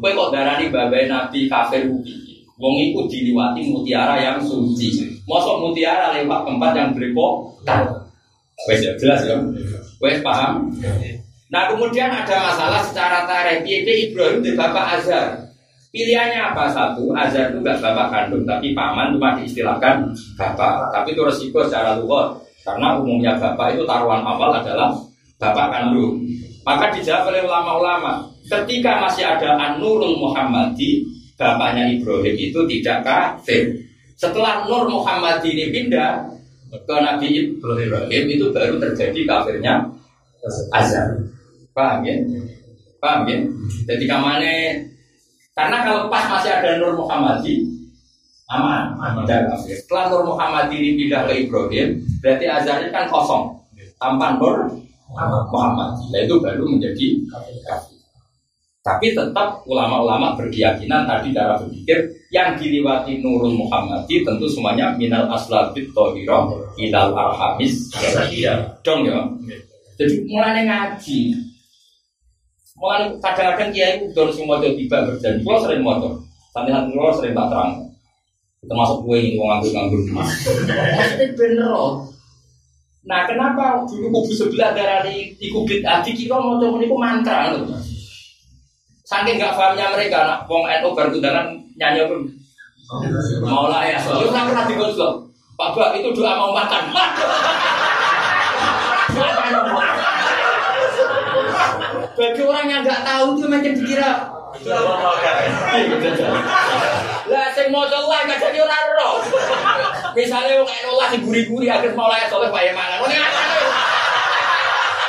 Kowe 0.00 0.08
kok 0.08 0.30
darani 0.32 0.72
babae 0.72 1.04
nabi 1.04 1.44
kafir 1.44 1.84
ubi. 1.84 2.16
Wong 2.56 2.80
iku 2.80 3.04
diliwati 3.12 3.68
mutiara 3.68 4.16
yang 4.24 4.40
suci. 4.40 5.04
Mosok 5.28 5.68
mutiara 5.68 6.16
lewat 6.16 6.48
tempat 6.48 6.72
yang 6.72 6.96
berlepotan. 6.96 8.08
Wes 8.64 8.80
ya 8.80 8.96
jelas 8.96 9.20
ya. 9.28 9.36
Wes 10.00 10.24
paham? 10.24 10.72
Nah 11.52 11.68
kemudian 11.68 12.08
ada 12.08 12.40
masalah 12.40 12.80
secara 12.80 13.28
tarikh. 13.28 13.68
Ibrahim 13.68 14.40
di 14.40 14.56
bapak 14.56 14.96
Azhar. 14.96 15.43
Pilihannya 15.94 16.50
apa 16.50 16.66
satu? 16.74 17.14
Azhar 17.14 17.54
itu 17.54 17.62
enggak 17.62 17.78
bapak 17.78 18.10
kandung, 18.10 18.42
tapi 18.42 18.74
paman 18.74 19.14
cuma 19.14 19.38
diistilahkan 19.38 20.10
bapak. 20.34 20.90
Tapi 20.90 21.14
itu 21.14 21.22
resiko 21.22 21.62
secara 21.62 21.94
luar. 22.02 22.34
Karena 22.66 22.98
umumnya 22.98 23.38
bapak 23.38 23.78
itu 23.78 23.86
taruhan 23.86 24.26
awal 24.26 24.58
adalah 24.58 24.90
bapak 25.38 25.70
kandung. 25.70 26.18
Maka 26.66 26.90
dijawab 26.90 27.30
oleh 27.30 27.46
ulama-ulama. 27.46 28.26
Ketika 28.50 29.06
masih 29.06 29.22
ada 29.22 29.54
An-Nurul 29.54 30.18
Muhammadi, 30.18 31.06
bapaknya 31.38 31.90
Ibrahim 31.90 32.34
itu 32.34 32.60
tidak 32.66 32.98
kafir. 33.06 33.74
Setelah 34.14 34.64
Nur 34.70 34.86
Muhammad 34.86 35.42
ini 35.42 35.74
pindah 35.74 36.22
ke 36.70 36.96
Nabi 36.96 37.54
Ibrahim 37.58 38.24
itu 38.30 38.46
baru 38.50 38.78
terjadi 38.78 39.20
kafirnya 39.26 39.82
Azhar. 40.70 41.18
Paham 41.74 42.06
ya? 42.06 42.14
Paham 43.02 43.26
ya? 43.26 43.38
Jadi 43.90 44.04
kamane 44.06 44.54
karena 45.54 45.76
kalau 45.86 46.10
pas 46.10 46.26
masih 46.26 46.50
ada 46.50 46.82
Nur 46.82 46.98
Muhammadi 46.98 47.62
aman, 48.50 48.98
tidak 49.24 49.54
kafir. 49.54 49.78
Setelah 49.80 50.04
Nur 50.10 50.22
Muhammadi 50.34 50.74
ini 50.76 50.90
pindah 51.00 51.24
ke 51.24 51.32
Ibrahim, 51.46 52.02
berarti 52.20 52.44
ini 52.44 52.86
kan 52.92 53.06
kosong 53.08 53.54
tanpa 53.96 54.36
Nur 54.36 54.68
Muhammadi. 55.48 56.04
Nah 56.10 56.20
itu 56.26 56.34
baru 56.42 56.64
menjadi 56.66 57.06
kafir. 57.64 57.94
Tapi 58.84 59.16
tetap 59.16 59.64
ulama-ulama 59.64 60.36
berkeyakinan 60.36 61.08
tadi 61.08 61.32
cara 61.32 61.56
berpikir 61.56 62.04
yang 62.28 62.52
dilewati 62.52 63.24
Nurul 63.24 63.56
Muhammadi 63.56 64.20
tentu 64.20 64.44
semuanya 64.44 64.92
minal 64.92 65.24
aslabit 65.32 65.88
tohiro 65.96 66.68
ilal 66.76 67.16
arhamis. 67.16 67.88
Dong 68.84 69.08
ya. 69.08 69.24
Jadi 69.96 70.28
mulai 70.28 70.68
ngaji. 70.68 71.32
Mulai 72.84 73.16
kadang-kadang 73.16 73.72
kiai 73.72 74.04
udah 74.12 74.28
semua 74.28 74.60
jadi 74.60 74.76
tiba 74.76 75.08
berjanji. 75.08 75.40
Kalau 75.40 75.56
sering 75.64 75.80
motor, 75.80 76.20
santai 76.52 76.76
kalau 76.92 77.16
sering 77.16 77.32
tak 77.32 77.48
terang. 77.48 77.72
Termasuk 78.60 79.08
gue 79.08 79.16
ini 79.24 79.40
mau 79.40 79.56
nganggur-nganggur. 79.56 80.00
Maksudnya 80.12 81.32
bener 81.32 81.72
loh. 81.72 82.04
Nah 83.08 83.24
kenapa 83.24 83.88
dulu 83.88 84.12
kubu 84.12 84.32
sebelah 84.36 84.76
dari 84.76 85.32
di 85.40 85.48
kubit 85.48 85.80
adi 85.80 86.12
kita 86.12 86.36
mau 86.36 86.60
coba 86.60 86.76
ini 86.76 86.92
mantra 86.92 87.56
loh. 87.56 87.72
Saking 89.04 89.40
gak 89.40 89.56
pahamnya 89.56 89.92
mereka, 89.92 90.24
nak 90.28 90.44
wong 90.44 90.68
NU 90.68 90.92
bertundangan 90.92 91.56
nyanyi 91.80 92.04
pun. 92.04 92.20
Mau 93.40 93.68
lah 93.68 93.84
ya, 93.84 93.96
itu 93.96 94.28
nggak 94.28 94.44
pernah 94.48 94.64
digosok. 94.68 95.24
Pak 95.56 95.72
Bak 95.72 95.96
itu 95.96 96.12
doa 96.12 96.36
mau 96.36 96.52
makan. 96.52 96.92
Bagi 102.14 102.42
orang 102.46 102.66
yang 102.70 102.80
nggak 102.86 103.02
tahu 103.02 103.34
itu 103.34 103.46
macam 103.50 103.72
dikira. 103.74 104.12
Lah 107.26 107.46
sing 107.50 107.74
mau 107.74 107.90
lah 107.90 108.20
nggak 108.22 108.38
jadi 108.38 108.58
orang 108.62 108.84
roh. 108.94 109.18
Misalnya 110.14 110.62
wong 110.62 110.70
NU 110.70 110.94
lah 110.94 111.08
diguri-guri 111.10 111.66
akhir 111.66 111.90
mau 111.98 112.06
lah 112.06 112.30
soleh 112.30 112.54
Pak 112.54 112.62
Yaman. 112.70 113.02
Ini 113.02 113.16
apa? 113.18 113.40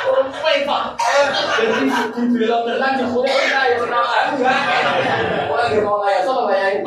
Rumpai 0.06 0.66
Pak. 0.66 0.82
Jadi 1.62 1.86
dibelok 2.26 2.60
tenang 2.66 2.94
jemputnya 2.98 3.34
kita 3.38 3.62
ya 3.70 3.76
kenal 3.86 4.02
enggak. 4.02 4.60
Mulai 5.46 5.66
dia 5.70 5.80
mau 5.86 6.02
layak 6.02 6.22
sama 6.26 6.50
bayangin. 6.50 6.82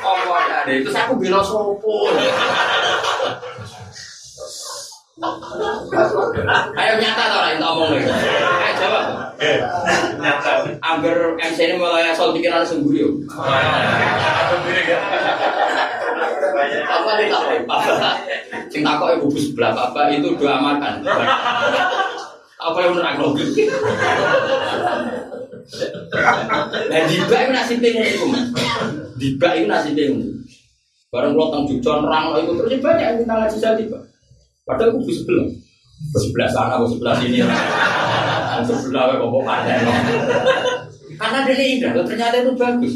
Oh 0.00 0.32
ada 0.32 0.72
itu 0.72 0.88
aku 0.88 1.20
belok 1.20 1.44
sopo. 1.44 2.08
Ayo 6.80 6.92
nyata 6.96 7.24
tau 7.28 7.40
lah 7.44 7.52
ngomong 7.60 7.92
lagi. 7.92 8.08
Ayo 8.08 8.72
jawab. 8.80 9.04
Nyata. 10.16 10.52
Angger 10.80 11.36
MC 11.36 11.58
ini 11.60 11.74
mulai 11.76 12.08
asal 12.08 12.32
pikiran 12.32 12.64
sendiri 12.64 13.04
yuk. 13.04 13.28
Apa 16.88 17.10
nih 17.20 17.26
tak 17.28 17.68
apa? 17.68 18.10
Sing 18.72 18.80
takok 18.80 19.20
ibu 19.20 19.28
sebelah 19.36 19.76
bapak 19.76 20.16
itu 20.16 20.32
doa 20.40 20.56
makan. 20.56 21.04
Apa 22.60 22.76
yang 22.80 22.92
menerang 22.96 23.20
logik? 23.20 23.48
Nah, 26.90 27.00
diba 27.06 27.36
itu 27.40 27.50
nasi 27.54 27.74
pengen 27.78 28.04
itu, 28.04 28.24
mas. 28.26 28.44
Diba 29.20 29.48
itu 29.56 29.64
nasi 29.68 29.92
pengen. 29.92 30.44
Barang 31.10 31.34
lo 31.34 31.50
tang 31.50 31.66
jujon 31.66 32.06
rang 32.06 32.38
itu 32.38 32.54
terus 32.54 32.78
banyak 32.78 33.02
yang 33.02 33.16
minta 33.18 33.34
ngaji 33.34 33.56
saya 33.58 33.74
tiba. 33.74 33.98
Padahal 34.70 34.94
kubu 34.94 35.10
sebelah. 35.10 35.50
Sebelah 36.14 36.48
sana, 36.54 36.78
sebelah 36.86 37.14
sini. 37.18 37.42
Sebelah 38.62 39.18
kok 39.18 39.42
ada. 39.50 39.74
Karena 41.18 41.38
dia 41.44 41.66
indah, 41.66 41.90
ternyata 42.06 42.38
itu 42.40 42.54
bagus. 42.54 42.94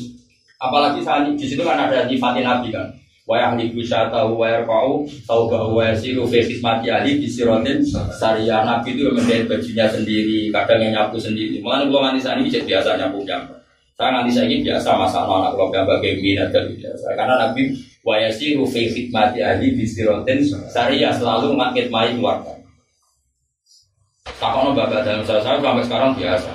Apalagi 0.62 1.02
saat 1.02 1.26
di 1.28 1.44
situ 1.44 1.60
kan 1.66 1.76
ada 1.76 2.06
nyifatin 2.06 2.46
Nabi 2.46 2.70
kan. 2.70 2.88
Wa 3.24 3.50
ahli 3.50 3.72
wisata 3.72 4.28
wa 4.28 4.44
yarfa'u 4.44 5.08
taubahu 5.24 5.80
wa 5.80 5.88
yasiru 5.88 6.28
fi 6.28 6.44
khidmati 6.44 6.92
ahli 6.92 7.20
di 7.20 7.28
sirotin 7.28 7.80
syariah 8.12 8.60
Nabi 8.64 8.92
itu 8.92 9.08
yang 9.08 9.16
menjahit 9.16 9.48
bajunya 9.48 9.88
sendiri, 9.88 10.52
kadang 10.52 10.80
yang 10.80 10.92
nyapu 10.92 11.16
sendiri. 11.16 11.56
Makanya 11.64 11.88
kalau 11.88 12.04
nanti 12.04 12.20
saat 12.20 12.36
ini 12.40 12.52
biasa 12.52 13.00
nyapu 13.00 13.24
nyapu. 13.24 13.56
Saya 13.96 14.10
nanti 14.12 14.30
saya 14.34 14.44
ini 14.50 14.60
biasa 14.60 14.88
masalah 14.92 15.48
anak 15.48 15.52
kalau 15.56 15.72
bagai 15.72 16.20
minat 16.20 16.52
dan 16.52 16.68
biasa. 16.68 17.06
Karena 17.16 17.34
Nabi 17.48 17.62
wa 18.04 18.20
yasiru 18.20 18.68
fi 18.68 18.92
khidmati 18.92 19.40
ahli 19.40 19.72
di 19.72 19.88
sirotin 19.88 20.44
syariah 20.44 21.08
selalu 21.16 21.56
mai 21.56 22.12
keluarga. 22.12 22.52
Tak 24.36 24.76
bapak 24.76 25.08
dalam 25.08 25.24
saya, 25.24 25.40
saya 25.40 25.56
sampai 25.56 25.84
sekarang 25.88 26.12
biasa. 26.12 26.52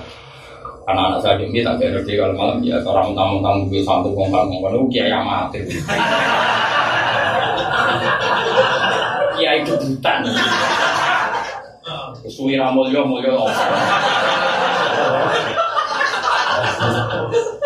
Karena 0.86 1.02
anak 1.10 1.22
saya 1.26 1.41
ini 1.41 1.62
tak 1.66 1.82
ngerti 1.82 2.18
kalau 2.18 2.34
malam 2.38 2.62
ya 2.66 2.78
orang 2.86 3.14
tamu-tamu 3.18 3.70
gue 3.70 3.82
satu 3.82 4.10
ngomong 4.14 4.50
ngomong 4.50 4.89
kiai 4.93 5.10
amatir. 5.10 5.66
Kiai 9.39 9.64
kebutan. 9.64 10.20
Suwi 12.28 12.60
ramulyo 12.60 13.08
mulyo. 13.08 13.47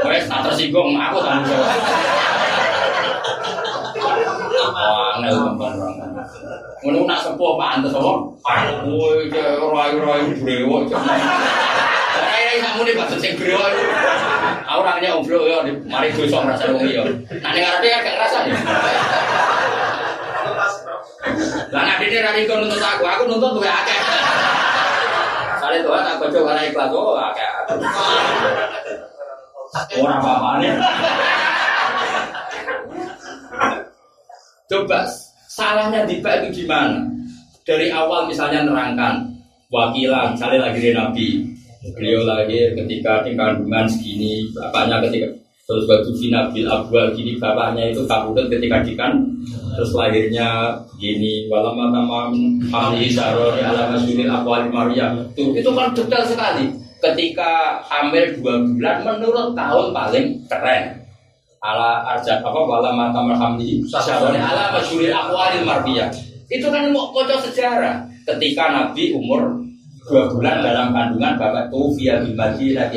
Wes 0.06 0.30
tak 0.30 0.40
tersinggung 0.46 0.94
aku 0.94 1.18
tanggung 1.24 1.50
jawab. 1.50 2.23
Angel 5.14 5.34
teman-teman. 5.38 6.10
Ngono 6.82 7.00
nak 7.06 7.20
sepuh 7.22 7.54
pantes 7.56 7.94
apa? 7.94 8.12
Woi, 8.90 9.30
rai-rai 9.30 10.34
brewok 10.42 10.90
kamu 12.64 12.90
nih 12.90 13.06
sing 13.22 13.34
bro 13.38 13.62
orangnya 14.74 15.14
om 15.14 15.22
bro 15.22 15.46
ya 15.46 15.62
mari 15.86 16.10
dosa 16.10 16.42
merasa 16.42 16.74
wong 16.74 16.82
iya. 16.90 17.06
Nah 17.06 17.50
ning 17.54 17.62
ngarepe 17.62 17.88
agak 17.94 18.14
ngrasa 18.18 18.38
ya. 18.50 18.58
Lah 21.70 21.82
nek 21.86 21.98
dene 22.02 22.42
nuntut 22.50 22.82
aku 22.82 23.04
aku 23.06 23.24
nuntut 23.30 23.62
duwe 23.62 23.70
akeh. 23.70 23.98
Sale 25.62 25.78
doa 25.86 26.02
tak 26.02 26.18
baca 26.18 26.40
karena 26.42 26.62
ikhlas 26.66 26.90
oh 26.90 27.14
akeh. 27.14 27.50
Ora 30.02 30.16
apa-apane 30.18 30.70
coba 34.70 35.06
salahnya 35.52 36.08
Dipa 36.08 36.42
itu 36.42 36.64
gimana 36.64 37.14
dari 37.64 37.88
awal 37.90 38.28
misalnya 38.28 38.68
nerangkan 38.68 39.24
wakilan 39.72 40.36
misalnya 40.36 40.70
lagi 40.70 40.92
Nabi. 40.94 41.28
Beliau 41.84 42.24
lahir 42.24 42.72
ketika 42.80 43.28
kandungan 43.28 43.84
segini, 43.92 44.48
bapaknya 44.56 45.04
ketika 45.04 45.28
terus 45.68 45.84
batu 45.84 46.16
finabil 46.16 46.64
abwal 46.64 47.12
gini 47.12 47.36
bapaknya 47.36 47.92
itu 47.92 48.04
kabudut 48.08 48.48
ketika 48.52 48.84
dikan 48.84 49.20
terus 49.76 49.92
lahirnya 49.96 50.80
gini 50.96 51.48
walama 51.52 51.92
tamam 51.92 52.32
hamli 52.72 53.12
sarori 53.12 53.60
alama 53.60 54.00
suril 54.00 54.32
akwali 54.32 54.72
maria. 54.72 55.12
Tuh 55.36 55.52
itu 55.52 55.68
kan 55.76 55.92
detail 55.92 56.24
sekali. 56.24 56.72
Ketika 57.04 57.84
hamil 57.84 58.32
dua 58.40 58.64
bulan 58.64 58.98
menurut 59.04 59.52
tahun 59.52 59.92
paling 59.92 60.26
keren 60.48 61.03
ala 61.64 62.04
arjat 62.12 62.44
apa 62.44 62.60
walama 62.60 63.16
tamam 63.16 63.40
hamli 63.40 63.80
sarori 63.88 64.36
alama 64.36 64.84
suril 64.84 65.16
akwali 65.16 65.64
maria 65.64 66.12
itu 66.52 66.68
kan 66.68 66.92
mau 66.92 67.16
kocok 67.16 67.40
sejarah 67.50 68.04
ketika 68.28 68.68
nabi 68.70 69.16
umur 69.16 69.64
dua 70.04 70.28
bulan 70.28 70.60
dalam 70.60 70.92
kandungan 70.92 71.40
bapak 71.40 71.72
tuh 71.72 71.96
via 71.96 72.20
di 72.20 72.36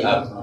abu 0.03 0.37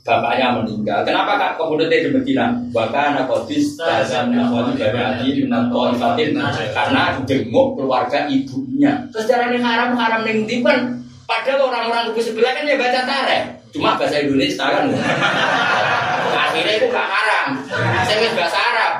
bapaknya 0.00 0.58
meninggal. 0.58 1.06
Kenapa 1.06 1.38
kak 1.38 1.52
kemudian 1.60 1.92
di 1.92 2.10
Medina? 2.10 2.50
Bahkan 2.74 3.28
kodis 3.28 3.76
dan 3.78 4.32
wali 4.50 4.74
dari 4.74 4.98
adi 4.98 5.46
ifatin 5.46 6.30
karena 6.74 7.02
denguk 7.22 7.68
keluarga 7.78 8.26
ibunya. 8.26 9.06
Terus 9.12 9.30
yang 9.30 9.60
haram 9.62 9.94
haram 9.94 10.22
yang 10.26 10.42
dipen. 10.48 10.98
Padahal 11.30 11.70
orang-orang 11.70 12.10
kubu 12.10 12.20
sebelah 12.26 12.50
kan 12.58 12.66
ya 12.66 12.74
baca 12.74 13.00
tareh. 13.06 13.42
Cuma 13.70 13.94
bahasa 13.94 14.18
Indonesia 14.18 14.66
kan. 14.66 14.90
Akhirnya 16.30 16.74
itu 16.78 16.86
gak 16.90 17.08
haram. 17.10 17.46
Saya 18.06 18.30
bahasa 18.34 18.58
Arab. 18.58 18.92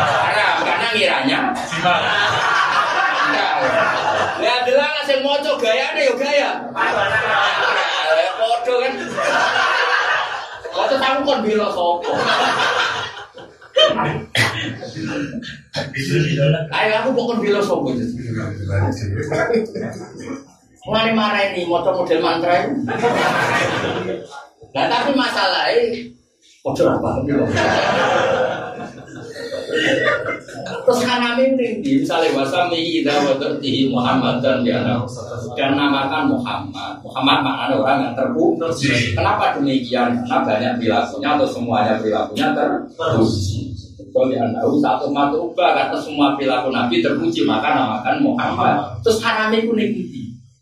Haram 0.00 0.54
karena 0.64 0.86
ngiranya. 0.96 1.38
Ya 4.40 4.52
adalah 4.64 4.88
ngasih 4.96 5.20
moco 5.20 5.52
gaya 5.60 5.92
deh 5.92 6.08
yo 6.08 6.14
gaya. 6.16 6.50
Foto 8.40 8.72
kan. 8.80 8.92
Foto 10.70 10.94
kamu 10.96 11.20
kon 11.28 11.40
bila 11.44 11.68
sopo. 11.68 12.10
Ayo 16.72 16.92
aku 17.04 17.10
pokok 17.12 17.36
bila 17.44 17.60
sopo. 17.60 17.92
Mulai 20.80 21.12
marah 21.12 21.44
ini 21.52 21.68
moco 21.68 21.92
model 21.92 22.20
mantra 22.24 22.64
ini. 22.64 22.88
Nah 24.70 24.86
tapi 24.88 25.10
masalahnya, 25.12 26.08
moco 26.60 26.84
apa? 26.84 27.10
Terus 30.80 31.00
kami 31.06 31.42
ini 31.56 31.68
misalnya 32.02 32.36
wasami 32.36 33.00
ida 33.00 33.22
watertihi 33.22 33.88
Muhammad 33.88 34.42
dan 34.42 34.60
dia 34.66 34.82
dan 35.56 35.70
namakan 35.78 36.36
Muhammad. 36.36 37.00
Muhammad 37.00 37.38
maknanya 37.46 37.74
orang 37.80 37.98
yang 38.04 38.14
terpuji. 38.18 39.14
Kenapa 39.14 39.56
demikian? 39.56 40.20
Karena 40.26 40.36
banyak 40.44 40.72
perilakunya 40.82 41.28
atau 41.38 41.48
semuanya 41.48 41.94
perilakunya 41.96 42.46
terpuji. 42.52 43.72
Kalau 44.10 44.26
tahu 44.34 44.72
satu 44.82 45.06
matruba 45.14 45.66
karena 45.70 45.96
semua 46.02 46.34
perilaku 46.34 46.74
Nabi 46.74 46.98
terpuji 46.98 47.46
maka 47.46 47.72
namakan 47.72 48.16
Muhammad. 48.26 48.74
Terus 49.06 49.22
hanami 49.22 49.64
itu 49.64 49.72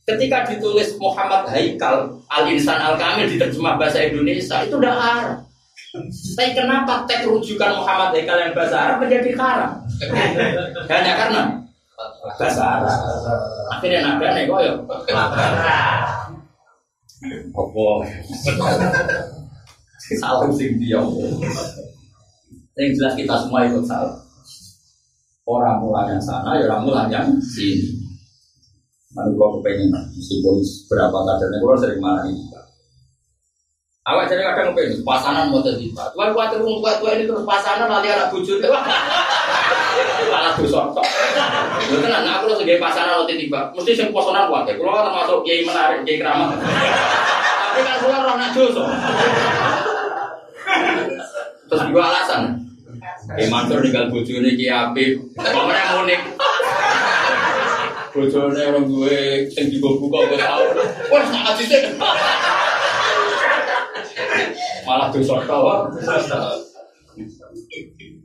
Ketika 0.09 0.41
ditulis 0.49 0.97
Muhammad 0.97 1.45
Haikal 1.53 2.09
Al 2.33 2.49
Insan 2.49 2.81
Al 2.81 2.97
Kamil 2.97 3.29
diterjemah 3.29 3.77
bahasa 3.77 4.09
Indonesia 4.09 4.65
itu 4.65 4.81
udah 4.81 4.95
Arab. 4.97 5.48
Tapi 5.89 6.53
kenapa 6.53 7.09
teks 7.09 7.25
rujukan 7.25 7.81
Muhammad 7.81 8.13
Haikal 8.13 8.37
yang 8.37 8.53
bahasa 8.53 8.77
Arab 8.77 8.97
menjadi 9.01 9.31
haram? 9.41 9.73
Hanya 10.93 11.13
karena 11.17 11.41
bahasa 12.37 12.63
Arab. 12.63 12.93
Akhirnya 13.73 14.01
naga 14.05 14.29
nih 14.37 14.45
koyo. 14.45 14.85
Apa? 17.57 17.89
Salah 20.21 20.49
sing 20.53 20.77
dia. 20.77 21.01
Yang 22.79 22.91
jelas 23.01 23.15
kita 23.17 23.35
semua 23.43 23.65
ikut 23.65 23.85
salah. 23.89 24.21
Orang 25.49 25.81
mulai 25.81 26.13
yang 26.13 26.21
sana, 26.21 26.61
ya 26.61 26.69
orang 26.69 26.85
mulai 26.85 27.09
yang 27.09 27.33
sini. 27.41 27.97
Lalu 29.17 29.41
gua 29.41 29.49
kepengen 29.57 29.89
meskipun 30.13 30.61
berapa 30.93 31.19
kadarnya, 31.25 31.59
gua 31.65 31.75
sering 31.81 32.01
marah 32.05 32.29
ini. 32.29 32.45
Awak 34.09 34.25
jadi 34.25 34.41
kadang 34.41 34.73
pengen 34.73 35.05
pasangan 35.05 35.53
mau 35.53 35.61
jadi 35.61 35.85
pak. 35.93 36.17
Tuan 36.17 36.33
khawatir 36.33 36.65
umum 36.65 36.81
tua 36.81 36.97
tua 36.97 37.13
ini 37.13 37.29
terus 37.29 37.45
pasangan 37.45 37.93
nanti 37.93 38.09
anak 38.09 38.33
bujur. 38.33 38.57
Malah 40.33 40.57
dosa. 40.57 40.81
Lu 41.93 41.97
tenang, 42.01 42.25
aku 42.25 42.57
sebagai 42.57 42.81
pasangan 42.81 43.21
lo 43.21 43.25
tiba. 43.29 43.69
Mesti 43.77 43.93
sing 43.93 44.09
posonan 44.09 44.49
kuat. 44.49 44.65
Kalau 44.65 45.05
termasuk 45.05 45.45
kiai 45.45 45.61
menarik, 45.61 46.09
kiai 46.09 46.25
keramat. 46.25 46.57
Tapi 46.57 47.81
kan 47.85 47.97
keluar 48.01 48.21
orang 48.25 48.39
nak 48.41 48.51
dosa. 48.57 48.85
Terus 51.69 51.83
dua 51.93 52.03
alasan. 52.09 52.43
Kiai 53.37 53.53
Mansur 53.53 53.85
tinggal 53.85 54.09
bujur 54.09 54.41
ini 54.41 54.57
kiai 54.57 54.73
Habib. 54.73 55.21
Pemenang 55.37 56.09
unik. 56.09 56.23
Bojone 58.09 58.63
orang 58.73 58.85
gue 58.89 59.19
yang 59.53 59.67
juga 59.69 59.89
buka 60.01 60.19
gue 60.33 60.39
tahu. 60.41 60.65
Wah, 61.13 61.23
kasih 61.29 61.67
sih 61.69 61.83
malah 64.87 65.09
dosa 65.13 65.37
tau. 65.45 65.89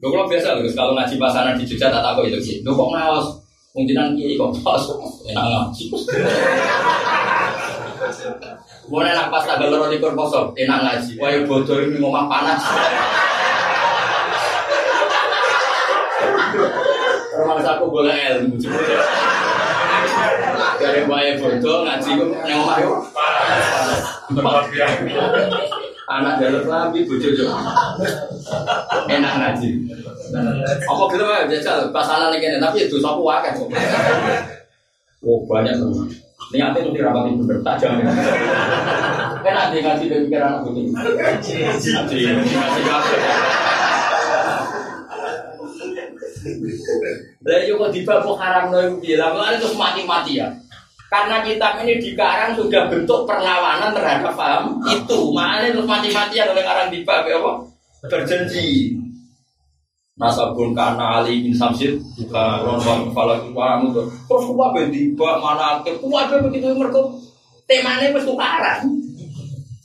Gue 0.03 0.09
kalau 0.11 0.27
biasa 0.27 0.59
loh, 0.59 0.67
kalau 0.75 0.93
ngaji 0.93 1.15
pasaran 1.17 1.57
di 1.57 1.65
Jogja 1.65 1.87
tak 1.89 2.03
tahu 2.03 2.27
itu 2.27 2.37
sih. 2.43 2.55
Gue 2.61 2.75
kok 2.75 2.91
ngawas, 2.91 3.25
mungkinan 3.73 4.13
kiai 4.19 4.37
kok 4.37 4.51
pas, 4.61 4.83
enak 5.31 5.45
ngaji. 5.47 5.83
Gue 8.83 8.99
enak 8.99 9.31
pas 9.31 9.43
tanggal 9.47 9.71
loro 9.71 9.87
di 9.87 9.97
poso, 9.97 10.51
enak 10.53 10.79
ngaji. 10.83 11.11
Wah 11.17 11.31
bodoh 11.47 11.79
ini 11.81 11.97
ngomong 11.97 12.27
panas. 12.27 12.61
Rumah 17.33 17.63
aku 17.63 17.85
boleh 17.89 18.13
ilmu. 18.37 18.59
Dari 20.77 21.01
wae 21.07 21.39
bodoh 21.39 21.87
ngaji 21.87 22.09
kok 22.13 22.27
nang 22.43 22.59
omah 22.61 22.77
yo. 22.83 22.91
Panas 24.35 24.67
anak 26.19 26.37
jalur 26.37 26.63
lambi 26.69 27.05
bojo 27.09 27.29
yo 27.33 27.47
enak 29.09 29.33
ngaji 29.39 29.69
apa 30.83 31.03
gitu 31.09 31.23
mah 31.25 31.45
jajal 31.49 31.89
pasangan 31.89 32.33
ini 32.35 32.61
tapi 32.61 32.85
itu 32.85 32.97
sapu 33.01 33.25
wakil 33.25 33.69
oh 35.23 35.39
banyak 35.49 35.73
tuh 35.79 36.05
Niatnya 36.53 36.85
tuh 36.85 36.93
dirapati 36.93 37.33
bener 37.33 37.65
tajam. 37.65 37.97
Kan 39.41 39.53
nanti 39.57 39.81
ngaji 39.81 40.05
dari 40.05 40.23
pikiran 40.29 40.61
aku 40.61 40.69
tuh. 40.69 40.85
Ngaji, 40.85 41.51
ngaji 41.81 42.17
ngaji. 42.29 42.81
Lah 47.43 47.59
yo 47.65 47.73
kok 47.79 47.91
dibabuk 47.95 48.37
haram 48.37 48.69
no 48.69 48.77
iku 48.85 48.95
piye? 49.01 49.15
Lah 49.17 49.33
mulane 49.33 49.57
terus 49.57 49.73
mati-mati 49.73 50.37
ya. 50.37 50.47
Karena 51.13 51.45
kitab 51.45 51.77
ini 51.85 52.01
dikarang 52.01 52.57
sudah 52.57 52.89
bentuk 52.89 53.29
perlawanan 53.29 53.93
terhadap 53.93 54.33
paham 54.33 54.81
itu. 54.89 55.29
Makanya 55.29 55.77
terus 55.77 55.85
mati-mati 55.85 56.41
ya 56.41 56.49
oleh 56.49 56.65
karang 56.65 56.89
dibab 56.89 57.21
apa? 57.21 57.51
Berjanji. 58.09 58.97
Nasabun 60.17 60.73
karena 60.73 61.21
Ali 61.21 61.45
bin 61.45 61.53
Samsir 61.53 62.01
juga 62.17 62.65
ronwan 62.65 63.13
falak 63.13 63.45
wamu 63.53 63.93
tuh. 63.93 64.09
Terus 64.09 64.43
kuwa 64.49 64.73
ben 64.73 64.89
dibab 64.89 65.37
mana 65.37 65.85
ke 65.85 65.93
kuwa 66.01 66.25
begitu 66.33 66.73
mergo 66.73 67.13
temane 67.69 68.09
wis 68.09 68.25
tukaran. 68.25 68.81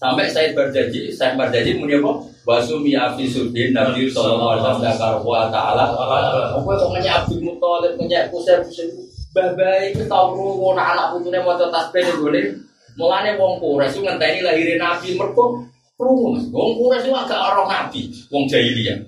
Sampai 0.00 0.32
saya 0.32 0.56
berjanji, 0.56 1.12
saya 1.12 1.36
berjanji 1.36 1.76
muni 1.76 2.00
apa? 2.00 2.24
Wasumi 2.48 2.96
afi 2.96 3.28
sudin 3.28 3.76
Nabi 3.76 4.08
sallallahu 4.08 4.56
alaihi 4.56 4.64
wasallam 4.64 4.96
dakar 4.96 5.14
wa 5.20 5.52
taala. 5.52 5.84
Apa 6.56 6.70
kok 6.72 6.88
nanya 6.96 7.20
Abdul 7.20 7.44
Muthalib 7.44 8.00
kusir 8.32 8.64
kusir 8.64 8.88
babai 9.34 9.92
itu 9.92 10.04
tau 10.08 10.32
krungu 10.32 10.72
anak 10.74 11.12
putune 11.14 11.38
maca 11.44 11.68
tasbih 11.68 12.02
ning 12.04 12.16
gone. 12.20 12.42
Mulane 12.98 13.30
wong 13.38 13.62
Quraisy 13.62 14.02
ngenteni 14.02 14.42
lahirin 14.42 14.82
Nabi 14.82 15.14
mergo 15.14 15.62
krungu. 15.94 16.34
Wong 16.50 16.70
Quraisy 16.74 17.14
agak 17.14 17.38
ora 17.38 17.62
Nabi, 17.68 18.10
wong 18.32 18.50
jahiliyah. 18.50 18.98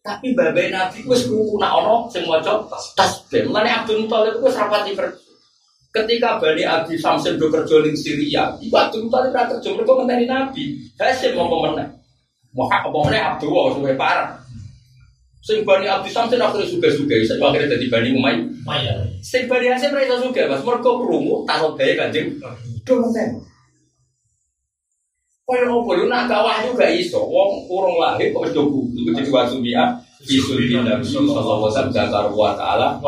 Tapi 0.00 0.32
babai 0.32 0.72
Nabi 0.72 1.04
wis 1.04 1.28
krungu 1.28 1.60
nak 1.60 1.84
ana 1.84 1.94
sing 2.08 2.24
maca 2.24 2.64
tasbih. 2.96 3.44
Mulane 3.50 3.70
Abdul 3.70 4.06
Muthalib 4.06 4.40
wis 4.40 4.56
rapati. 4.56 4.96
Ketika 5.88 6.36
Bani 6.36 6.68
Abi 6.68 7.00
Samsin 7.00 7.40
do 7.40 7.48
kerja 7.48 7.80
Syria, 7.96 8.52
iku 8.60 8.76
Abdul 8.76 9.08
Muthalib 9.08 9.36
ra 9.36 9.48
kerja 9.48 9.68
mergo 9.76 10.00
ngenteni 10.00 10.24
Nabi. 10.24 10.64
Hasil 10.96 11.36
mau 11.36 11.52
pemenang. 11.52 11.92
Mau 12.56 12.64
apa 12.64 12.88
meneh 12.88 13.20
Abdul 13.20 13.76
suwe 13.76 13.92
parah. 13.92 14.47
Sing 15.38 15.62
Bani 15.62 15.86
Abi 15.86 16.10
Samsin 16.10 16.42
akhirnya 16.42 16.66
suga-suga, 16.66 17.14
saya 17.22 17.38
akhirnya 17.40 17.78
jadi 17.78 17.86
Bani 17.88 18.10
Umayyah. 18.18 19.06
Sing 19.22 19.46
Bani 19.46 19.70
Hasim 19.70 19.94
iso 19.94 20.16
suga, 20.18 20.50
Mas. 20.50 20.62
Mergo 20.66 20.98
krungu 21.00 21.46
takut 21.46 21.78
gawe 21.78 21.92
Kanjeng. 21.94 22.36
Do 22.82 22.92
ngenteni. 22.98 23.38
Kaya 25.48 25.64
opo 25.64 25.96
lu 25.96 26.12
nak 26.12 26.28
gak 26.28 26.44
wahyu 26.44 26.76
gak 26.76 26.92
iso. 26.92 27.24
Wong 27.24 27.64
urung 27.72 27.96
lahir 27.96 28.36
kok 28.36 28.52
do 28.52 28.68
buku. 28.68 29.00
Iku 29.00 29.10
jadi 29.16 29.30
wasumia 29.32 29.96
Bisul 30.20 30.60
bin 30.68 30.84
Nabi 30.84 31.00
sallallahu 31.00 31.40
alaihi 31.40 31.72
wasallam 31.72 31.94
zakar 31.96 32.24
wa 32.28 32.52
ta'ala. 32.52 33.00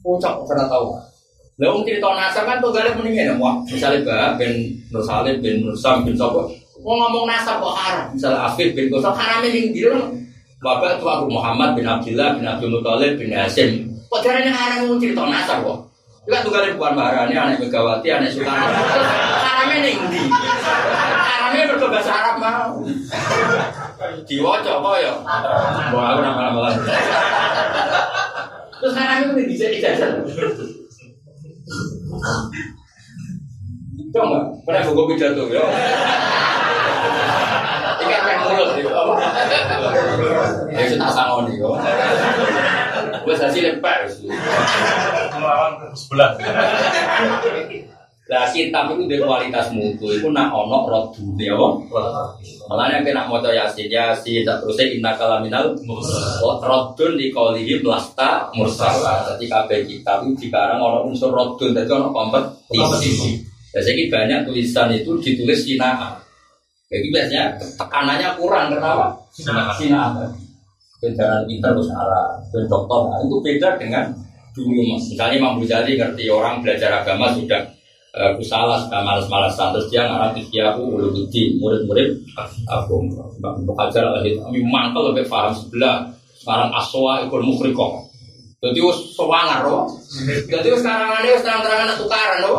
Kocak 0.00 0.32
pernah 0.48 0.64
tahu. 0.64 0.96
Lah 1.56 1.68
wong 1.72 1.84
cerita 1.84 2.08
nasab 2.12 2.44
kan 2.48 2.60
tuh 2.60 2.68
gale 2.72 2.92
mendingin 2.96 3.36
wah 3.40 3.60
misalnya 3.64 4.04
Mbak 4.04 4.32
bin 4.36 4.52
Nur 4.92 5.00
Salim 5.00 5.40
bin 5.40 5.64
Nur 5.64 5.72
Sam 5.72 6.04
bin 6.04 6.12
Sopo 6.12 6.52
mau 6.86 6.94
ngomong 7.02 7.26
nasab 7.26 7.58
kok 7.58 7.74
haram 7.74 8.06
misalnya 8.14 8.46
Afif 8.46 8.70
bin 8.78 8.86
Kosam 8.86 9.10
haramnya 9.10 9.50
ning 9.50 9.74
ndi 9.74 9.82
Bapak 10.62 11.02
itu 11.02 11.04
Abu 11.04 11.26
Muhammad 11.26 11.74
bin 11.74 11.82
Abdullah 11.82 12.38
bin 12.38 12.46
Abdul 12.46 12.78
Muthalib 12.78 13.18
bin 13.18 13.34
Hasim 13.34 13.90
kok 14.06 14.22
jarane 14.22 14.54
haram 14.54 14.86
wong 14.86 15.02
cerita 15.02 15.26
nasab 15.26 15.66
kok 15.66 15.78
Juga 16.26 16.42
tuh 16.42 16.50
kalian 16.50 16.74
bukan 16.74 16.98
Maharani, 16.98 17.38
anak 17.38 17.62
Megawati, 17.62 18.10
anak 18.10 18.34
Soekarno. 18.34 18.66
Haramnya 19.46 19.78
ning 19.78 19.94
ndi? 20.10 20.26
Haramnya 20.26 21.70
mergo 21.70 21.86
bahasa 21.86 22.10
Arab 22.10 22.36
mau. 22.42 22.82
Diwaca 24.26 24.70
apa 24.82 24.90
ya? 24.98 25.14
Wah, 25.94 26.18
aku 26.18 26.20
nama-nama 26.26 26.58
lagi. 26.66 26.82
Terus 28.82 28.94
haramnya 28.98 29.38
itu 29.38 29.54
bisa 29.54 29.64
dijajal. 29.70 30.10
Coba, 34.10 34.38
mana 34.66 34.82
buku 34.82 35.02
pidato 35.14 35.46
ya? 35.46 35.62
Ikan 37.96 38.20
main 38.22 38.38
mulut 38.44 38.70
itu 38.76 38.90
apa? 38.92 39.14
Ya 40.72 40.84
sudah 40.92 41.10
sangoni 41.10 41.56
kok. 41.58 41.74
Gue 43.24 43.34
hasil 43.34 43.62
lepar. 43.62 44.06
Melawan 45.34 45.72
sebelah. 45.96 46.30
Lah 48.26 48.50
kitab 48.50 48.90
itu 48.90 49.06
di 49.06 49.22
kualitas 49.22 49.70
mutu 49.70 50.10
itu 50.10 50.26
nak 50.34 50.50
ono 50.50 50.82
rodune 50.90 51.46
apa? 51.46 51.68
Malahnya 52.66 53.06
kena 53.06 53.30
maca 53.30 53.54
yasin 53.54 53.86
yasin 53.86 54.42
tak 54.42 54.66
terusnya 54.66 54.98
inna 54.98 55.14
kalaminal 55.14 55.78
rodun 56.42 57.14
di 57.14 57.30
kaulihi 57.30 57.86
melasta 57.86 58.50
mursala. 58.50 59.22
Jadi 59.30 59.46
kabeh 59.46 59.86
kitab 59.86 60.26
itu 60.26 60.50
dikarang 60.50 60.82
ono 60.82 61.06
unsur 61.06 61.30
rodun, 61.30 61.70
jadi 61.70 61.86
ono 61.86 62.10
kompetisi. 62.10 63.46
Biasanya 63.70 64.04
banyak 64.10 64.40
tulisan 64.50 64.90
itu 64.90 65.14
ditulis 65.22 65.62
sinaan. 65.62 66.25
Jadi 66.86 67.06
biasanya 67.10 67.44
tekanannya 67.74 68.28
kurang 68.38 68.66
kenapa? 68.70 69.06
Sinaan. 69.34 70.30
Kendaraan 70.96 71.44
pintar 71.44 71.76
terus 71.76 71.92
arah, 71.92 72.40
dan 72.48 72.64
dokter 72.72 73.00
nah, 73.04 73.20
itu 73.20 73.36
beda 73.44 73.76
dengan 73.76 74.08
dulu 74.56 74.80
mas. 74.96 75.12
Misalnya 75.12 75.36
Imam 75.36 75.60
Ghazali 75.60 75.92
ngerti 76.00 76.24
orang 76.32 76.64
belajar 76.64 77.04
agama 77.04 77.36
sudah 77.36 77.68
uh, 78.16 78.32
kusalah 78.40 78.88
sudah 78.88 79.04
malas-malasan 79.04 79.76
terus 79.76 79.92
dia 79.92 80.08
ngarang 80.08 80.32
tiaku 80.48 80.82
ulumuddin 80.88 81.60
murid-murid 81.60 82.16
aku 82.64 83.04
Mbak 83.44 83.76
Hajar 83.76 84.08
lagi 84.16 84.40
kami 84.40 84.64
mantel 84.64 85.12
lebih 85.12 85.28
paham 85.28 85.52
sebelah 85.52 86.08
sekarang 86.40 86.72
aswa 86.72 87.28
ikut 87.28 87.42
mukhrikoh 87.44 88.05
jadi 88.70 88.80
us 88.82 88.98
sewangar 89.14 89.60
loh 89.66 89.84
jadi 90.46 90.68
us 90.72 90.80
sekarang 90.82 91.22
ini 91.22 91.28
us 91.34 91.42
terang-terangan 91.42 91.96
tukaran 91.98 92.38
loh 92.42 92.56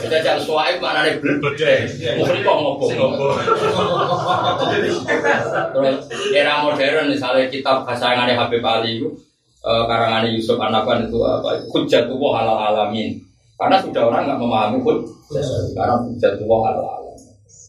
kita 0.00 0.16
jadi 0.22 0.40
suwaib 0.40 0.78
mana 0.80 1.04
nih 1.04 1.14
Bedhe. 1.20 1.72
mukhrikoh 2.20 2.56
ngobong 2.60 2.92
Terus 5.70 5.96
era 6.34 6.62
modern 6.64 7.06
misalnya 7.10 7.46
kitab 7.48 7.86
kasayangannya 7.86 8.34
Habib 8.36 8.64
Ali 8.64 9.00
itu 9.00 9.08
eh, 9.64 9.84
karangannya 9.86 10.34
Yusuf 10.34 10.56
Anaban 10.60 11.06
itu 11.06 11.18
apa? 11.22 11.60
Hujjatullah 11.70 12.32
halal 12.42 12.58
alamin. 12.72 13.20
Karena 13.60 13.76
sudah 13.80 14.08
orang 14.08 14.24
nggak 14.24 14.40
memahami 14.40 14.78
hujjah. 14.80 15.44
Sekarang 15.68 16.08
hujjatullah 16.08 16.60
halal 16.70 16.84
alamin. 16.96 17.16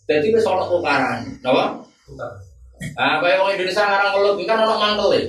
Jadi 0.07 0.27
itu 0.33 0.39
soal 0.43 0.67
tukaran, 0.67 1.23
apa? 1.45 1.65
Nah, 2.97 3.21
kayak 3.21 3.37
orang 3.39 3.53
Indonesia 3.55 3.83
ngarang 3.85 4.11
ngelut 4.17 4.35
itu 4.35 4.43
kan 4.49 4.57
orang 4.65 4.79
mantel 4.81 5.09
ya. 5.13 5.21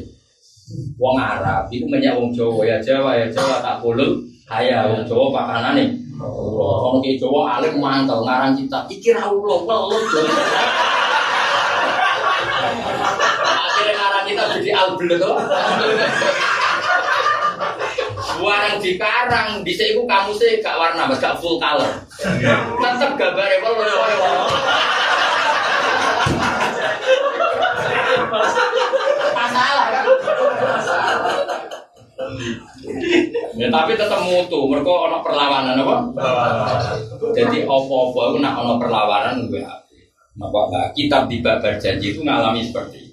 Wong 0.97 1.17
Arab 1.19 1.67
itu 1.75 1.85
banyak 1.89 2.13
wong 2.15 2.31
Jawa 2.31 2.63
ya 2.65 2.77
Jawa 2.79 3.19
ya 3.19 3.27
Jawa 3.29 3.59
tak 3.59 3.83
kulul 3.83 4.23
kaya 4.47 4.87
wong 4.89 5.03
Jawa 5.09 5.73
nih. 5.75 5.89
Wong 6.23 7.03
ki 7.03 7.19
Jawa 7.19 7.59
alim 7.59 7.83
mantel 7.83 8.23
ngarang 8.23 8.55
kita 8.55 8.87
iki 8.87 9.11
ra 9.11 9.27
ulo 9.27 9.67
welut. 9.67 10.05
Akhirnya 13.43 13.95
ngarang 13.99 14.25
kita 14.29 14.43
jadi 14.59 14.71
albel 14.77 15.11
itu. 15.19 15.33
Warang 18.43 18.83
di 18.83 18.99
karang, 18.99 19.63
di 19.63 19.71
sini 19.71 20.03
kamu 20.03 20.35
sih 20.35 20.59
gak 20.59 20.75
warna, 20.75 21.07
mas 21.07 21.23
gak 21.23 21.39
full 21.39 21.63
color. 21.63 21.87
Tetap 22.19 23.15
gambarnya 23.15 23.63
kalau 23.63 24.51
Masalah 29.33 29.87
kan? 29.95 30.05
Ya, 33.57 33.69
tapi 33.69 33.93
tetap 33.95 34.21
mutu, 34.25 34.67
mereka 34.69 34.91
ono 34.91 35.19
perlawanan 35.21 35.77
apa? 35.79 35.97
Jadi 37.37 37.65
opo-opo 37.69 38.33
itu 38.33 38.39
nak 38.41 38.59
ono 38.59 38.81
perlawanan 38.81 39.47
gue 39.49 39.63
Maka 40.33 40.89
kitab 40.97 41.29
di 41.29 41.45
babar 41.45 41.77
janji 41.77 42.17
itu 42.17 42.25
ngalami 42.25 42.65
seperti. 42.65 43.13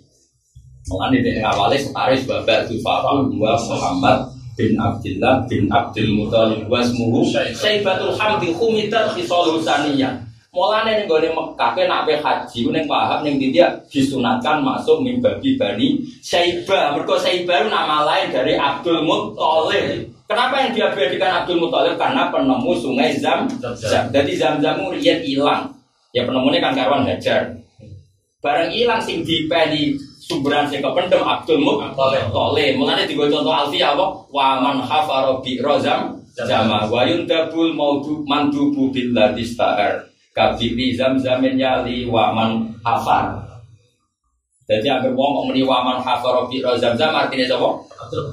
Mengenai 0.88 1.20
dari 1.20 1.42
awalnya 1.44 1.78
setaris 1.78 2.24
babar 2.24 2.64
itu 2.66 2.80
Fatul 2.80 3.30
dua 3.36 3.60
Muhammad 3.60 4.32
bin 4.56 4.80
Abdullah 4.80 5.44
bin 5.48 5.68
Abdul 5.68 6.16
Muthalib 6.16 6.68
wa 6.68 6.80
ismuhu 6.80 7.24
Saibatul 7.32 8.16
Hamdi 8.16 8.52
Khumidat 8.56 9.16
Khisalul 9.16 9.64
Saniyah 9.64 10.29
Mulane 10.60 10.92
ning 11.00 11.08
gone 11.08 11.32
Mekah 11.32 11.72
ke 11.72 11.88
nak 11.88 12.04
haji 12.04 12.68
ning 12.68 12.84
paham 12.84 13.24
ning 13.24 13.40
dia 13.40 13.80
disunatkan 13.88 14.60
masuk 14.60 15.08
ning 15.08 15.24
babi 15.24 15.56
Bani 15.56 16.04
Saibah. 16.20 16.92
Mergo 16.92 17.16
Saibah 17.16 17.64
itu 17.64 17.72
nama 17.72 18.04
lain 18.04 18.28
dari 18.28 18.60
Abdul 18.60 19.08
Muthalib. 19.08 20.12
Kenapa 20.28 20.60
yang 20.60 20.76
diabadikan 20.76 21.32
Abdul 21.32 21.64
Muthalib? 21.64 21.96
Karena 21.96 22.28
penemu 22.28 22.76
sungai 22.76 23.16
Zam 23.16 23.48
Zam. 23.80 24.12
Jadi 24.12 24.36
Zam 24.36 24.60
Zam 24.60 24.84
riyen 24.92 25.24
hilang. 25.24 25.72
Ya 26.12 26.28
penemunya 26.28 26.60
kan 26.60 26.76
kawan 26.76 27.08
Hajar. 27.08 27.56
Bareng 28.44 28.76
hilang 28.76 29.00
sing 29.00 29.24
dipeni 29.24 29.96
sumberan 30.20 30.68
sing 30.68 30.84
kependem 30.84 31.24
Abdul 31.24 31.64
Muthalib. 31.64 32.76
Mulane 32.76 33.08
digo 33.08 33.32
contoh 33.32 33.56
Alfiyah 33.56 33.96
apa? 33.96 34.28
Wa 34.28 34.60
man 34.60 34.84
hafara 34.84 35.40
bi 35.40 35.56
rozam 35.64 36.20
jama 36.36 36.84
wa 36.92 37.08
yundabul 37.08 37.72
maudu 37.72 38.28
mandubu 38.28 38.92
billati 38.92 39.48
kabiri 40.36 40.96
zam 40.96 41.18
zamin 41.18 41.60
yali 41.60 42.06
wa 42.06 42.32
man 42.34 42.74
hafar 42.86 43.50
Jadi 44.70 44.86
agar 44.86 45.10
wong 45.18 45.32
kok 45.34 45.46
muni 45.50 45.66
waman 45.66 45.98
hafara 45.98 46.46
bi 46.46 46.62
zam-zam 46.62 47.10
artinya 47.10 47.50
sapa? 47.50 47.74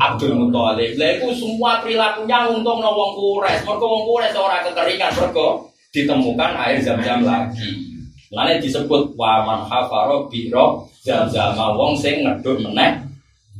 Abdul 0.05 0.36
Muthalib. 0.36 1.01
Lah 1.01 1.16
iku 1.16 1.32
semua 1.32 1.80
perilakunya 1.80 2.44
untuk 2.53 2.76
wong 2.76 3.11
kures. 3.16 3.64
Mergo 3.64 3.86
wong 3.88 4.05
kures 4.05 4.36
ora 4.36 4.61
kekeringan 4.61 5.16
mergo 5.16 5.72
ditemukan 5.97 6.53
air 6.61 6.76
zam-zam 6.84 7.24
lagi. 7.24 7.88
Lalu 8.28 8.61
disebut 8.61 9.16
waman 9.16 9.64
hafara 9.64 10.28
bi 10.28 10.53
zam-zam 11.01 11.57
wong 11.57 11.97
sing 11.97 12.20
ngedut 12.20 12.61
meneh 12.61 13.05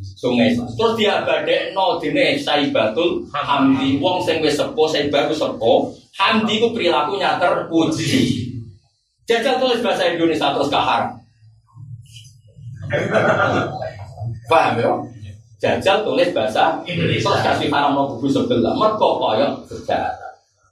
sungai. 0.03 0.57
Terus 0.57 0.93
dia 0.97 1.23
badekno 1.23 2.01
dene 2.01 2.41
Saibatul 2.41 3.25
Hamdi 3.31 4.01
wong 4.01 4.25
sing 4.25 4.41
wis 4.41 4.57
sepo 4.57 4.89
Saibatu 4.89 5.37
sepo. 5.37 5.93
Hamdi 6.17 6.59
ku 6.59 6.73
perilakunya 6.73 7.37
terpuji. 7.37 8.49
Jajal 9.27 9.59
tulis 9.59 9.83
bahasa 9.83 10.09
Indonesia 10.09 10.55
terus 10.55 10.71
kahar. 10.71 11.13
Paham 14.47 14.75
ya? 14.79 14.93
Jajal 15.59 16.07
tulis 16.07 16.31
bahasa 16.33 16.79
Indonesia. 16.87 17.27
Terus 17.27 17.43
kasih 17.43 17.69
haram 17.69 17.93
no 17.99 18.17
buku 18.17 18.31
sebelah. 18.31 18.73
Mereka 18.73 19.09
kaya 19.19 19.47
sejarah. 19.67 20.27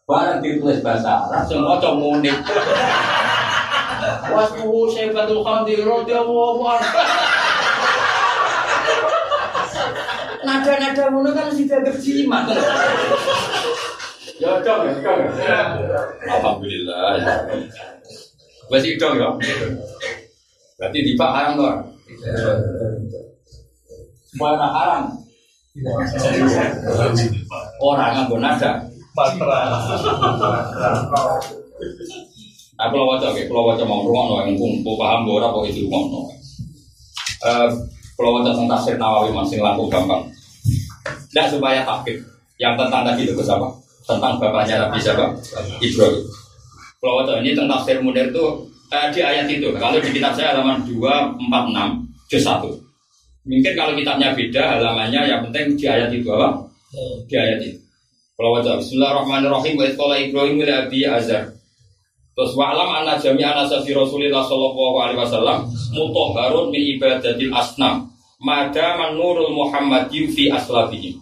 Barang 0.04 0.44
ditulis 0.44 0.84
bahasa 0.84 1.16
Arab, 1.16 1.48
semua 1.48 1.80
maca 1.80 1.96
munib. 1.96 2.36
Wasmu 4.36 4.84
syaibatul 4.92 5.40
hamdi 5.40 5.80
radhiyallahu 5.80 6.60
anhu. 6.60 7.00
Nada-nada 10.44 11.04
ngono 11.08 11.32
kan 11.32 11.48
mesti 11.48 11.64
dianggap 11.64 11.96
jimat. 11.98 12.44
Ya 14.36 14.60
dong 14.60 14.80
ya, 14.84 14.92
dong. 15.00 15.20
Alhamdulillah. 16.28 17.16
Wes 18.68 18.84
dong 19.00 19.14
ya. 19.16 19.30
Berarti 20.76 20.98
di 21.00 21.12
Pak 21.16 21.30
haram 21.32 21.52
tuh. 21.56 21.74
Semua 24.28 24.58
orang 24.58 24.72
haram. 24.74 25.02
Orang 27.80 28.10
nganggo 28.14 28.36
nada. 28.38 28.84
Aku 29.14 29.38
kalau 32.90 33.06
wajah, 33.14 33.30
kalau 33.30 33.70
wajah 33.70 33.86
mau 33.86 34.42
yang 34.42 34.58
kumpul 34.58 34.98
paham 34.98 35.22
gue 35.22 35.38
apa 35.38 35.58
itu 35.70 35.86
rumah 35.86 36.02
no. 36.10 36.20
Kalau 38.14 38.30
wajah 38.38 38.54
tentang 38.54 38.70
tafsir 38.70 38.94
Nawawi 38.94 39.34
masih 39.34 39.58
langsung 39.58 39.90
gampang. 39.90 40.22
Tidak 41.34 41.46
supaya 41.50 41.82
takbir. 41.82 42.22
Yang 42.62 42.86
tentang 42.86 43.02
tadi 43.02 43.26
itu 43.26 43.34
siapa? 43.42 43.68
Tentang 44.06 44.38
bapaknya 44.38 44.86
Nabi 44.86 44.98
siapa? 45.02 45.34
Ibrahim. 45.82 46.22
Kalau 47.02 47.14
wajah 47.20 47.42
ini 47.42 47.58
tentang 47.58 47.74
tafsir 47.74 47.98
Munir 47.98 48.30
itu 48.30 48.46
eh, 48.94 49.06
di 49.10 49.20
ayat 49.20 49.50
itu. 49.50 49.68
Kalau 49.74 49.98
di 49.98 50.10
kitab 50.14 50.32
saya 50.38 50.54
halaman 50.54 50.86
246 50.86 52.30
juz 52.30 52.44
1. 52.46 52.84
Mungkin 53.44 53.72
kalau 53.76 53.92
kitabnya 53.92 54.32
beda 54.32 54.62
halamannya 54.78 55.20
yang 55.28 55.40
penting 55.50 55.74
di 55.76 55.84
ayat 55.84 56.08
itu 56.14 56.28
apa? 56.32 56.48
Di 57.26 57.34
ayat 57.34 57.58
itu. 57.60 57.78
Kalau 58.34 58.50
wajah 58.58 58.82
Bismillahirrahmanirrahim 58.82 59.74
wa 59.78 59.84
itqala 59.86 60.14
Ibrahim 60.18 60.54
ila 60.62 60.74
Abi 60.86 61.06
Azar. 61.06 61.53
Terus 62.34 62.52
wa'lam 62.58 62.90
anna 62.90 63.14
jami'a 63.14 63.54
nasabi 63.54 63.94
Rasulillah 63.94 64.42
sallallahu 64.42 64.96
alaihi 64.98 65.18
wasallam 65.22 65.70
mutahharun 65.94 66.74
min 66.74 66.98
ibadatil 66.98 67.54
asnam. 67.54 68.10
Mada 68.42 68.98
manurul 68.98 69.54
Muhammadi 69.54 70.26
fi 70.26 70.50
aslabihim. 70.50 71.14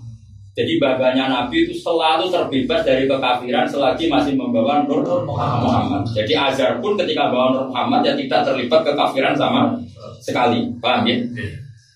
Jadi 0.53 0.77
babanya 0.77 1.33
Nabi 1.33 1.65
itu 1.65 1.73
selalu 1.81 2.29
terbebas 2.29 2.85
dari 2.85 3.09
kekafiran 3.09 3.65
selagi 3.65 4.09
masih 4.13 4.37
membawa 4.37 4.85
nur 4.85 5.01
Muhammad. 5.25 6.05
Jadi 6.13 6.37
Azhar 6.37 6.77
pun 6.81 6.93
ketika 6.97 7.33
bawa 7.33 7.57
nur 7.57 7.65
Muhammad 7.73 8.05
ya 8.05 8.13
tidak 8.13 8.45
terlibat 8.45 8.81
kekafiran 8.85 9.33
sama 9.33 9.73
sekali. 10.21 10.69
Paham 10.81 11.09
ya? 11.09 11.17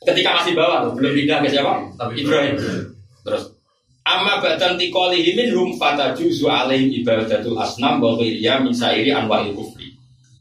Ketika 0.09 0.41
masih 0.41 0.53
bawa, 0.57 0.89
belum 0.95 1.13
pindah 1.13 1.43
ke 1.45 1.49
siapa? 1.53 1.73
Ibrahim. 2.17 2.57
Terus 3.27 3.56
Amma 4.07 4.39
badan 4.39 4.79
tikolihi 4.79 5.35
minhum 5.35 5.75
fatajuzu 5.75 6.47
alaihim 6.47 7.03
ibadatul 7.03 7.59
asnam 7.59 7.99
wa 7.99 8.15
ghiriya 8.15 8.63
min 8.63 8.71
sairi 8.71 9.11
anwa'il 9.11 9.51
kufri. 9.51 9.91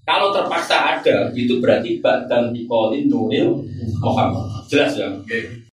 Kalau 0.06 0.30
terpaksa 0.30 1.02
ada, 1.02 1.34
itu 1.34 1.58
berarti 1.58 1.98
badan 1.98 2.54
tikolin 2.54 3.10
nuril 3.10 3.66
Muhammad. 3.98 4.70
Jelas 4.70 4.94
ya? 4.94 5.10